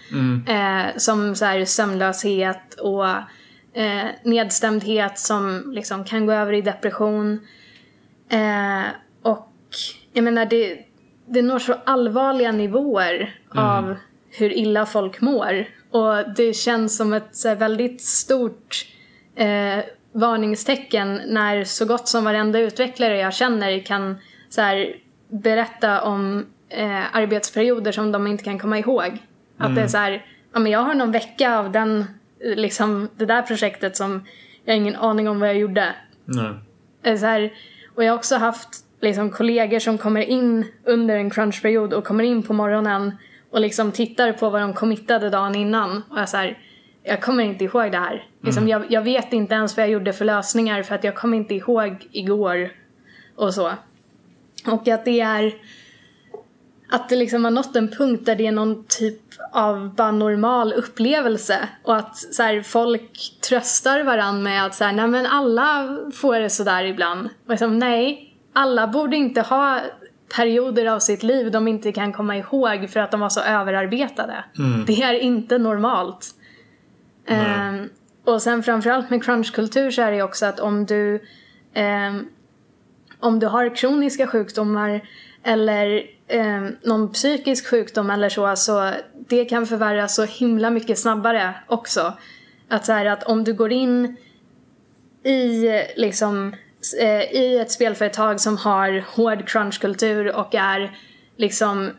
Eh, 0.49 0.97
som 0.97 1.37
så 1.37 1.45
här 1.45 1.65
sömnlöshet 1.65 2.75
och 2.81 3.07
eh, 3.77 4.07
nedstämdhet 4.23 5.19
som 5.19 5.73
liksom 5.73 6.05
kan 6.05 6.27
gå 6.27 6.33
över 6.33 6.53
i 6.53 6.61
depression. 6.61 7.41
Eh, 8.29 8.83
och 9.23 9.53
jag 10.13 10.25
menar 10.25 10.47
det, 10.47 10.79
det 11.27 11.43
når 11.43 11.59
så 11.59 11.75
allvarliga 11.85 12.53
nivåer 12.53 13.41
av 13.55 13.97
hur 14.31 14.53
illa 14.53 14.87
folk 14.87 15.21
mår. 15.21 15.67
Och 15.91 16.35
det 16.37 16.57
känns 16.57 16.97
som 16.97 17.13
ett 17.13 17.45
här, 17.45 17.57
väldigt 17.57 18.03
stort 18.03 18.87
eh, 19.35 19.85
varningstecken 20.13 21.21
när 21.27 21.65
så 21.65 21.85
gott 21.85 22.09
som 22.09 22.25
varenda 22.25 22.59
utvecklare 22.59 23.19
jag 23.19 23.35
känner 23.35 23.79
kan 23.79 24.17
så 24.49 24.61
här, 24.61 24.97
berätta 25.29 26.03
om 26.03 26.47
eh, 26.69 27.17
arbetsperioder 27.17 27.93
som 27.93 28.13
de 28.13 28.27
inte 28.27 28.45
kan 28.45 28.59
komma 28.59 28.79
ihåg. 28.79 29.19
Att 29.59 29.75
det 29.75 29.83
är 29.83 29.89
så 29.89 29.99
här, 29.99 30.27
ja 30.53 30.59
men 30.59 30.73
jag 30.73 30.81
har 30.81 30.95
någon 30.95 31.13
vecka 31.13 31.59
av 31.59 31.73
den, 31.73 32.05
liksom 32.55 33.09
det 33.17 33.27
där 33.27 33.43
projektet 33.43 33.97
som 33.97 34.25
jag 34.65 34.75
har 34.75 34.77
ingen 34.77 34.97
aning 34.97 35.29
om 35.29 35.41
vad 35.41 35.49
jag 35.49 35.59
gjorde. 35.59 35.95
Nej. 36.25 36.55
Eh, 37.03 37.19
Så 37.19 37.27
här, 37.27 37.53
och 37.95 38.05
jag 38.05 38.13
har 38.13 38.19
också 38.19 38.37
haft 38.37 38.69
liksom, 39.01 39.31
kollegor 39.31 39.79
som 39.79 39.99
kommer 39.99 40.21
in 40.21 40.67
under 40.85 41.17
en 41.17 41.31
crunchperiod 41.31 41.93
och 41.93 42.05
kommer 42.05 42.25
in 42.25 42.43
på 42.43 42.53
morgonen 42.53 43.17
och 43.51 43.61
liksom 43.61 43.93
tittar 43.93 44.33
på 44.33 44.51
vad 44.51 44.61
de 44.61 44.75
committade 44.75 45.31
dagen 45.31 45.55
innan. 45.55 46.03
Och 46.11 46.19
jag 46.19 46.29
så 46.29 46.37
här, 46.37 46.59
jag 47.03 47.23
kommer 47.23 47.45
inte 47.45 47.65
ihåg 47.65 47.93
det 47.93 47.99
här. 47.99 48.25
Liksom, 48.43 48.69
jag, 48.69 48.85
jag 48.89 49.03
vet 49.03 49.33
inte 49.33 49.55
ens 49.55 49.77
vad 49.77 49.83
jag 49.85 49.91
gjorde 49.91 50.13
för 50.13 50.25
lösningar 50.25 50.83
för 50.83 50.95
att 50.95 51.05
jag 51.05 51.15
kommer 51.15 51.37
inte 51.37 51.55
ihåg 51.55 52.09
igår 52.13 52.71
och 53.37 53.55
så. 53.55 53.73
Och 54.67 54.89
att 54.89 55.05
det 55.05 55.21
är 55.21 55.55
att 56.89 57.09
det 57.09 57.17
liksom 57.17 57.45
har 57.45 57.51
nått 57.51 57.77
en 57.77 57.89
punkt 57.89 58.27
där 58.27 58.37
det 58.37 58.47
är 58.47 58.53
någon 58.53 58.85
typ 58.85 59.21
av 59.53 59.95
bara 59.95 60.11
normal 60.11 60.73
upplevelse 60.73 61.69
och 61.83 61.97
att 61.97 62.17
så 62.17 62.43
här, 62.43 62.63
folk 62.63 63.33
tröstar 63.49 64.05
varandra 64.05 64.43
med 64.43 64.67
att 64.67 64.75
så 64.75 64.85
här, 64.85 64.93
nej 64.93 65.09
men 65.09 65.27
alla 65.27 65.99
får 66.15 66.39
det 66.39 66.51
sådär 66.51 66.85
ibland. 66.85 67.29
Och 67.45 67.51
liksom, 67.51 67.79
nej, 67.79 68.35
alla 68.53 68.87
borde 68.87 69.17
inte 69.17 69.41
ha 69.41 69.81
perioder 70.37 70.87
av 70.87 70.99
sitt 70.99 71.23
liv 71.23 71.51
de 71.51 71.69
inte 71.69 71.93
kan 71.93 72.13
komma 72.13 72.37
ihåg 72.37 72.91
för 72.91 73.01
att 73.01 73.11
de 73.11 73.21
var 73.21 73.29
så 73.29 73.41
överarbetade. 73.41 74.45
Det 74.87 75.03
är 75.03 75.15
inte 75.15 75.59
normalt. 75.59 76.35
Ehm, 77.27 77.89
och 78.25 78.43
sen 78.43 78.63
framförallt 78.63 79.11
med 79.11 79.25
crunchkultur 79.25 79.91
så 79.91 80.03
är 80.03 80.13
det 80.13 80.23
också 80.23 80.47
att 80.47 80.61
om 80.61 80.87
du 80.87 81.23
ehm, 81.75 82.27
om 83.21 83.39
du 83.39 83.47
har 83.47 83.77
kroniska 83.77 84.27
sjukdomar 84.27 85.01
eller 85.43 86.16
eh, 86.29 86.63
någon 86.83 87.13
psykisk 87.13 87.67
sjukdom 87.67 88.11
eller 88.11 88.29
så, 88.29 88.57
så 88.57 88.91
det 89.29 89.45
kan 89.45 89.67
förvärras 89.67 90.15
så 90.15 90.25
himla 90.25 90.71
mycket 90.71 90.99
snabbare 90.99 91.55
också. 91.67 92.13
Att 92.69 92.87
så 92.87 92.93
här 92.93 93.07
att 93.07 93.23
om 93.23 93.45
du 93.45 93.55
går 93.55 93.73
in 93.73 94.17
i 95.25 95.69
liksom 95.97 96.55
eh, 97.01 97.23
i 97.23 97.59
ett 97.59 97.71
spelföretag 97.71 98.41
som 98.41 98.57
har 98.57 99.05
hård 99.17 99.49
crunchkultur 99.49 100.37
och 100.37 100.55
är 100.55 100.99
liksom 101.37 101.91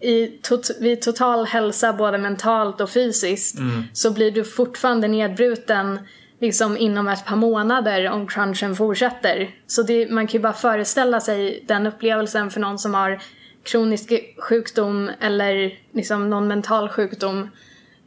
i 0.00 0.26
tot 0.26 0.70
vid 0.80 1.02
total 1.02 1.46
hälsa 1.46 1.92
både 1.92 2.18
mentalt 2.18 2.80
och 2.80 2.90
fysiskt 2.90 3.58
så 3.92 4.10
blir 4.10 4.30
du 4.30 4.44
fortfarande 4.44 5.08
nedbruten 5.08 5.98
liksom 6.40 6.76
inom 6.76 7.08
ett 7.08 7.26
par 7.26 7.36
månader 7.36 8.10
om 8.10 8.26
crunchen 8.26 8.76
fortsätter. 8.76 9.50
Så 9.66 9.82
det, 9.82 10.10
man 10.10 10.26
kan 10.26 10.38
ju 10.38 10.42
bara 10.42 10.52
föreställa 10.52 11.20
sig 11.20 11.64
den 11.68 11.86
upplevelsen 11.86 12.50
för 12.50 12.60
någon 12.60 12.78
som 12.78 12.94
har 12.94 13.22
kronisk 13.70 14.12
sjukdom 14.38 15.10
eller 15.20 15.78
liksom 15.92 16.30
någon 16.30 16.48
mental 16.48 16.88
sjukdom. 16.88 17.48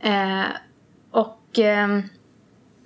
Eh, 0.03 0.43
och 1.12 1.59
eh, 1.59 1.88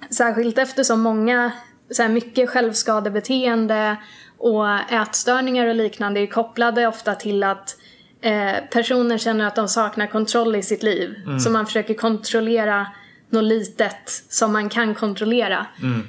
särskilt 0.09 0.57
eftersom 0.57 1.01
många, 1.01 1.51
så 1.91 2.01
här 2.01 2.09
mycket 2.09 2.49
självskadebeteende 2.49 3.95
och 4.37 4.91
ätstörningar 4.91 5.67
och 5.67 5.75
liknande 5.75 6.19
är 6.19 6.27
kopplade 6.27 6.87
ofta 6.87 7.15
till 7.15 7.43
att 7.43 7.77
eh, 8.21 8.55
personer 8.71 9.17
känner 9.17 9.47
att 9.47 9.55
de 9.55 9.67
saknar 9.67 10.07
kontroll 10.07 10.55
i 10.55 10.63
sitt 10.63 10.83
liv. 10.83 11.15
Mm. 11.25 11.39
Så 11.39 11.49
man 11.49 11.65
försöker 11.65 11.93
kontrollera 11.93 12.87
något 13.29 13.43
litet 13.43 14.23
som 14.29 14.53
man 14.53 14.69
kan 14.69 14.95
kontrollera. 14.95 15.65
Mm. 15.81 16.07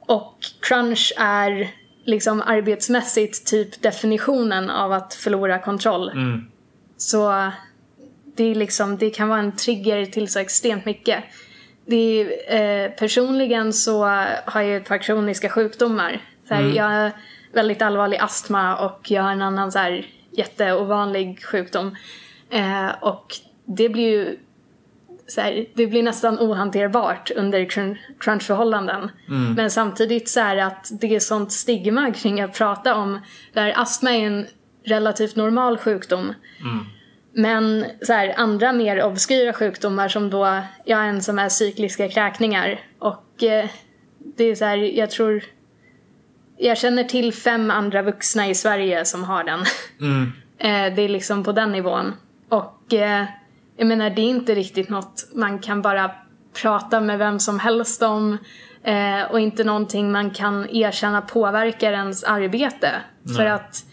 Och 0.00 0.38
crunch 0.60 1.12
är 1.18 1.70
liksom 2.04 2.42
arbetsmässigt 2.46 3.46
typ 3.46 3.82
definitionen 3.82 4.70
av 4.70 4.92
att 4.92 5.14
förlora 5.14 5.58
kontroll. 5.58 6.08
Mm. 6.08 6.44
Så 6.96 7.50
det, 8.36 8.44
är 8.44 8.54
liksom, 8.54 8.98
det 8.98 9.10
kan 9.10 9.28
vara 9.28 9.40
en 9.40 9.56
trigger 9.56 10.06
till 10.06 10.28
så 10.28 10.38
extremt 10.38 10.84
mycket. 10.84 11.24
Det 11.86 11.96
är, 12.46 12.84
eh, 12.84 12.90
personligen 12.90 13.72
så 13.72 14.04
har 14.44 14.60
jag 14.60 14.76
ett 14.76 14.88
par 14.88 14.98
kroniska 14.98 15.48
sjukdomar. 15.48 16.20
Så 16.48 16.54
här, 16.54 16.62
mm. 16.62 16.76
Jag 16.76 16.84
har 16.84 17.10
väldigt 17.52 17.82
allvarlig 17.82 18.18
astma 18.18 18.76
och 18.76 19.10
jag 19.10 19.22
har 19.22 19.32
en 19.32 19.42
annan 19.42 19.72
så 19.72 19.78
här 19.78 20.06
jätteovanlig 20.30 21.44
sjukdom. 21.44 21.96
Eh, 22.50 22.88
och 23.00 23.26
det 23.64 23.88
blir 23.88 24.10
ju 24.10 24.38
så 25.28 25.40
här, 25.40 25.66
det 25.74 25.86
blir 25.86 26.02
nästan 26.02 26.38
ohanterbart 26.38 27.30
under 27.36 27.64
crunchförhållanden. 28.20 29.10
Mm. 29.28 29.54
Men 29.54 29.70
samtidigt 29.70 30.28
så 30.28 30.40
är 30.40 30.56
att 30.56 30.90
det 31.00 31.14
är 31.14 31.20
sånt 31.20 31.52
stigma 31.52 32.10
kring 32.10 32.40
att 32.40 32.58
prata 32.58 32.94
om 32.94 33.20
där 33.52 33.80
astma 33.80 34.10
är 34.10 34.26
en 34.26 34.46
relativt 34.84 35.36
normal 35.36 35.78
sjukdom. 35.78 36.34
Mm. 36.60 36.86
Men 37.34 37.84
så 38.02 38.12
här, 38.12 38.34
andra 38.36 38.72
mer 38.72 39.04
obskyra 39.04 39.52
sjukdomar 39.52 40.08
som 40.08 40.30
då, 40.30 40.60
jag 40.84 40.96
har 40.96 41.04
en 41.04 41.22
som 41.22 41.38
är 41.38 41.48
cykliska 41.48 42.08
kräkningar 42.08 42.80
och 42.98 43.42
eh, 43.42 43.68
det 44.36 44.44
är 44.44 44.54
så 44.54 44.64
här, 44.64 44.76
jag 44.76 45.10
tror 45.10 45.44
jag 46.56 46.78
känner 46.78 47.04
till 47.04 47.32
fem 47.32 47.70
andra 47.70 48.02
vuxna 48.02 48.48
i 48.48 48.54
Sverige 48.54 49.04
som 49.04 49.24
har 49.24 49.44
den. 49.44 49.64
Mm. 50.00 50.32
eh, 50.58 50.96
det 50.96 51.02
är 51.02 51.08
liksom 51.08 51.44
på 51.44 51.52
den 51.52 51.72
nivån. 51.72 52.14
Och 52.48 52.94
eh, 52.94 53.24
jag 53.82 53.86
menar, 53.86 54.10
det 54.10 54.22
är 54.22 54.28
inte 54.28 54.54
riktigt 54.54 54.88
något 54.88 55.28
man 55.34 55.58
kan 55.58 55.82
bara 55.82 56.10
prata 56.62 57.00
med 57.00 57.18
vem 57.18 57.40
som 57.40 57.58
helst 57.58 58.02
om. 58.02 58.38
Eh, 58.82 59.22
och 59.30 59.40
inte 59.40 59.64
någonting 59.64 60.12
man 60.12 60.30
kan 60.30 60.70
erkänna 60.70 61.20
påverkar 61.20 61.92
ens 61.92 62.24
arbete. 62.24 62.90
Nej. 63.22 63.36
För 63.36 63.46
att 63.46 63.84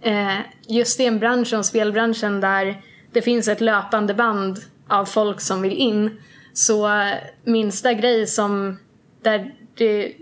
eh, 0.00 0.38
just 0.66 1.00
i 1.00 1.04
en 1.04 1.18
bransch 1.18 1.48
som 1.48 1.64
spelbranschen 1.64 2.40
där 2.40 2.82
det 3.12 3.22
finns 3.22 3.48
ett 3.48 3.60
löpande 3.60 4.14
band 4.14 4.58
av 4.88 5.04
folk 5.04 5.40
som 5.40 5.62
vill 5.62 5.72
in. 5.72 6.20
Så 6.52 6.90
minsta 7.44 7.92
grej 7.92 8.26
som, 8.26 8.78
där 9.22 9.54
det, 9.74 10.12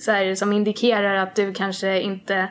så 0.00 0.10
här, 0.10 0.34
som 0.34 0.52
indikerar 0.52 1.14
att 1.14 1.36
du 1.36 1.54
kanske 1.54 2.00
inte 2.00 2.48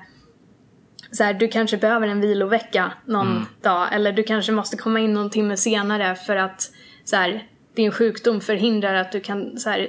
så 1.16 1.24
här, 1.24 1.34
du 1.34 1.47
kanske 1.47 1.78
behöver 1.78 2.07
en 2.07 2.22
vilovecka 2.22 2.91
någon 3.05 3.32
Mm. 3.32 3.45
dag 3.61 3.88
eller 3.93 4.11
du 4.11 4.24
kanske 4.24 4.51
måste 4.51 4.78
komma 4.78 4.99
in 4.99 5.13
någon 5.13 5.30
timme 5.30 5.57
senare 5.57 6.16
för 6.16 6.36
att 6.36 6.72
så 7.03 7.16
här, 7.16 7.43
din 7.76 7.91
sjukdom 7.91 8.41
förhindrar 8.41 8.93
att 8.93 9.11
du 9.11 9.20
kan 9.20 9.57
så 9.57 9.70
här, 9.70 9.88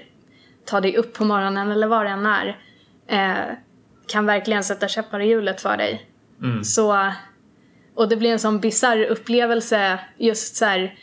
ta 0.64 0.80
dig 0.80 0.96
upp 0.96 1.12
på 1.14 1.24
morgonen 1.24 1.70
eller 1.70 1.86
vad 1.86 2.06
det 2.06 2.10
än 2.10 2.26
är. 2.26 2.58
Eh, 3.08 3.54
kan 4.06 4.26
verkligen 4.26 4.64
sätta 4.64 4.88
käppar 4.88 5.20
i 5.20 5.28
hjulet 5.28 5.60
för 5.60 5.76
dig. 5.76 6.06
Mm. 6.42 6.64
Så, 6.64 7.12
och 7.94 8.08
det 8.08 8.16
blir 8.16 8.32
en 8.32 8.38
sån 8.38 8.60
bisarr 8.60 9.04
upplevelse 9.04 9.98
just 10.16 10.56
så 10.56 10.64
här, 10.64 10.94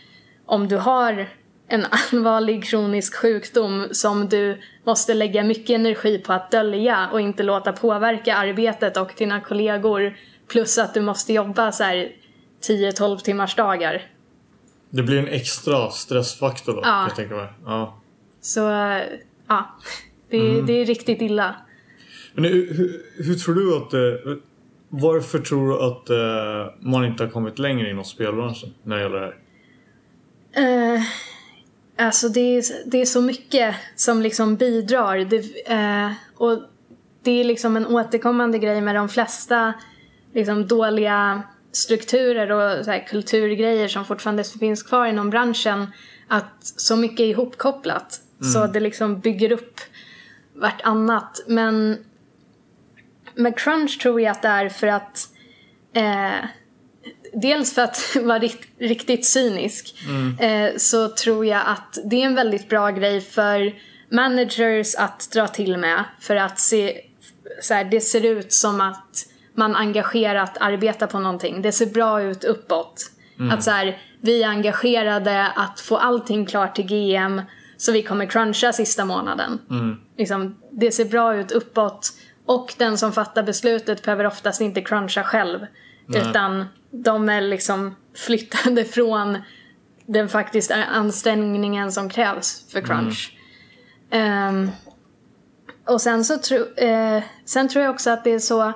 om 0.46 0.68
du 0.68 0.78
har 0.78 1.30
en 1.68 1.86
allvarlig 2.12 2.64
kronisk 2.64 3.16
sjukdom 3.16 3.88
som 3.92 4.30
du 4.30 4.62
måste 4.84 5.14
lägga 5.14 5.44
mycket 5.44 5.70
energi 5.70 6.18
på 6.18 6.34
att 6.34 6.52
dölja 6.52 7.10
och 7.12 7.22
inte 7.22 7.44
låta 7.44 7.74
påverka 7.74 8.36
arbetet 8.36 8.98
och 8.98 9.14
dina 9.18 9.42
kollegor. 9.42 10.14
Plus 10.48 10.78
att 10.78 10.94
du 10.94 11.02
måste 11.02 11.34
jobba 11.34 11.72
så 11.72 11.84
här 11.84 12.12
10-12 12.68 13.18
timmars 13.18 13.56
dagar. 13.56 14.02
Det 14.90 15.04
blir 15.04 15.20
en 15.20 15.28
extra 15.28 15.90
stressfaktor 15.92 16.74
då, 16.74 16.82
Ja. 16.84 17.04
jag 17.08 17.16
tänka 17.16 17.36
mig. 17.36 17.48
Ja. 17.66 18.00
Så 18.42 18.70
eh, 18.72 19.02
ja, 19.48 19.70
det, 20.30 20.38
Mm. 20.50 20.66
det 20.66 20.74
är 20.74 20.86
riktigt 20.86 21.22
illa. 21.22 21.56
Men 22.34 22.44
hur, 22.44 23.02
hur, 23.18 23.36
tror 23.36 23.56
du 23.56 23.76
att 23.78 23.90
det... 23.92 24.20
Varför 24.90 25.40
tror 25.40 25.70
du 25.70 25.84
att 25.84 26.10
eh, 26.10 26.74
man 26.80 27.06
inte 27.06 27.24
har 27.24 27.30
kommit 27.32 27.60
längre 27.60 27.90
inom 27.90 28.04
spelbranschen 28.04 28.74
när 28.84 28.96
det 28.96 29.02
gäller 29.04 29.20
det 29.20 29.34
här? 30.56 30.96
Eh, 30.96 31.02
alltså 31.98 32.30
det 32.30 32.58
är, 32.58 32.64
det 32.86 33.02
är 33.02 33.06
så 33.06 33.22
mycket 33.22 33.76
som 33.96 34.22
liksom 34.22 34.56
bidrar. 34.56 35.18
Det, 35.18 35.72
eh, 35.72 36.12
och 36.36 36.60
det 37.24 37.32
är 37.32 37.44
liksom 37.44 37.78
en 37.78 37.88
återkommande 37.88 38.60
grej 38.60 38.82
med 38.82 38.96
de 38.96 39.10
flesta 39.10 39.74
liksom 40.34 40.68
dåliga 40.68 41.44
strukturer 41.72 42.52
och 42.52 42.86
så 42.86 43.00
kulturgrejer 43.08 43.88
som 43.88 44.06
fortfarande 44.06 44.44
finns 44.44 44.84
kvar 44.84 45.06
inom 45.06 45.30
branschen. 45.30 45.88
Att 46.28 46.58
så 46.62 46.96
mycket 46.96 47.20
är 47.20 47.28
ihopkopplat. 47.28 48.22
Så 48.54 48.68
det 48.68 48.80
liksom 48.80 49.20
bygger 49.20 49.52
upp 49.52 49.80
vartannat. 50.54 51.44
Men 51.48 51.98
med 53.36 53.60
crunch 53.60 54.00
tror 54.02 54.22
jag 54.22 54.32
att 54.32 54.42
det 54.42 54.48
är 54.48 54.70
för 54.70 54.88
att 54.88 55.28
eh, 55.94 56.46
Dels 57.34 57.74
för 57.74 57.82
att 57.82 58.16
vara 58.24 58.40
rikt, 58.40 58.70
riktigt 58.80 59.26
cynisk 59.26 59.96
eh, 60.40 60.78
så 60.78 61.10
tror 61.10 61.46
jag 61.46 61.62
att 61.66 61.98
det 62.06 62.22
är 62.22 62.26
en 62.26 62.36
väldigt 62.36 62.70
bra 62.70 62.90
grej 62.90 63.22
för 63.22 63.74
managers 64.10 64.96
att 64.96 65.30
dra 65.34 65.48
till 65.48 65.78
med 65.78 66.04
för 66.20 66.36
att 66.36 66.60
se, 66.60 67.02
så 67.62 67.74
här, 67.74 67.84
det 67.84 68.02
ser 68.02 68.26
ut 68.26 68.54
som 68.54 68.82
att 68.82 69.26
man 69.56 69.76
engagerat 69.76 70.58
arbetar 70.60 71.08
på 71.08 71.20
någonting. 71.20 71.62
Det 71.62 71.72
ser 71.72 71.86
bra 71.86 72.22
ut 72.22 72.44
uppåt. 72.44 73.12
Att 73.52 73.64
så 73.64 73.72
här, 73.72 73.98
vi 74.22 74.44
är 74.44 74.48
engagerade 74.48 75.48
att 75.56 75.80
få 75.80 75.98
allting 75.98 76.46
klart 76.46 76.76
till 76.76 76.86
GM 76.86 77.42
så 77.78 77.92
vi 77.92 78.04
kommer 78.04 78.26
cruncha 78.26 78.74
sista 78.74 79.06
månaden. 79.06 79.60
Liksom, 80.18 80.58
det 80.72 80.92
ser 80.92 81.06
bra 81.06 81.36
ut 81.36 81.52
uppåt 81.52 82.10
och 82.46 82.74
den 82.78 82.98
som 82.98 83.12
fattar 83.12 83.44
beslutet 83.44 84.04
behöver 84.04 84.26
oftast 84.26 84.62
inte 84.62 84.82
cruncha 84.82 85.24
själv. 85.24 85.60
Utan 86.08 86.66
de 86.92 87.30
är 87.30 87.42
liksom 87.42 87.96
flyttade 88.16 88.86
från 88.86 89.38
den 90.06 90.30
faktiska 90.30 90.76
ansträngningen 90.86 91.92
som 91.92 92.10
krävs 92.10 92.72
för 92.72 92.82
crunch. 92.82 93.38
Ehm, 94.12 94.72
och 95.86 96.02
sen 96.02 96.26
så 96.26 96.38
tro, 96.38 96.76
eh, 96.76 97.24
sen 97.46 97.70
tror 97.70 97.84
jag 97.84 97.94
också 97.94 98.10
att 98.10 98.24
det 98.24 98.32
är 98.32 98.40
så 98.40 98.74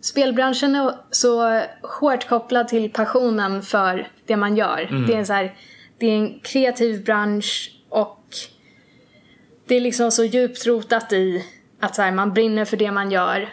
Spelbranschen 0.00 0.74
är 0.74 0.94
så 1.10 1.62
hårt 2.00 2.28
kopplad 2.28 2.68
till 2.68 2.90
passionen 2.90 3.62
för 3.62 4.08
det 4.26 4.36
man 4.36 4.56
gör. 4.56 5.04
Det, 5.06 5.14
är 5.14 5.24
så 5.24 5.32
här, 5.32 5.54
det 5.98 6.06
är 6.06 6.16
en 6.16 6.40
kreativ 6.40 7.04
bransch 7.04 7.72
och 7.88 8.24
det 9.66 9.74
är 9.74 9.80
liksom 9.80 10.10
så 10.10 10.24
djupt 10.24 10.66
rotat 10.66 11.12
i 11.12 11.46
att 11.80 11.94
så 11.94 12.02
här, 12.02 12.12
man 12.12 12.32
brinner 12.32 12.64
för 12.64 12.76
det 12.76 12.92
man 12.92 13.10
gör 13.10 13.48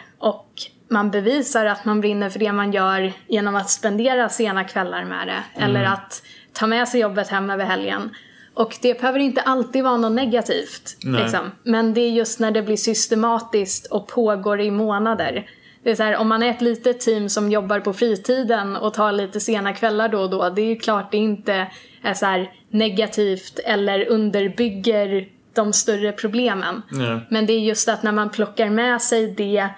man 0.88 1.10
bevisar 1.10 1.66
att 1.66 1.84
man 1.84 2.00
brinner 2.00 2.30
för 2.30 2.38
det 2.38 2.52
man 2.52 2.72
gör 2.72 3.12
genom 3.26 3.54
att 3.54 3.70
spendera 3.70 4.28
sena 4.28 4.64
kvällar 4.64 5.04
med 5.04 5.28
det. 5.28 5.64
Eller 5.64 5.84
att 5.84 6.22
ta 6.52 6.66
med 6.66 6.88
sig 6.88 7.00
jobbet 7.00 7.28
hem 7.28 7.50
över 7.50 7.64
helgen. 7.64 8.10
Och 8.54 8.76
det 8.82 9.00
behöver 9.00 9.18
inte 9.18 9.40
alltid 9.40 9.84
vara 9.84 9.96
något 9.96 10.12
negativt. 10.12 10.96
Nej. 11.02 11.22
Liksom. 11.22 11.50
Men 11.62 11.94
det 11.94 12.00
är 12.00 12.10
just 12.10 12.40
när 12.40 12.50
det 12.50 12.62
blir 12.62 12.76
systematiskt 12.76 13.86
och 13.86 14.08
pågår 14.08 14.60
i 14.60 14.70
månader. 14.70 15.46
Det 15.82 15.90
är 15.90 15.94
så 15.94 16.02
här, 16.02 16.16
om 16.16 16.28
man 16.28 16.42
är 16.42 16.50
ett 16.50 16.60
litet 16.60 17.00
team 17.00 17.28
som 17.28 17.50
jobbar 17.50 17.80
på 17.80 17.92
fritiden 17.92 18.76
och 18.76 18.94
tar 18.94 19.12
lite 19.12 19.40
sena 19.40 19.72
kvällar 19.72 20.08
då 20.08 20.20
och 20.20 20.30
då. 20.30 20.50
Det 20.50 20.62
är 20.62 20.66
ju 20.66 20.76
klart 20.76 21.10
det 21.10 21.16
inte 21.16 21.66
är 22.02 22.14
så 22.14 22.26
här 22.26 22.50
negativt 22.70 23.58
eller 23.64 24.08
underbygger 24.08 25.28
de 25.54 25.72
större 25.72 26.12
problemen. 26.12 26.82
Ja. 26.90 27.20
Men 27.30 27.46
det 27.46 27.52
är 27.52 27.60
just 27.60 27.88
att 27.88 28.02
när 28.02 28.12
man 28.12 28.30
plockar 28.30 28.70
med 28.70 29.02
sig 29.02 29.34
det 29.36 29.68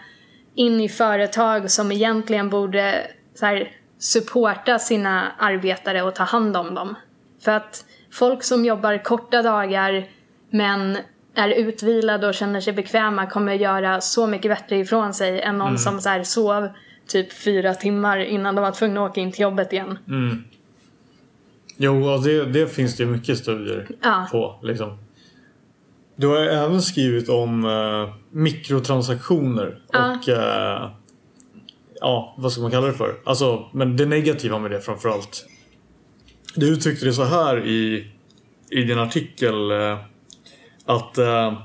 in 0.61 0.81
i 0.81 0.89
företag 0.89 1.71
som 1.71 1.93
egentligen 1.93 2.51
borde 2.51 3.07
så 3.35 3.47
här, 3.47 3.71
supporta 3.99 4.79
sina 4.79 5.33
arbetare 5.39 6.03
och 6.03 6.15
ta 6.15 6.25
hand 6.25 6.57
om 6.57 6.75
dem. 6.75 6.95
För 7.45 7.53
att 7.53 7.85
folk 8.13 8.43
som 8.43 8.65
jobbar 8.65 9.05
korta 9.05 9.43
dagar 9.43 10.09
men 10.51 10.99
är 11.35 11.49
utvilade 11.49 12.27
och 12.27 12.35
känner 12.35 12.61
sig 12.61 12.73
bekväma 12.73 13.27
kommer 13.27 13.55
göra 13.55 14.01
så 14.01 14.27
mycket 14.27 14.51
bättre 14.51 14.77
ifrån 14.77 15.15
sig 15.15 15.41
än 15.41 15.59
någon 15.59 15.79
som 15.79 16.01
så 16.01 16.09
här, 16.09 16.23
sov 16.23 16.69
typ 17.07 17.33
fyra 17.33 17.75
timmar 17.75 18.19
innan 18.19 18.55
de 18.55 18.61
var 18.63 18.73
tvungna 18.73 19.05
att 19.05 19.11
åka 19.11 19.21
in 19.21 19.33
till 19.33 19.41
jobbet 19.43 19.73
igen. 19.73 19.99
Mm. 20.09 20.45
Jo, 21.77 22.05
och 22.09 22.23
det, 22.23 22.45
det 22.45 22.67
finns 22.67 22.97
det 22.97 23.03
ju 23.03 23.11
mycket 23.11 23.39
studier 23.39 23.87
Ja. 24.03 24.29
på. 24.33 24.59
Liksom. 24.63 24.99
Du 26.21 26.27
har 26.27 26.37
även 26.37 26.83
skrivit 26.83 27.29
om 27.29 27.65
eh, 27.65 28.15
mikrotransaktioner 28.31 29.79
Ja. 29.93 30.17
och 30.17 30.29
eh, 30.29 30.91
ja, 32.01 32.35
vad 32.39 32.53
ska 32.53 32.63
man 32.63 32.71
kalla 32.71 32.87
det 32.87 32.93
för? 32.93 33.15
Alltså, 33.25 33.69
men 33.73 33.97
det 33.97 34.07
negativa 34.07 34.59
med 34.59 34.71
det 34.71 34.81
framförallt. 34.81 35.47
Du 36.55 36.69
uttryckte 36.69 37.07
det 37.07 37.13
så 37.13 37.25
här 37.25 37.67
i, 37.67 38.11
i 38.71 38.83
din 38.83 38.99
artikel 38.99 39.71
eh, 39.71 39.99
att 40.85 41.19
eh, 41.19 41.59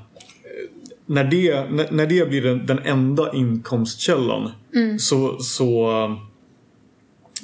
när, 1.06 1.24
det, 1.24 1.70
när, 1.90 2.06
det 2.06 2.28
blir 2.28 2.42
den, 2.42 2.66
den 2.66 2.78
enda 2.78 3.32
inkomstkällan 3.32 4.50
så, 4.98 5.38
så 5.38 5.90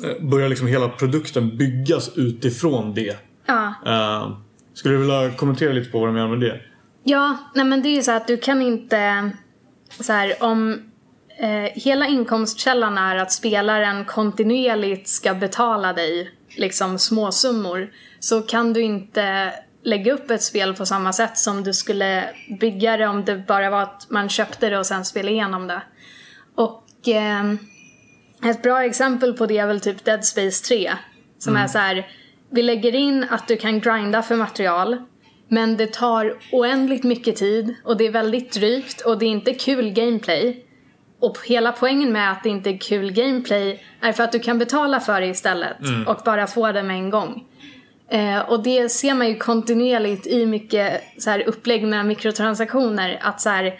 eh, 0.05 0.25
börjar 0.29 0.49
liksom 0.49 0.67
hela 0.67 0.89
produkten 0.89 1.57
byggas 1.57 2.11
utifrån 2.17 2.95
det. 2.95 3.17
Ja. 3.47 3.75
Eh, 3.87 4.37
skulle 4.75 4.95
du 4.95 5.01
vilja 5.01 5.31
kommentera 5.31 5.73
lite 5.73 5.91
på 5.91 5.99
vad 6.01 6.09
du 6.09 6.13
menar 6.13 6.29
med 6.29 6.41
det? 6.41 6.61
Ja, 7.05 7.36
nej 7.55 7.64
men 7.64 7.82
det 7.82 7.88
är 7.88 7.96
ju 7.96 8.03
så 8.03 8.12
att 8.12 8.26
du 8.26 8.36
kan 8.36 8.62
inte... 8.62 9.30
Så 10.00 10.12
här, 10.12 10.42
om 10.42 10.82
eh, 11.38 11.72
hela 11.74 12.07
inkomstkällan 12.07 12.98
är 12.98 13.16
att 13.16 13.32
spelaren 13.32 14.05
kontinuerligt 14.05 15.09
ska 15.09 15.34
betala 15.34 15.92
dig 15.92 16.30
liksom 16.57 16.98
småsummor 16.98 17.90
så 18.20 18.42
kan 18.42 18.72
du 18.72 18.82
inte 18.82 19.53
lägga 19.82 20.12
upp 20.12 20.30
ett 20.30 20.42
spel 20.42 20.74
på 20.74 20.86
samma 20.86 21.12
sätt 21.12 21.38
som 21.38 21.64
du 21.64 21.72
skulle 21.72 22.24
bygga 22.61 22.96
det 22.96 23.07
om 23.07 23.24
det 23.24 23.36
bara 23.36 23.70
var 23.70 23.82
att 23.82 24.07
man 24.11 24.28
köpte 24.28 24.70
det 24.70 24.78
och 24.78 24.86
sen 24.86 25.05
spelade 25.05 25.32
igenom 25.32 25.66
det. 25.66 25.82
Och 26.55 26.84
ehm, 27.07 27.59
ett 28.44 28.62
bra 28.62 28.84
exempel 28.84 29.34
på 29.34 29.46
det 29.46 29.59
är 29.59 29.66
väl 29.66 29.80
typ 29.80 30.05
Dead 30.05 30.24
Space 30.24 30.64
3. 30.64 30.92
Som 31.38 31.57
är 31.57 31.66
så 31.66 31.78
här, 31.78 32.07
vi 32.50 32.62
lägger 32.62 32.94
in 32.94 33.26
att 33.30 33.48
du 33.48 33.57
kan 33.57 33.80
grinda 33.80 34.22
för 34.22 34.36
material. 34.36 35.03
Men 35.53 35.76
det 35.76 35.92
tar 35.92 36.38
oändligt 36.53 37.05
mycket 37.05 37.36
tid 37.36 37.74
och 37.84 37.96
det 37.96 38.07
är 38.07 38.11
väldigt 38.11 38.53
drygt 38.53 39.00
och 39.00 39.18
det 39.18 39.26
är 39.26 39.30
inte 39.30 39.55
kul 39.55 39.90
gameplay. 39.90 40.64
Och 41.20 41.38
hela 41.44 41.72
poängen 41.72 42.12
med 42.12 42.30
att 42.30 42.42
det 42.42 42.48
inte 42.48 42.70
är 42.70 42.78
kul 42.78 43.12
gameplay 43.12 43.82
är 44.00 44.12
för 44.12 44.24
att 44.24 44.32
du 44.32 44.38
kan 44.38 44.59
betala 44.59 45.00
för 45.00 45.20
det 45.20 45.26
istället 45.26 45.76
och 46.07 46.20
bara 46.24 46.46
få 46.46 46.72
det 46.72 46.82
med 46.82 46.96
en 46.96 47.11
gång. 47.11 47.44
Eh, 48.09 48.38
och 48.38 48.62
det 48.62 48.88
ser 48.88 49.14
man 49.14 49.28
ju 49.28 49.36
kontinuerligt 49.36 50.26
i 50.26 50.46
mycket 50.46 51.03
så 51.18 51.30
här, 51.30 51.48
upplägg 51.48 51.86
med 51.86 52.07
mikrotransaktioner 52.07 53.18
att 53.22 53.40
så 53.40 53.48
här, 53.48 53.74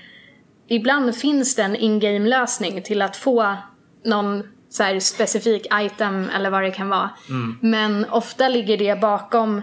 ibland 0.69 1.17
finns 1.17 1.55
det 1.55 1.63
en 1.63 1.77
in-game 1.77 2.29
lösning 2.29 2.83
till 2.83 3.03
att 3.03 3.17
få 3.17 3.57
någon 4.05 4.43
så 4.71 4.83
här 4.83 5.01
specifik 5.01 5.67
item 5.75 6.31
eller 6.37 6.51
vad 6.51 6.63
det 6.63 6.71
kan 6.71 6.89
vara. 6.89 7.11
Men 7.61 8.07
ofta 8.11 8.49
ligger 8.49 8.79
det 8.79 9.01
bakom 9.01 9.63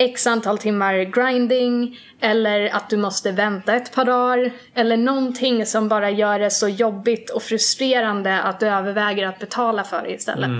x 0.00 0.26
antal 0.26 0.58
timmar 0.58 0.94
grinding 1.02 1.98
eller 2.20 2.74
att 2.74 2.90
du 2.90 2.96
måste 2.96 3.32
vänta 3.32 3.74
ett 3.74 3.94
par 3.94 4.04
dagar 4.04 4.50
eller 4.74 4.96
någonting 4.96 5.66
som 5.66 5.88
bara 5.88 6.10
gör 6.10 6.38
det 6.38 6.50
så 6.50 6.68
jobbigt 6.68 7.30
och 7.30 7.42
frustrerande 7.42 8.42
att 8.42 8.60
du 8.60 8.66
överväger 8.66 9.26
att 9.26 9.38
betala 9.38 9.84
för 9.84 10.02
det 10.02 10.10
istället. 10.10 10.50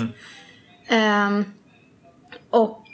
Ehm, 0.89 1.45
och 2.51 2.85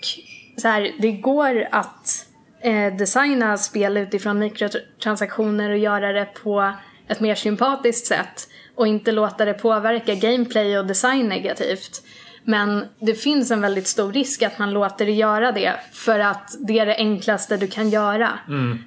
så 0.56 0.68
här, 0.68 0.92
det 0.98 1.12
går 1.12 1.68
att 1.70 2.26
eh, 2.60 2.94
designa 2.94 3.56
spel 3.56 3.96
utifrån 3.96 4.38
mikrotransaktioner 4.38 5.70
och 5.70 5.78
göra 5.78 6.12
det 6.12 6.24
på 6.42 6.72
ett 7.08 7.20
mer 7.20 7.34
sympatiskt 7.34 8.06
sätt 8.06 8.48
och 8.74 8.86
inte 8.86 9.12
låta 9.12 9.44
det 9.44 9.54
påverka 9.54 10.14
gameplay 10.14 10.78
och 10.78 10.86
design 10.86 11.28
negativt. 11.28 12.02
Men 12.48 12.84
det 13.00 13.14
finns 13.14 13.50
en 13.50 13.60
väldigt 13.60 13.86
stor 13.86 14.12
risk 14.12 14.42
att 14.42 14.58
man 14.58 14.70
låter 14.70 15.06
det 15.06 15.12
göra 15.12 15.52
det 15.52 15.74
för 15.92 16.18
att 16.18 16.56
det 16.58 16.78
är 16.78 16.86
det 16.86 16.96
enklaste 16.96 17.56
du 17.56 17.66
kan 17.66 17.90
göra. 17.90 18.38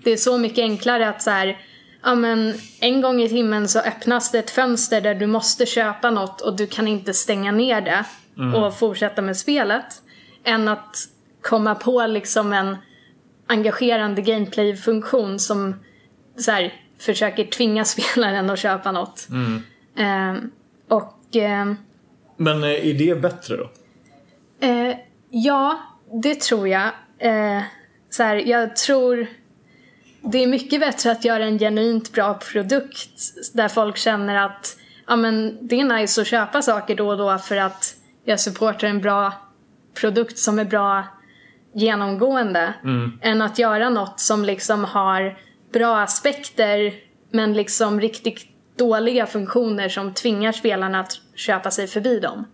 Det 0.03 0.11
är 0.11 0.17
så 0.17 0.37
mycket 0.37 0.59
enklare 0.59 1.09
att 1.09 1.21
så 1.21 1.29
här, 1.29 1.57
ja 2.03 2.15
men 2.15 2.53
en 2.79 3.01
gång 3.01 3.21
i 3.21 3.29
timmen 3.29 3.67
så 3.67 3.79
öppnas 3.79 4.31
det 4.31 4.39
ett 4.39 4.49
fönster 4.49 5.01
där 5.01 5.15
du 5.15 5.27
måste 5.27 5.65
köpa 5.65 6.11
något 6.11 6.41
och 6.41 6.55
du 6.55 6.67
kan 6.67 6.87
inte 6.87 7.13
stänga 7.13 7.51
ner 7.51 7.81
det 7.81 8.05
och 8.57 8.77
fortsätta 8.77 9.21
med 9.21 9.37
spelet. 9.37 10.01
Än 10.43 10.67
att 10.67 10.95
komma 11.41 11.75
på 11.75 12.07
liksom 12.07 12.53
en 12.53 12.77
engagerande 13.47 14.21
gameplay-funktion 14.21 15.39
som 15.39 15.75
så 16.37 16.51
här, 16.51 16.73
försöker 16.99 17.45
tvinga 17.45 17.85
spelaren 17.95 18.49
att 18.49 18.59
köpa 18.59 18.91
något. 18.91 19.27
Ehm, 19.95 20.51
och 20.87 21.35
ehm, 21.35 21.75
Men 22.39 22.63
eh, 22.63 22.87
är 22.89 22.93
det 22.93 23.21
bättre 23.21 23.57
då? 23.57 23.69
Eh, 24.67 24.95
ja, 25.29 25.79
det 26.23 26.41
tror 26.41 26.67
jag. 26.67 26.91
Eh, 27.17 27.61
så 28.09 28.23
här, 28.23 28.35
jag 28.35 28.75
tror 28.75 29.27
det 30.21 30.43
är 30.43 30.47
mycket 30.47 30.79
bättre 30.79 31.11
att 31.11 31.25
göra 31.25 31.45
en 31.45 31.59
genuint 31.59 32.11
bra 32.11 32.33
produkt 32.33 33.09
där 33.53 33.67
folk 33.67 33.97
känner 33.97 34.45
att 34.45 34.77
ja, 35.07 35.15
men 35.15 35.67
det 35.67 35.79
är 35.79 35.83
nice 35.83 36.21
att 36.21 36.27
köpa 36.27 36.61
saker 36.61 36.95
då 36.95 37.07
och 37.09 37.17
då 37.17 37.37
för 37.37 37.57
att 37.57 37.95
jag 38.25 38.39
supportar 38.39 38.87
en 38.87 39.01
bra 39.01 39.33
produkt 39.99 40.37
som 40.37 40.59
är 40.59 40.65
bra 40.65 41.03
genomgående. 41.73 42.73
Än 43.21 43.41
att 43.41 43.59
göra 43.59 43.89
något 43.89 44.19
som 44.19 44.45
liksom 44.45 44.83
har 44.83 45.37
bra 45.73 45.99
aspekter 45.99 46.93
men 47.31 47.53
liksom 47.53 48.01
riktigt 48.01 48.47
dåliga 48.79 49.25
funktioner 49.25 49.89
som 49.89 50.13
tvingar 50.13 50.51
spelarna 50.51 50.99
att 50.99 51.19
köpa 51.35 51.71
sig 51.71 51.87
förbi 51.87 52.19
dem. 52.19 52.45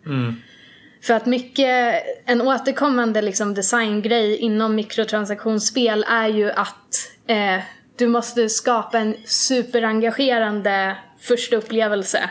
För 1.03 1.13
att 1.13 1.25
mycket, 1.25 2.03
en 2.25 2.41
återkommande 2.41 3.21
liksom 3.21 3.53
designgrej 3.53 4.35
inom 4.35 4.75
mikrotransaktionsspel 4.75 6.05
är 6.09 6.27
ju 6.27 6.51
att 6.51 7.11
eh, 7.27 7.59
du 7.97 8.07
måste 8.07 8.49
skapa 8.49 8.99
en 8.99 9.15
superengagerande 9.25 10.97
första 11.19 11.55
upplevelse. 11.55 12.29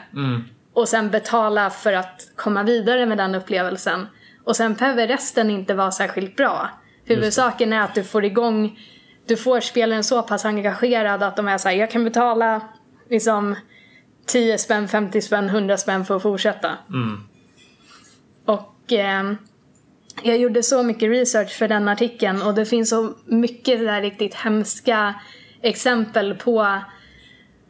Och 0.74 0.88
sen 0.88 1.10
betala 1.10 1.70
för 1.70 1.92
att 1.92 2.30
komma 2.36 2.62
vidare 2.62 3.06
med 3.06 3.18
den 3.18 3.34
upplevelsen. 3.34 4.06
Och 4.44 4.56
sen 4.56 4.74
behöver 4.74 5.06
resten 5.06 5.50
inte 5.50 5.74
vara 5.74 5.90
särskilt 5.90 6.36
bra. 6.36 6.70
Huvudsaken 7.04 7.72
är 7.72 7.80
att 7.80 7.94
du 7.94 8.04
får 8.04 8.24
igång, 8.24 8.78
du 9.26 9.36
får 9.36 9.60
spelaren 9.60 10.04
så 10.04 10.22
pass 10.22 10.44
engagerad 10.44 11.22
att 11.22 11.36
de 11.36 11.48
är 11.48 11.58
såhär, 11.58 11.76
jag 11.76 11.90
kan 11.90 12.04
betala 12.04 12.60
liksom 13.10 13.56
10 14.26 14.58
spänn, 14.58 14.88
50 14.88 15.20
spänn, 15.20 15.48
100 15.48 15.76
spänn 15.76 16.04
för 16.04 16.16
att 16.16 16.22
fortsätta. 16.22 16.78
Och 18.44 18.92
ehm, 18.92 19.36
jag 20.22 20.38
gjorde 20.38 20.62
så 20.62 20.82
mycket 20.82 21.10
research 21.10 21.58
för 21.58 21.68
den 21.68 21.88
artikeln 21.88 22.42
och 22.42 22.54
det 22.54 22.66
finns 22.66 22.90
så 22.90 23.14
mycket 23.26 23.80
där 23.80 24.00
riktigt 24.00 24.34
hemska 24.34 25.14
exempel 25.62 26.34
på 26.34 26.78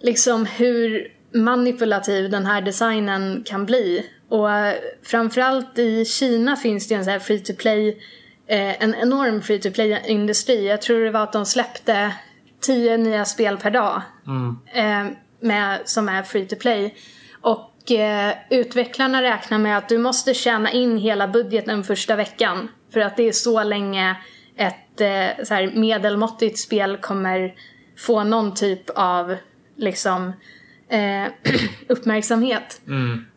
liksom 0.00 0.46
hur 0.46 1.08
manipulativ 1.32 2.30
den 2.30 2.46
här 2.46 2.62
designen 2.62 3.42
kan 3.46 3.66
bli. 3.66 4.10
Och 4.28 4.52
eh, 4.52 4.74
framförallt 5.02 5.78
i 5.78 6.04
Kina 6.04 6.56
finns 6.56 6.88
det 6.88 6.94
en 6.94 7.04
sån 7.04 7.12
här 7.12 7.20
free 7.20 7.38
to 7.38 7.52
play, 7.58 7.88
eh, 8.46 8.82
en 8.82 8.94
enorm 8.94 9.42
free 9.42 9.58
to 9.58 9.70
play 9.70 10.02
industri. 10.06 10.68
Jag 10.68 10.82
tror 10.82 11.00
det 11.00 11.10
var 11.10 11.22
att 11.22 11.32
de 11.32 11.46
släppte 11.46 12.14
10 12.60 12.96
nya 12.96 13.24
spel 13.24 13.56
per 13.56 13.70
dag 13.70 14.02
eh, 14.72 15.06
med, 15.44 15.80
som 15.84 16.08
är 16.08 16.22
free 16.22 16.46
to 16.46 16.56
play. 16.56 16.94
Och 17.40 17.90
eh, 17.90 18.34
utvecklarna 18.50 19.22
räknar 19.22 19.58
med 19.58 19.78
att 19.78 19.88
du 19.88 19.98
måste 19.98 20.34
tjäna 20.34 20.72
in 20.72 20.96
hela 20.96 21.28
budgeten 21.28 21.84
första 21.84 22.16
veckan. 22.16 22.68
För 22.92 23.00
att 23.00 23.16
det 23.16 23.28
är 23.28 23.32
så 23.32 23.62
länge 23.62 24.16
ett 24.56 25.00
eh, 25.00 25.44
så 25.44 25.54
här 25.54 25.72
medelmåttigt 25.74 26.58
spel 26.58 26.96
kommer 26.96 27.54
få 27.98 28.24
någon 28.24 28.54
typ 28.54 28.90
av 28.90 29.36
liksom 29.76 30.32
eh, 30.88 31.26
uppmärksamhet. 31.88 32.80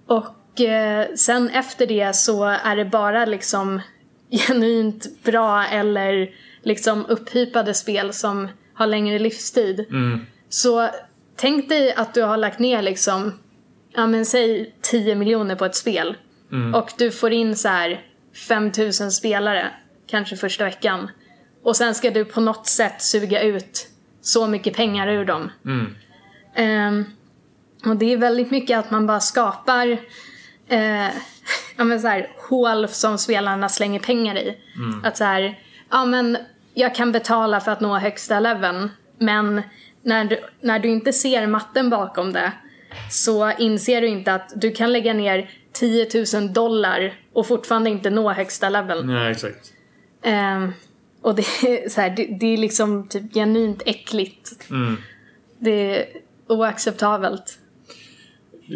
Och 0.08 0.62
eh, 0.62 1.08
sen 1.16 1.50
efter 1.50 1.88
det 1.88 2.16
så 2.16 2.44
är 2.44 2.76
det 2.76 2.86
bara 2.86 3.26
liksom 3.26 3.82
genuint 4.32 5.24
bra 5.24 5.66
eller 5.66 6.30
liksom 6.64 7.06
upphypade 7.06 7.74
spel 7.74 8.14
som 8.14 8.48
har 8.74 8.88
längre 8.88 9.20
livstid. 9.20 9.86
Så 10.50 10.90
tänk 11.38 11.70
dig 11.70 11.94
att 11.94 12.14
du 12.14 12.22
har 12.22 12.38
lagt 12.38 12.60
ner 12.60 12.82
liksom, 12.82 13.40
ja 13.94 14.08
men 14.08 14.26
säg 14.26 14.76
10 14.82 15.16
miljoner 15.16 15.56
på 15.56 15.66
ett 15.66 15.76
spel. 15.76 16.18
Och 16.76 16.92
du 16.98 17.12
får 17.12 17.32
in 17.32 17.56
så 17.56 17.68
här 17.68 18.02
5000 18.48 19.12
spelare, 19.12 19.72
kanske 20.08 20.36
första 20.36 20.64
veckan. 20.64 21.10
Och 21.64 21.76
sen 21.76 21.96
ska 21.96 22.12
du 22.12 22.26
på 22.26 22.42
något 22.42 22.68
sätt 22.68 23.02
suga 23.02 23.42
ut 23.42 23.88
så 24.22 24.48
mycket 24.48 24.76
pengar 24.76 25.08
ur 25.08 25.26
dem. 25.26 25.52
Ehm, 26.56 27.06
och 27.86 27.96
det 27.96 28.14
är 28.14 28.18
väldigt 28.18 28.52
mycket 28.52 28.80
att 28.80 28.92
man 28.92 29.08
bara 29.08 29.20
skapar 29.20 29.88
eh, 30.68 31.08
ja, 31.78 31.84
men 31.84 32.02
så 32.02 32.08
här, 32.08 32.30
hål 32.50 32.88
som 32.88 33.18
spelarna 33.18 33.70
slänger 33.70 34.00
pengar 34.00 34.38
i. 34.38 34.58
Att 35.04 35.18
så 35.18 35.24
här, 35.24 35.60
ja 35.90 36.06
men 36.06 36.38
jag 36.74 36.96
kan 36.96 37.12
betala 37.12 37.60
för 37.60 37.72
att 37.72 37.82
nå 37.82 37.98
högsta 37.98 38.40
leveln. 38.40 38.90
Men 39.20 39.62
när 40.08 40.26
du, 40.26 40.38
när 40.62 40.80
du 40.80 40.90
inte 40.90 41.14
ser 41.14 41.48
matten 41.48 41.90
bakom 41.90 42.34
det 42.34 42.52
så 43.12 43.52
inser 43.52 44.02
du 44.02 44.08
inte 44.08 44.34
att 44.34 44.54
du 44.56 44.72
kan 44.72 44.94
lägga 44.94 45.14
ner 45.14 45.50
10 45.74 46.08
000 46.34 46.54
dollar 46.54 47.14
och 47.34 47.48
fortfarande 47.48 47.90
inte 47.90 48.10
nå 48.10 48.32
högsta 48.34 48.70
leveln. 48.70 49.08
Nej, 49.08 49.32
exakt. 49.32 49.74
Ehm, 50.24 50.74
Och 51.22 51.36
det 51.36 51.42
är, 51.42 51.90
så 51.90 52.02
här, 52.02 52.10
det, 52.10 52.38
det 52.40 52.54
är 52.54 52.58
liksom 52.58 53.08
typ 53.08 53.34
genuint 53.34 53.82
äckligt. 53.86 54.70
Mm. 54.70 54.98
Det 55.60 55.98
är 55.98 56.06
oacceptabelt. 56.48 57.60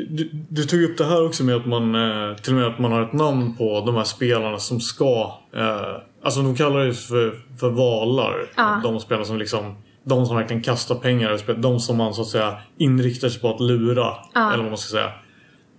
Du, 0.10 0.30
du 0.50 0.64
tog 0.64 0.84
upp 0.84 0.98
det 0.98 1.06
här 1.06 1.26
också 1.26 1.44
med 1.44 1.56
att 1.56 1.66
man 1.66 1.96
eh, 1.96 2.36
till 2.36 2.54
och 2.54 2.60
med 2.60 2.68
att 2.68 2.80
man 2.80 2.92
har 2.92 3.02
ett 3.02 3.14
namn 3.14 3.56
på 3.58 3.84
de 3.86 3.96
här 3.96 4.04
spelarna 4.04 4.58
som 4.58 4.80
ska 4.80 5.40
eh, 5.56 6.02
Alltså 6.24 6.42
de 6.42 6.56
kallar 6.56 6.86
det 6.86 6.94
för, 6.94 7.40
för 7.60 7.70
valar. 7.70 8.50
Ja. 8.56 8.82
De 8.84 9.00
spelarna 9.00 9.26
som 9.26 9.38
liksom 9.38 9.76
De 10.04 10.26
som 10.26 10.36
verkligen 10.36 10.62
kastar 10.62 10.96
pengar. 10.96 11.36
i 11.36 11.38
spelet. 11.38 11.62
De 11.62 11.80
som 11.80 11.98
man 11.98 12.14
så 12.14 12.22
att 12.22 12.28
säga 12.28 12.58
inriktar 12.78 13.30
sig 13.30 13.42
på 13.42 13.50
att 13.56 13.62
lura. 13.62 14.08
Ja. 14.34 14.54
Eller 14.54 14.64
vad 14.64 14.72
man 14.72 14.78
ska 14.78 14.92
säga. 14.92 15.12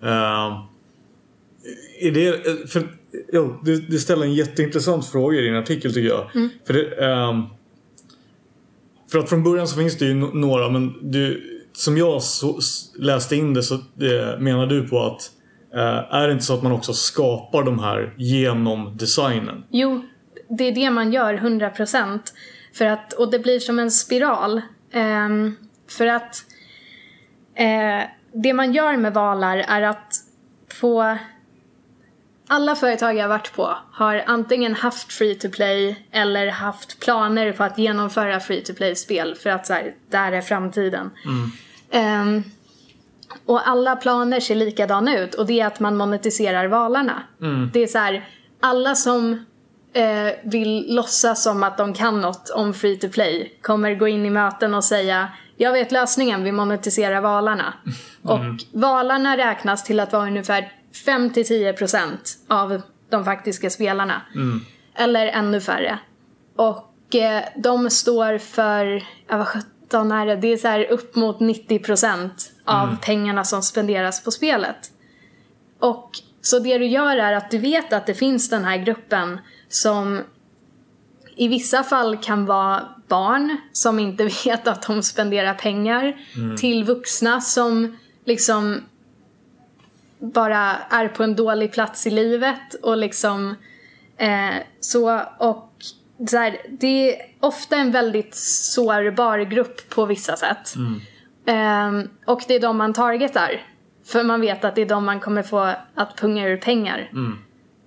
Eh, 0.03 0.63
är 2.01 2.11
det, 2.11 2.43
för, 2.71 2.83
jo, 3.33 3.61
du, 3.65 3.81
du 3.81 3.99
ställer 3.99 4.27
en 4.27 4.35
jätteintressant 4.35 5.07
fråga 5.07 5.39
i 5.39 5.43
din 5.43 5.57
artikel 5.57 5.95
tycker 5.95 6.09
jag. 6.09 6.31
För, 6.67 6.75
det, 6.75 7.07
ehm, 7.07 7.43
för 9.11 9.19
att 9.19 9.29
från 9.29 9.43
början 9.43 9.69
så 9.69 9.77
finns 9.77 9.99
det 9.99 10.05
ju 10.05 10.15
några 10.15 10.69
men 10.69 10.95
du, 11.03 11.43
som 11.73 11.97
jag 11.97 12.23
så, 12.23 12.59
läste 12.99 13.37
in 13.37 13.55
det 13.55 13.63
så 13.63 13.75
eh, 13.75 14.39
menar 14.39 14.67
du 14.67 14.89
på 14.89 15.03
att 15.03 15.31
eh, 15.75 16.15
är 16.15 16.27
det 16.27 16.33
inte 16.33 16.45
så 16.45 16.55
att 16.55 16.63
man 16.63 16.73
också 16.73 16.93
skapar 16.93 17.63
de 17.63 17.79
här 17.79 18.15
genom 18.17 18.97
designen? 18.97 19.65
Jo, 19.71 20.03
det 20.49 20.65
är 20.65 20.73
det 20.73 20.91
man 20.91 21.13
gör 21.13 21.35
100%. 21.35 22.21
För 22.75 22.85
att, 22.85 23.13
och 23.13 23.31
det 23.31 23.39
blir 23.39 23.61
som 23.61 23.79
en 23.79 23.91
spiral. 23.91 24.61
Ehm, 24.93 25.57
för 25.89 26.07
att 26.07 26.45
eh, 27.55 28.03
det 28.33 28.53
man 28.53 28.73
gör 28.73 28.97
med 28.97 29.15
valar 29.15 29.57
är 29.57 29.83
att 29.83 30.15
på 30.81 31.19
alla 32.49 32.75
företag 32.75 33.17
jag 33.17 33.29
varit 33.29 33.53
på 33.53 33.77
har 33.93 34.23
antingen 34.27 34.75
haft 34.75 35.13
free 35.13 35.35
to 35.35 35.49
play 35.49 36.07
eller 36.11 36.47
haft 36.51 37.01
planer 37.01 37.53
på 37.53 37.65
att 37.65 37.79
genomföra 37.79 38.41
free 38.41 38.61
to 38.61 38.73
play-spel 38.75 39.35
för 39.35 39.51
att 39.51 39.67
så 39.67 39.73
här, 39.73 39.95
där 40.11 40.33
är 40.33 40.41
framtiden. 40.41 41.11
Ehm, 41.91 42.43
och 43.47 43.69
alla 43.69 43.97
planer 43.97 44.41
ser 44.41 44.55
likadana 44.55 45.19
ut 45.19 45.35
och 45.35 45.47
det 45.47 45.61
är 45.61 45.67
att 45.67 45.81
man 45.81 45.97
monetiserar 45.97 46.67
valarna. 46.67 47.23
Det 47.73 47.83
är 47.83 47.87
så 47.87 47.99
här, 47.99 48.29
alla 48.61 48.95
som 48.95 49.45
eh, 49.93 50.33
vill 50.43 50.95
låtsas 50.95 51.43
som 51.43 51.63
att 51.63 51.79
de 51.79 51.95
kan 51.95 52.21
något 52.21 52.51
om 52.51 52.75
free 52.75 52.97
to 52.97 53.09
play 53.09 53.59
kommer 53.63 53.95
gå 53.95 54.09
in 54.09 54.27
i 54.27 54.31
möten 54.31 54.75
och 54.75 54.85
säga 54.85 55.29
jag 55.57 55.73
vet 55.73 55.93
lösningen, 55.93 56.45
vi 56.45 56.53
monetiserar 56.53 57.21
valarna. 57.21 57.75
Och 58.23 58.41
valarna 58.73 59.37
räknas 59.37 59.85
till 59.85 60.01
att 60.01 60.13
vara 60.13 60.27
ungefär 60.27 60.73
5-10% 61.07 62.17
av 62.49 62.83
de 63.11 63.25
faktiska 63.25 63.71
spelarna. 63.71 64.23
Eller 64.95 65.27
ännu 65.27 65.61
färre. 65.61 65.99
Och 66.57 67.15
eh, 67.15 67.43
de 67.57 67.91
står 67.91 68.39
för, 68.39 69.03
ja 69.29 69.37
vad 69.37 69.49
sjutton 69.49 70.13
är 70.13 70.27
det? 70.27 70.37
Det 70.37 70.53
är 70.53 70.57
så 70.57 70.69
här 70.69 70.91
upp 70.91 71.15
mot 71.17 71.39
90% 71.39 72.31
av 72.65 72.97
pengarna 73.03 73.45
som 73.45 73.63
spenderas 73.63 74.25
på 74.25 74.31
spelet. 74.31 74.91
Och 75.79 76.11
så 76.41 76.59
det 76.59 76.79
du 76.79 76.87
gör 76.87 77.17
är 77.17 77.33
att 77.33 77.51
du 77.51 77.59
vet 77.59 77.93
att 77.93 78.07
det 78.07 78.15
finns 78.15 78.51
den 78.51 78.65
här 78.65 78.77
gruppen 78.77 79.41
som 79.75 80.21
i 81.37 81.49
vissa 81.49 81.83
fall 81.83 82.17
kan 82.17 82.47
vara 82.47 82.89
barn 83.09 83.57
som 83.73 83.99
inte 83.99 84.25
vet 84.45 84.69
att 84.69 84.87
de 84.87 85.03
spenderar 85.03 85.55
pengar 85.55 86.17
till 86.57 86.85
vuxna 86.85 87.41
som 87.41 87.97
liksom 88.25 88.81
bara 90.19 90.77
är 90.91 91.09
på 91.09 91.23
en 91.23 91.37
dålig 91.37 91.73
plats 91.73 92.07
i 92.07 92.11
livet 92.11 92.75
och 92.83 92.97
liksom 92.97 93.55
eh, 94.17 94.55
så 94.81 95.21
och 95.39 95.73
så 96.29 96.37
här, 96.37 96.57
det 96.69 97.11
är 97.11 97.23
ofta 97.41 97.77
en 97.77 97.91
väldigt 97.93 98.35
sårbar 98.35 99.39
grupp 99.39 99.89
på 99.89 100.07
vissa 100.07 100.37
sätt. 100.37 100.75
Ehm, 101.47 102.09
och 102.25 102.43
det 102.49 102.55
är 102.55 102.61
de 102.61 102.77
man 102.77 102.93
targetar. 102.93 103.67
För 104.05 104.25
man 104.25 104.41
vet 104.41 104.65
att 104.65 104.75
det 104.75 104.83
är 104.83 104.87
de 104.87 105.05
man 105.05 105.21
kommer 105.21 105.43
få 105.43 105.73
att 105.95 106.17
punga 106.17 106.49
ur 106.49 106.57
pengar. 106.57 107.11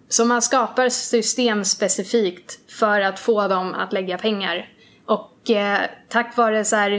Så 0.09 0.25
man 0.25 0.41
skapar 0.41 0.89
system 0.89 1.65
specifikt 1.65 2.71
för 2.71 3.01
att 3.01 3.19
få 3.19 3.47
dem 3.47 3.73
att 3.73 3.93
lägga 3.93 4.17
pengar. 4.17 4.69
Och 5.05 5.49
eh, 5.49 5.79
tack 6.09 6.37
vare 6.37 6.65
så 6.65 6.75
här, 6.75 6.91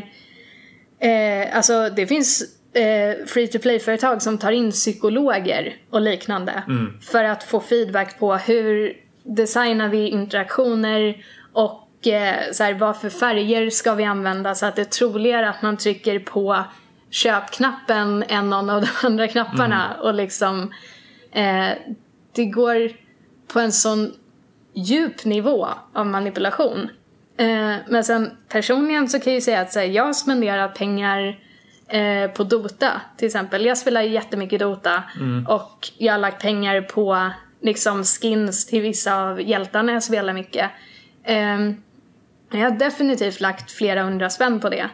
eh, 1.01 1.57
alltså 1.57 1.91
det 1.97 2.07
finns 2.07 2.43
eh, 2.75 3.27
free 3.27 3.49
to 3.49 3.59
play-företag 3.59 4.23
som 4.23 4.39
tar 4.39 4.53
in 4.53 4.71
psykologer 4.71 5.77
och 5.91 6.01
liknande. 6.01 6.63
För 7.01 7.25
att 7.25 7.43
få 7.43 7.61
feedback 7.61 8.19
på 8.19 8.35
hur 8.35 8.93
designar 9.23 9.89
vi 9.89 10.09
interaktioner 10.09 11.25
och 11.53 12.07
eh, 12.07 12.53
så 12.53 12.65
här, 12.65 12.75
vad 12.75 12.97
för 12.97 13.11
färger 13.11 13.71
ska 13.71 13.95
vi 13.95 14.05
använda 14.05 14.55
så 14.55 14.67
att 14.67 14.77
det 14.77 14.83
är 14.83 14.85
troligare 14.85 15.49
att 15.49 15.63
man 15.63 15.77
trycker 15.77 16.19
på 16.19 16.65
köpknappen 17.11 18.25
än 18.29 18.51
någon 18.51 18.71
av 18.71 18.81
de 18.81 18.89
andra 19.07 19.29
knapparna. 19.29 19.97
Och 20.01 20.15
liksom 20.15 20.73
eh, 21.33 21.71
det 22.37 22.45
går 22.45 22.93
på 23.47 23.61
en 23.61 23.73
sån 23.73 24.13
djup 24.75 25.25
nivå 25.25 25.69
av 25.93 26.07
manipulation. 26.07 26.91
Eh, 27.37 27.75
men 27.89 28.05
sen 28.05 28.31
personligen 28.49 29.09
så 29.09 29.19
kan 29.19 29.33
jag 29.33 29.35
ju 29.35 29.41
säga 29.41 29.61
att 29.61 29.75
här, 29.75 29.83
jag 29.83 30.05
har 30.05 30.13
spenderat 30.13 30.75
pengar 30.75 31.41
eh, 31.89 32.31
på 32.31 32.45
Dota 32.45 33.01
till 33.17 33.27
exempel. 33.27 33.65
Jag 33.65 33.79
spelar 33.79 34.03
jättemycket 34.03 34.61
Dota 34.61 35.03
och 35.49 35.89
jag 35.99 36.13
har 36.13 36.19
lagt 36.19 36.43
pengar 36.43 36.81
på 36.81 37.31
liksom 37.61 38.05
skins 38.05 38.67
till 38.67 38.83
vissa 38.83 39.23
av 39.23 39.43
hjältarna 39.43 39.93
jag 39.93 40.03
spelar 40.03 40.33
mycket. 40.33 40.71
Eh, 41.25 41.61
jag 42.51 42.71
har 42.71 42.79
definitivt 42.79 43.41
lagt 43.41 43.71
flera 43.71 44.03
hundra 44.03 44.31
spänn 44.31 44.61
på 44.61 44.69
det. 44.69 44.89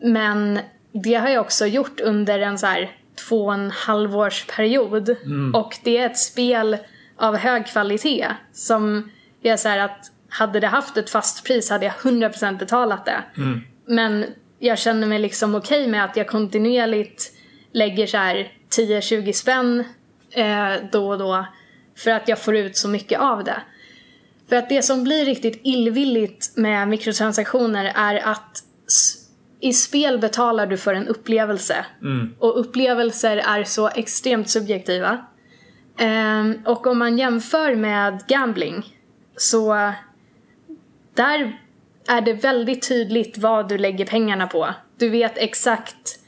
Men 0.00 0.58
det 0.92 1.14
har 1.14 1.28
jag 1.28 1.40
också 1.40 1.66
gjort 1.66 2.00
under 2.00 2.38
en 2.38 2.58
så 2.58 2.66
här 2.66 2.90
två 3.16 3.44
och 3.44 3.54
en 3.54 3.70
halv 3.70 4.16
års 4.16 4.44
period. 4.46 5.16
Och 5.54 5.78
det 5.82 5.98
är 5.98 6.06
ett 6.06 6.18
spel 6.18 6.76
av 7.16 7.36
hög 7.36 7.66
kvalitet 7.66 8.26
som 8.52 9.10
så 9.56 9.68
här 9.68 9.78
att 9.78 10.10
hade 10.28 10.60
det 10.60 10.66
haft 10.66 10.96
ett 10.96 11.10
fast 11.10 11.46
pris 11.46 11.70
hade 11.70 11.84
jag 11.86 11.94
100% 11.94 12.58
betalat 12.58 13.04
det. 13.04 13.22
Men 13.86 14.24
jag 14.58 14.78
känner 14.78 15.06
mig 15.06 15.18
liksom 15.18 15.54
okej 15.54 15.88
med 15.88 16.04
att 16.04 16.16
jag 16.16 16.28
kontinuerligt 16.28 17.32
lägger 17.72 18.06
så 18.06 18.16
här 18.16 18.52
10-20 18.76 19.32
spänn 19.32 19.84
eh, 20.30 20.72
då 20.92 21.08
och 21.08 21.18
då 21.18 21.46
för 21.96 22.10
att 22.10 22.28
jag 22.28 22.38
får 22.38 22.56
ut 22.56 22.76
så 22.76 22.88
mycket 22.88 23.20
av 23.20 23.44
det. 23.44 23.62
För 24.48 24.56
att 24.56 24.68
det 24.68 24.82
som 24.82 25.04
blir 25.04 25.24
riktigt 25.24 25.60
illvilligt 25.64 26.56
med 26.56 26.88
mikrotransaktioner 26.88 27.92
är 27.94 28.28
att 28.28 28.62
i 29.64 29.72
spel 29.72 30.18
betalar 30.18 30.66
du 30.66 30.76
för 30.76 30.94
en 30.94 31.08
upplevelse. 31.08 31.86
Och 32.38 32.60
upplevelser 32.60 33.36
är 33.36 33.64
så 33.64 33.88
extremt 33.88 34.50
subjektiva. 34.50 35.26
Ehm, 35.98 36.58
och 36.64 36.86
om 36.86 36.98
man 36.98 37.18
jämför 37.18 37.74
med 37.74 38.26
gambling 38.26 38.96
så 39.36 39.92
där 41.14 41.58
är 42.08 42.20
det 42.20 42.32
väldigt 42.32 42.88
tydligt 42.88 43.38
vad 43.38 43.68
du 43.68 43.78
lägger 43.78 44.06
pengarna 44.06 44.46
på. 44.46 44.74
Du 44.98 45.10
vet 45.10 45.38
exakt 45.38 46.18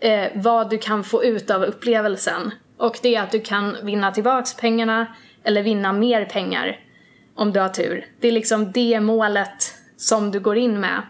eh, 0.00 0.26
vad 0.34 0.70
du 0.70 0.78
kan 0.78 1.04
få 1.04 1.24
ut 1.24 1.50
av 1.50 1.62
upplevelsen. 1.62 2.50
Och 2.76 2.98
det 3.02 3.14
är 3.14 3.22
att 3.22 3.30
du 3.30 3.40
kan 3.40 3.76
vinna 3.82 4.12
tillbaks 4.12 4.54
pengarna 4.54 5.06
eller 5.44 5.62
vinna 5.62 5.92
mer 5.92 6.24
pengar 6.24 6.80
om 7.34 7.52
du 7.52 7.60
har 7.60 7.68
tur. 7.68 8.06
Det 8.20 8.28
är 8.28 8.32
liksom 8.32 8.72
det 8.72 9.00
målet 9.00 9.74
som 9.96 10.30
du 10.30 10.40
går 10.40 10.56
in 10.56 10.80
med. 10.80 11.02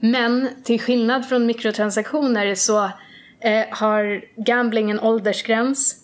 Men 0.00 0.48
till 0.64 0.80
skillnad 0.80 1.28
från 1.28 1.46
mikrotransaktioner 1.46 2.54
så 2.54 2.84
eh, 3.40 3.64
har 3.70 4.24
gambling 4.36 4.90
en 4.90 5.00
åldersgräns. 5.00 5.96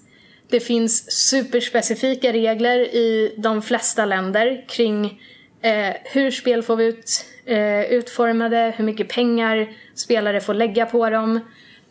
Det 0.48 0.60
finns 0.60 1.10
superspecifika 1.28 2.32
regler 2.32 2.78
i 2.80 3.34
de 3.38 3.62
flesta 3.62 4.04
länder 4.04 4.64
kring 4.68 5.20
eh, 5.62 5.94
hur 6.04 6.30
spel 6.30 6.62
får 6.62 6.76
vi 6.76 6.84
ut, 6.84 7.24
eh, 7.46 7.80
utformade, 7.80 8.74
hur 8.76 8.84
mycket 8.84 9.08
pengar 9.08 9.68
spelare 9.94 10.40
får 10.40 10.54
lägga 10.54 10.86
på 10.86 11.10
dem. 11.10 11.40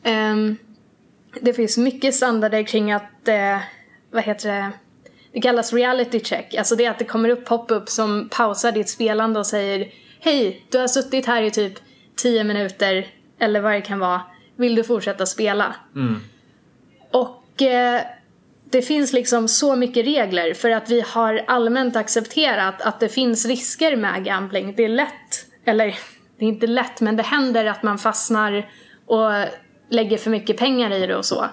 Ehm, 0.03 0.57
det 1.41 1.53
finns 1.53 1.77
mycket 1.77 2.15
standarder 2.15 2.63
kring 2.63 2.91
att, 2.91 3.27
eh, 3.27 3.57
vad 4.11 4.23
heter 4.23 4.49
det, 4.49 4.71
det 5.31 5.41
kallas 5.41 5.73
reality 5.73 6.19
check. 6.19 6.55
Alltså 6.55 6.75
det 6.75 6.85
är 6.85 6.91
att 6.91 6.99
det 6.99 7.05
kommer 7.05 7.29
upp 7.29 7.45
pop-up 7.45 7.89
som 7.89 8.29
pausar 8.31 8.71
ditt 8.71 8.89
spelande 8.89 9.39
och 9.39 9.47
säger 9.47 9.87
Hej, 10.19 10.65
du 10.69 10.77
har 10.77 10.87
suttit 10.87 11.25
här 11.25 11.41
i 11.41 11.51
typ 11.51 11.73
10 12.21 12.43
minuter 12.43 13.07
eller 13.39 13.61
vad 13.61 13.73
det 13.73 13.81
kan 13.81 13.99
vara. 13.99 14.21
Vill 14.55 14.75
du 14.75 14.83
fortsätta 14.83 15.25
spela? 15.25 15.75
Och 17.11 17.61
eh, 17.61 18.01
det 18.71 18.81
finns 18.81 19.13
liksom 19.13 19.47
så 19.47 19.75
mycket 19.75 20.05
regler 20.05 20.53
för 20.53 20.69
att 20.69 20.89
vi 20.89 21.01
har 21.07 21.43
allmänt 21.47 21.95
accepterat 21.95 22.81
att 22.81 22.99
det 22.99 23.09
finns 23.09 23.45
risker 23.45 23.95
med 23.95 24.25
gambling. 24.25 24.73
Det 24.77 24.83
är 24.83 24.89
lätt, 24.89 25.45
eller 25.65 25.85
det 26.37 26.45
är 26.45 26.49
inte 26.49 26.67
lätt, 26.67 27.01
men 27.01 27.15
det 27.15 27.23
händer 27.23 27.65
att 27.65 27.83
man 27.83 27.97
fastnar 27.97 28.69
och 29.05 29.31
lägger 29.89 30.17
för 30.17 30.29
mycket 30.29 30.57
pengar 30.57 30.91
i 30.91 31.07
det 31.07 31.15
och 31.15 31.25
så. 31.25 31.45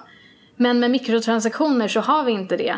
Men 0.55 0.79
med 0.79 0.91
mikrotransaktioner 0.91 1.87
så 1.87 1.99
har 1.99 2.23
vi 2.23 2.31
inte 2.31 2.57
det. 2.57 2.75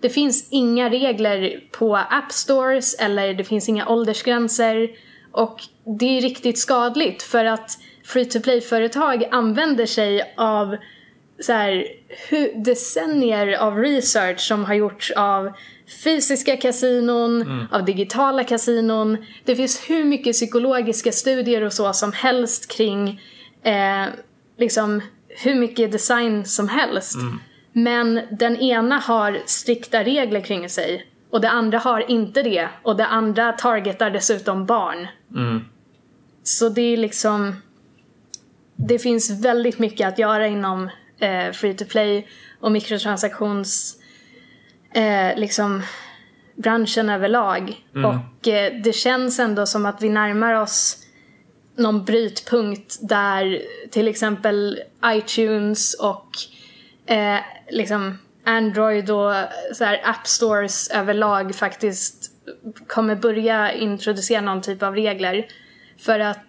det 0.00 0.08
finns 0.08 0.48
inga 0.50 0.90
regler 0.90 1.60
på 1.72 1.96
app 1.96 2.32
stores 2.32 2.94
eller 2.94 3.34
det 3.34 3.44
finns 3.44 3.68
inga 3.68 3.88
åldersgränser. 3.88 4.88
Och 5.38 5.62
det 5.98 6.18
är 6.18 6.20
riktigt 6.20 6.58
skadligt 6.58 7.22
för 7.22 7.44
att 7.44 7.78
free 8.04 8.24
to 8.24 8.40
play-företag 8.40 9.28
använder 9.30 9.86
sig 9.86 10.34
av 10.36 10.76
så 11.40 11.52
här, 11.52 11.84
decennier 12.64 13.58
av 13.58 13.78
research 13.78 14.40
som 14.40 14.64
har 14.64 14.74
gjorts 14.74 15.10
av 15.10 15.52
fysiska 16.04 16.56
kasinon, 16.56 17.42
mm. 17.42 17.66
av 17.72 17.84
digitala 17.84 18.44
kasinon. 18.44 19.16
Det 19.44 19.56
finns 19.56 19.90
hur 19.90 20.04
mycket 20.04 20.32
psykologiska 20.32 21.12
studier 21.12 21.62
och 21.62 21.72
så 21.72 21.92
som 21.92 22.12
helst 22.12 22.76
kring 22.76 23.20
eh, 23.62 24.06
liksom 24.56 25.02
hur 25.28 25.54
mycket 25.54 25.92
design 25.92 26.44
som 26.44 26.68
helst. 26.68 27.14
Mm. 27.14 27.40
Men 27.72 28.20
den 28.30 28.56
ena 28.56 28.98
har 28.98 29.38
strikta 29.46 30.04
regler 30.04 30.40
kring 30.40 30.68
sig 30.68 31.06
och 31.30 31.40
det 31.40 31.50
andra 31.50 31.78
har 31.78 32.10
inte 32.10 32.42
det. 32.42 32.68
Och 32.82 32.96
det 32.96 33.06
andra 33.06 33.52
targetar 33.52 34.10
dessutom 34.10 34.66
barn. 34.66 35.08
Mm. 35.34 35.64
Så 36.42 36.68
det 36.68 36.82
är 36.82 36.96
liksom... 36.96 37.56
Det 38.76 38.98
finns 38.98 39.44
väldigt 39.44 39.78
mycket 39.78 40.08
att 40.08 40.18
göra 40.18 40.46
inom 40.46 40.90
eh, 41.18 41.52
free 41.52 41.74
to 41.74 41.84
play 41.84 42.28
och 42.60 42.72
mikrotransaktions... 42.72 43.94
Eh, 44.94 45.36
liksom 45.36 45.82
branschen 46.56 47.10
överlag. 47.10 47.84
Mm. 47.94 48.10
Och 48.10 48.48
eh, 48.48 48.82
det 48.82 48.92
känns 48.92 49.38
ändå 49.38 49.66
som 49.66 49.86
att 49.86 50.02
vi 50.02 50.08
närmar 50.08 50.54
oss 50.54 50.98
någon 51.76 52.04
brytpunkt 52.04 52.98
där 53.00 53.62
till 53.90 54.08
exempel 54.08 54.80
iTunes 55.04 55.94
och 55.94 56.28
eh, 57.06 57.38
liksom 57.70 58.18
Android 58.48 59.10
och 59.10 59.32
så 59.74 59.84
här, 59.84 60.00
app 60.04 60.26
stores 60.26 60.90
överlag 60.90 61.54
faktiskt 61.54 62.30
kommer 62.86 63.16
börja 63.16 63.72
introducera 63.72 64.40
någon 64.40 64.62
typ 64.62 64.82
av 64.82 64.94
regler. 64.94 65.46
För 65.98 66.20
att 66.20 66.46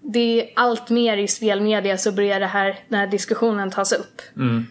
det 0.00 0.42
är 0.42 0.50
allt 0.56 0.90
mer 0.90 1.16
i 1.16 1.28
spelmedia 1.28 1.98
så 1.98 2.12
börjar 2.12 2.40
det 2.40 2.46
här, 2.46 2.78
den 2.88 2.98
här 2.98 3.06
diskussionen 3.06 3.70
tas 3.70 3.92
upp. 3.92 4.22
Mm. 4.36 4.66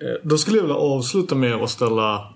Eh, 0.00 0.06
då 0.22 0.38
skulle 0.38 0.56
jag 0.56 0.62
vilja 0.62 0.76
avsluta 0.76 1.34
med 1.34 1.54
att 1.54 1.70
ställa 1.70 2.34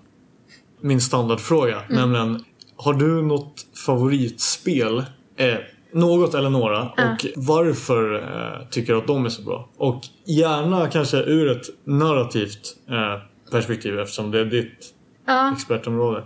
min 0.81 1.01
standardfråga. 1.01 1.81
Mm. 1.81 1.95
Nämligen, 1.95 2.45
har 2.75 2.93
du 2.93 3.21
något 3.21 3.65
favoritspel? 3.85 4.97
Eh, 5.35 5.57
något 5.93 6.33
eller 6.33 6.49
några. 6.49 6.81
Uh. 6.81 6.87
Och 6.89 7.25
varför 7.35 8.15
eh, 8.15 8.67
tycker 8.69 8.93
du 8.93 8.99
att 8.99 9.07
de 9.07 9.25
är 9.25 9.29
så 9.29 9.41
bra? 9.41 9.69
Och 9.77 10.01
gärna 10.25 10.89
kanske 10.89 11.17
ur 11.17 11.51
ett 11.51 11.65
narrativt 11.83 12.75
eh, 12.89 13.51
perspektiv 13.51 13.99
eftersom 13.99 14.31
det 14.31 14.39
är 14.39 14.45
ditt 14.45 14.93
uh. 15.29 15.53
expertområde. 15.53 16.23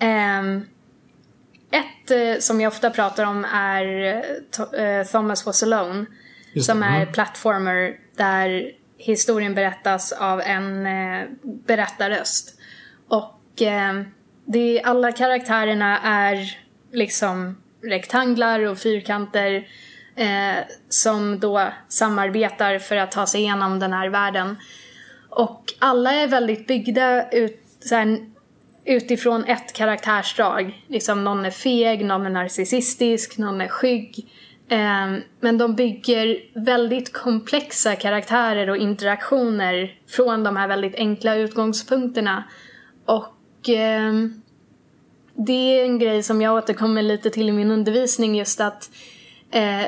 Um, 0.00 0.64
ett 1.70 2.10
eh, 2.10 2.40
som 2.40 2.60
jag 2.60 2.70
ofta 2.70 2.90
pratar 2.90 3.24
om 3.24 3.44
är 3.44 4.16
eh, 4.78 5.06
Thomas 5.06 5.46
Was 5.46 5.62
Alone. 5.62 6.06
Just 6.52 6.66
som 6.66 6.80
det. 6.80 6.86
är 6.86 7.00
mm. 7.02 7.12
plattformer 7.12 7.96
där 8.16 8.72
historien 8.98 9.54
berättas 9.54 10.12
av 10.12 10.40
en 10.40 10.86
eh, 10.86 11.26
berättarröst. 11.42 12.58
Och 13.08 13.62
eh, 13.62 14.02
det, 14.44 14.82
alla 14.82 15.12
karaktärerna 15.12 15.98
är 15.98 16.56
liksom 16.92 17.56
rektanglar 17.82 18.60
och 18.60 18.78
fyrkanter 18.78 19.68
eh, 20.16 20.64
som 20.88 21.38
då 21.38 21.68
samarbetar 21.88 22.78
för 22.78 22.96
att 22.96 23.12
ta 23.12 23.26
sig 23.26 23.40
igenom 23.40 23.78
den 23.78 23.92
här 23.92 24.08
världen. 24.08 24.56
Och 25.28 25.64
alla 25.78 26.12
är 26.12 26.28
väldigt 26.28 26.66
byggda 26.66 27.30
ut, 27.30 27.60
här, 27.90 28.18
utifrån 28.84 29.44
ett 29.44 29.72
karaktärsdrag. 29.72 30.84
Liksom 30.86 31.24
någon 31.24 31.44
är 31.44 31.50
feg, 31.50 32.04
någon 32.04 32.26
är 32.26 32.30
narcissistisk, 32.30 33.38
någon 33.38 33.60
är 33.60 33.68
skygg. 33.68 34.28
Eh, 34.68 35.16
men 35.40 35.58
de 35.58 35.74
bygger 35.74 36.38
väldigt 36.54 37.12
komplexa 37.12 37.96
karaktärer 37.96 38.70
och 38.70 38.76
interaktioner 38.76 39.94
från 40.08 40.44
de 40.44 40.56
här 40.56 40.68
väldigt 40.68 40.94
enkla 40.94 41.36
utgångspunkterna. 41.36 42.44
Och 43.04 43.68
eh, 43.68 44.12
det 45.46 45.80
är 45.80 45.84
en 45.84 45.98
grej 45.98 46.22
som 46.22 46.42
jag 46.42 46.54
återkommer 46.54 47.02
lite 47.02 47.30
till 47.30 47.48
i 47.48 47.52
min 47.52 47.70
undervisning 47.70 48.34
just 48.34 48.60
att 48.60 48.90
eh, 49.50 49.86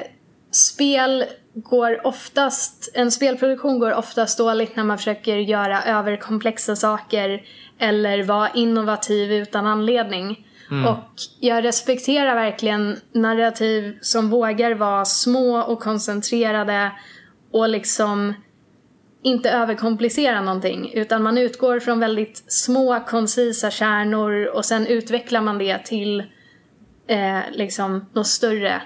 spel 0.51 1.25
går 1.55 2.07
oftast, 2.07 2.91
en 2.95 3.11
spelproduktion 3.11 3.79
går 3.79 3.95
oftast 3.95 4.39
dåligt 4.39 4.77
när 4.77 4.85
man 4.85 4.99
försöker 4.99 5.37
göra 5.37 5.83
överkomplexa 5.83 6.77
saker 6.77 7.43
eller 7.79 8.23
vara 8.23 8.51
innovativ 8.51 9.33
utan 9.33 9.67
anledning. 9.67 10.47
Mm. 10.71 10.87
Och 10.87 11.15
jag 11.41 11.65
respekterar 11.65 12.35
verkligen 12.35 13.01
narrativ 13.13 13.99
som 14.01 14.31
vågar 14.31 14.75
vara 14.75 15.05
små 15.05 15.61
och 15.61 15.81
koncentrerade 15.81 16.93
och 17.53 17.69
liksom 17.69 18.35
inte 19.23 19.51
överkomplicera 19.51 20.43
någonting 20.43 20.93
utan 20.95 21.23
man 21.23 21.39
utgår 21.39 21.81
från 21.81 22.01
väldigt 22.01 22.45
små 22.53 23.01
koncisa 23.01 23.71
kärnor 23.71 24.45
och 24.45 24.65
sen 24.65 24.87
utvecklar 24.87 25.41
man 25.41 25.59
det 25.59 25.79
till 25.79 26.21
eh, 27.07 27.41
liksom 27.53 28.07
något 28.13 28.27
större. 28.27 28.83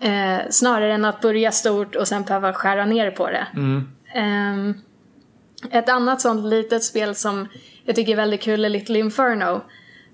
Eh, 0.00 0.38
snarare 0.50 0.94
än 0.94 1.04
att 1.04 1.20
börja 1.20 1.52
stort 1.52 1.96
och 1.96 2.08
sen 2.08 2.22
behöva 2.22 2.52
skära 2.52 2.86
ner 2.86 3.10
på 3.10 3.30
det. 3.30 3.46
Mm. 3.54 3.88
Eh, 4.14 4.76
ett 5.78 5.88
annat 5.88 6.20
sånt 6.20 6.44
litet 6.44 6.84
spel 6.84 7.14
som 7.14 7.48
jag 7.84 7.96
tycker 7.96 8.12
är 8.12 8.16
väldigt 8.16 8.42
kul 8.42 8.64
är 8.64 8.68
Little 8.68 8.98
Inferno. 8.98 9.60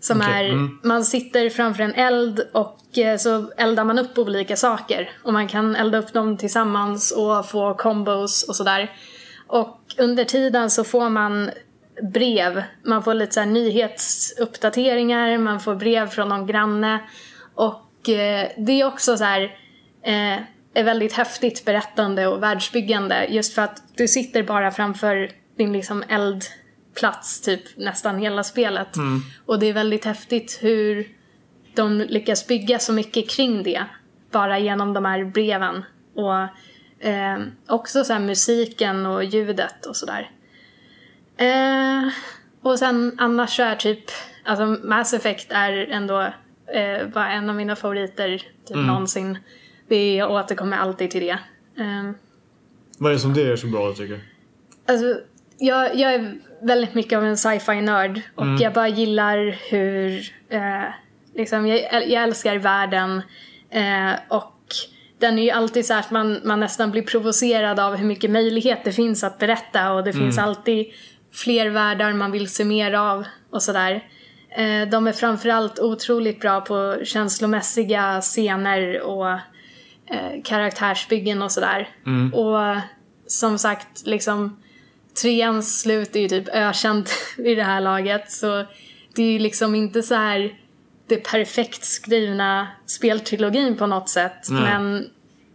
Som 0.01 0.19
okay. 0.19 0.45
är, 0.45 0.53
mm. 0.53 0.79
man 0.83 1.05
sitter 1.05 1.51
framför 1.51 1.83
en 1.83 1.95
eld 1.95 2.41
och 2.53 2.99
eh, 2.99 3.17
så 3.17 3.53
eldar 3.57 3.85
man 3.85 3.99
upp 3.99 4.19
olika 4.19 4.57
saker. 4.57 5.11
Och 5.23 5.33
man 5.33 5.49
kan 5.49 5.77
elda 5.77 5.99
upp 5.99 6.13
dem 6.13 6.37
tillsammans 6.37 7.11
och 7.11 7.49
få 7.49 7.75
combos 7.75 8.43
och 8.49 8.57
sådär. 8.57 8.91
Och 9.53 9.95
under 9.99 10.25
tiden 10.25 10.71
så 10.71 10.85
får 10.85 11.09
man 11.09 11.51
brev. 12.13 12.63
Man 12.85 13.03
får 13.03 13.15
lite 13.15 13.33
så 13.33 13.45
nyhetsuppdateringar, 13.45 15.39
man 15.39 15.61
får 15.61 15.75
brev 15.75 16.09
från 16.09 16.29
någon 16.29 16.47
granne. 16.47 16.99
Och 17.55 18.09
eh, 18.09 18.49
det 18.57 18.81
är 18.81 18.87
också 18.87 19.17
så 19.17 19.25
här, 19.25 19.43
eh, 20.03 20.39
är 20.75 20.85
väldigt 20.85 21.13
häftigt 21.13 21.65
berättande 21.65 22.27
och 22.27 22.43
världsbyggande. 22.43 23.27
Just 23.29 23.55
för 23.55 23.63
att 23.63 23.83
du 23.97 24.09
sitter 24.09 24.43
bara 24.43 24.71
framför 24.71 25.31
din 25.57 25.73
liksom 25.73 26.05
eldplats 26.09 27.41
typ 27.41 27.77
nästan 27.77 28.19
hela 28.19 28.45
spelet. 28.45 28.97
Mm. 28.97 29.21
Och 29.47 29.59
det 29.59 29.67
är 29.67 29.73
väldigt 29.73 30.05
häftigt 30.05 30.59
hur 30.61 31.09
de 31.75 31.99
lyckas 31.99 32.47
bygga 32.47 32.79
så 32.79 32.93
mycket 32.93 33.31
kring 33.31 33.63
det. 33.63 33.85
Bara 34.31 34.59
genom 34.59 34.93
de 34.93 35.05
här 35.05 35.25
breven. 35.25 35.85
Och 36.15 36.49
Eh, 37.03 37.39
också 37.69 38.05
så 38.05 38.19
musiken 38.19 39.07
och 39.07 39.25
ljudet 39.25 39.87
och 39.87 39.97
sådär. 39.97 40.31
Eh, 41.37 42.09
och 42.63 42.79
sen 42.79 43.17
annars 43.19 43.57
så 43.57 43.63
är 43.63 43.77
typ, 43.77 44.05
alltså 44.45 44.67
Mass 44.67 45.15
Effect 45.15 45.53
är 45.53 45.73
ändå 45.73 46.21
eh, 46.67 47.07
var 47.13 47.27
en 47.27 47.51
av 47.51 47.57
mina 47.57 47.77
favoriter 47.77 48.39
typ 48.39 48.77
mm. 48.77 48.87
någonsin. 48.87 49.39
Det, 49.89 50.15
jag 50.15 50.31
återkommer 50.31 50.77
alltid 50.77 51.11
till 51.11 51.21
det. 51.21 51.39
Eh, 51.83 52.11
Vad 52.99 53.11
är 53.11 53.15
det 53.15 53.21
som 53.21 53.35
det 53.35 53.53
är 53.53 53.57
så 53.57 53.67
bra 53.67 53.93
tycker 53.93 54.15
du? 54.15 54.21
Alltså, 54.93 55.21
jag, 55.59 55.97
jag 55.97 56.15
är 56.15 56.35
väldigt 56.63 56.95
mycket 56.95 57.17
av 57.17 57.25
en 57.25 57.37
sci-fi 57.37 57.81
nörd 57.81 58.21
och 58.35 58.43
mm. 58.43 58.63
jag 58.63 58.73
bara 58.73 58.89
gillar 58.89 59.59
hur, 59.71 60.33
eh, 60.49 60.85
liksom, 61.35 61.67
jag, 61.67 62.09
jag 62.09 62.23
älskar 62.23 62.57
världen 62.57 63.23
eh, 63.71 64.13
och 64.29 64.52
den 65.23 65.39
är 65.39 65.43
ju 65.43 65.51
alltid 65.51 65.87
så 65.87 65.95
att 65.95 66.11
man, 66.11 66.41
man 66.45 66.61
nästan 66.61 66.91
blir 66.91 67.03
provocerad 67.03 67.81
av 67.81 67.97
hur 67.97 68.07
mycket 68.07 68.31
möjlighet 68.31 68.85
det 68.85 68.93
finns 68.93 69.25
att 69.25 69.39
berätta 69.39 69.93
och 69.93 70.05
det 70.05 70.11
mm. 70.11 70.23
finns 70.23 70.39
alltid 70.39 70.87
fler 71.33 71.71
världar 71.71 72.13
man 72.13 72.33
vill 72.33 72.49
se 72.49 72.65
mer 72.65 72.93
av 72.93 73.25
och 73.51 73.63
sådär. 73.63 74.05
Eh, 74.57 74.89
de 74.89 75.07
är 75.07 75.13
framförallt 75.13 75.79
otroligt 75.79 76.41
bra 76.41 76.61
på 76.61 77.01
känslomässiga 77.05 78.21
scener 78.21 79.01
och 79.01 79.31
eh, 79.31 80.43
karaktärsbyggen 80.45 81.43
och 81.43 81.53
sådär. 81.53 81.89
Mm. 82.07 82.35
Och 82.35 82.81
som 83.27 83.59
sagt, 83.59 84.07
liksom 84.07 84.63
treans 85.23 85.81
slut 85.81 86.17
är 86.17 86.21
ju 86.21 86.29
typ 86.29 86.49
ökänt 86.49 87.11
vid 87.39 87.59
det 87.59 87.65
här 87.65 87.81
laget 87.81 88.31
så 88.31 88.65
det 89.15 89.23
är 89.23 89.33
ju 89.33 89.39
liksom 89.39 89.75
inte 89.75 90.03
så 90.03 90.15
här 90.15 90.53
det 91.09 91.17
perfekt 91.17 91.85
skrivna 91.85 92.69
speltrilogin 92.87 93.77
på 93.77 93.87
något 93.87 94.09
sätt. 94.09 94.49
Nej. 94.49 94.63
Men 94.63 95.07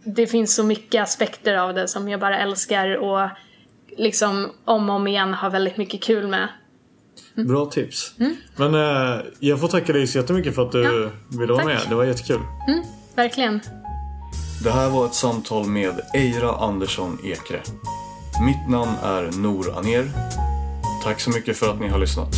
det 0.04 0.26
finns 0.26 0.54
så 0.54 0.64
mycket 0.64 1.02
aspekter 1.02 1.56
av 1.56 1.74
det 1.74 1.88
som 1.88 2.08
jag 2.08 2.20
bara 2.20 2.38
älskar 2.38 2.96
och 2.96 3.28
liksom 3.96 4.50
om 4.64 4.90
och 4.90 4.96
om 4.96 5.06
igen 5.06 5.34
har 5.34 5.50
väldigt 5.50 5.76
mycket 5.76 6.02
kul 6.02 6.26
med. 6.26 6.48
Mm. 7.36 7.48
Bra 7.48 7.66
tips. 7.66 8.14
Mm. 8.18 8.36
Men 8.56 8.74
eh, 8.74 9.20
jag 9.40 9.60
får 9.60 9.68
tacka 9.68 9.92
dig 9.92 10.06
så 10.06 10.18
jättemycket 10.18 10.54
för 10.54 10.62
att 10.62 10.72
du 10.72 10.82
ja, 10.82 11.10
ville 11.38 11.52
vara 11.52 11.64
tack. 11.64 11.66
med. 11.66 11.80
Det 11.88 11.94
var 11.94 12.04
jättekul. 12.04 12.40
Mm, 12.68 12.84
verkligen. 13.14 13.60
Det 14.64 14.70
här 14.70 14.90
var 14.90 15.06
ett 15.06 15.14
samtal 15.14 15.66
med 15.66 16.00
Eira 16.14 16.52
Andersson 16.52 17.18
Ekre. 17.24 17.60
Mitt 18.46 18.68
namn 18.68 18.92
är 19.02 19.30
Nor 19.38 19.78
Aner 19.78 20.08
Tack 21.02 21.20
så 21.20 21.30
mycket 21.30 21.56
för 21.56 21.70
att 21.70 21.80
ni 21.80 21.88
har 21.88 21.98
lyssnat. 21.98 22.28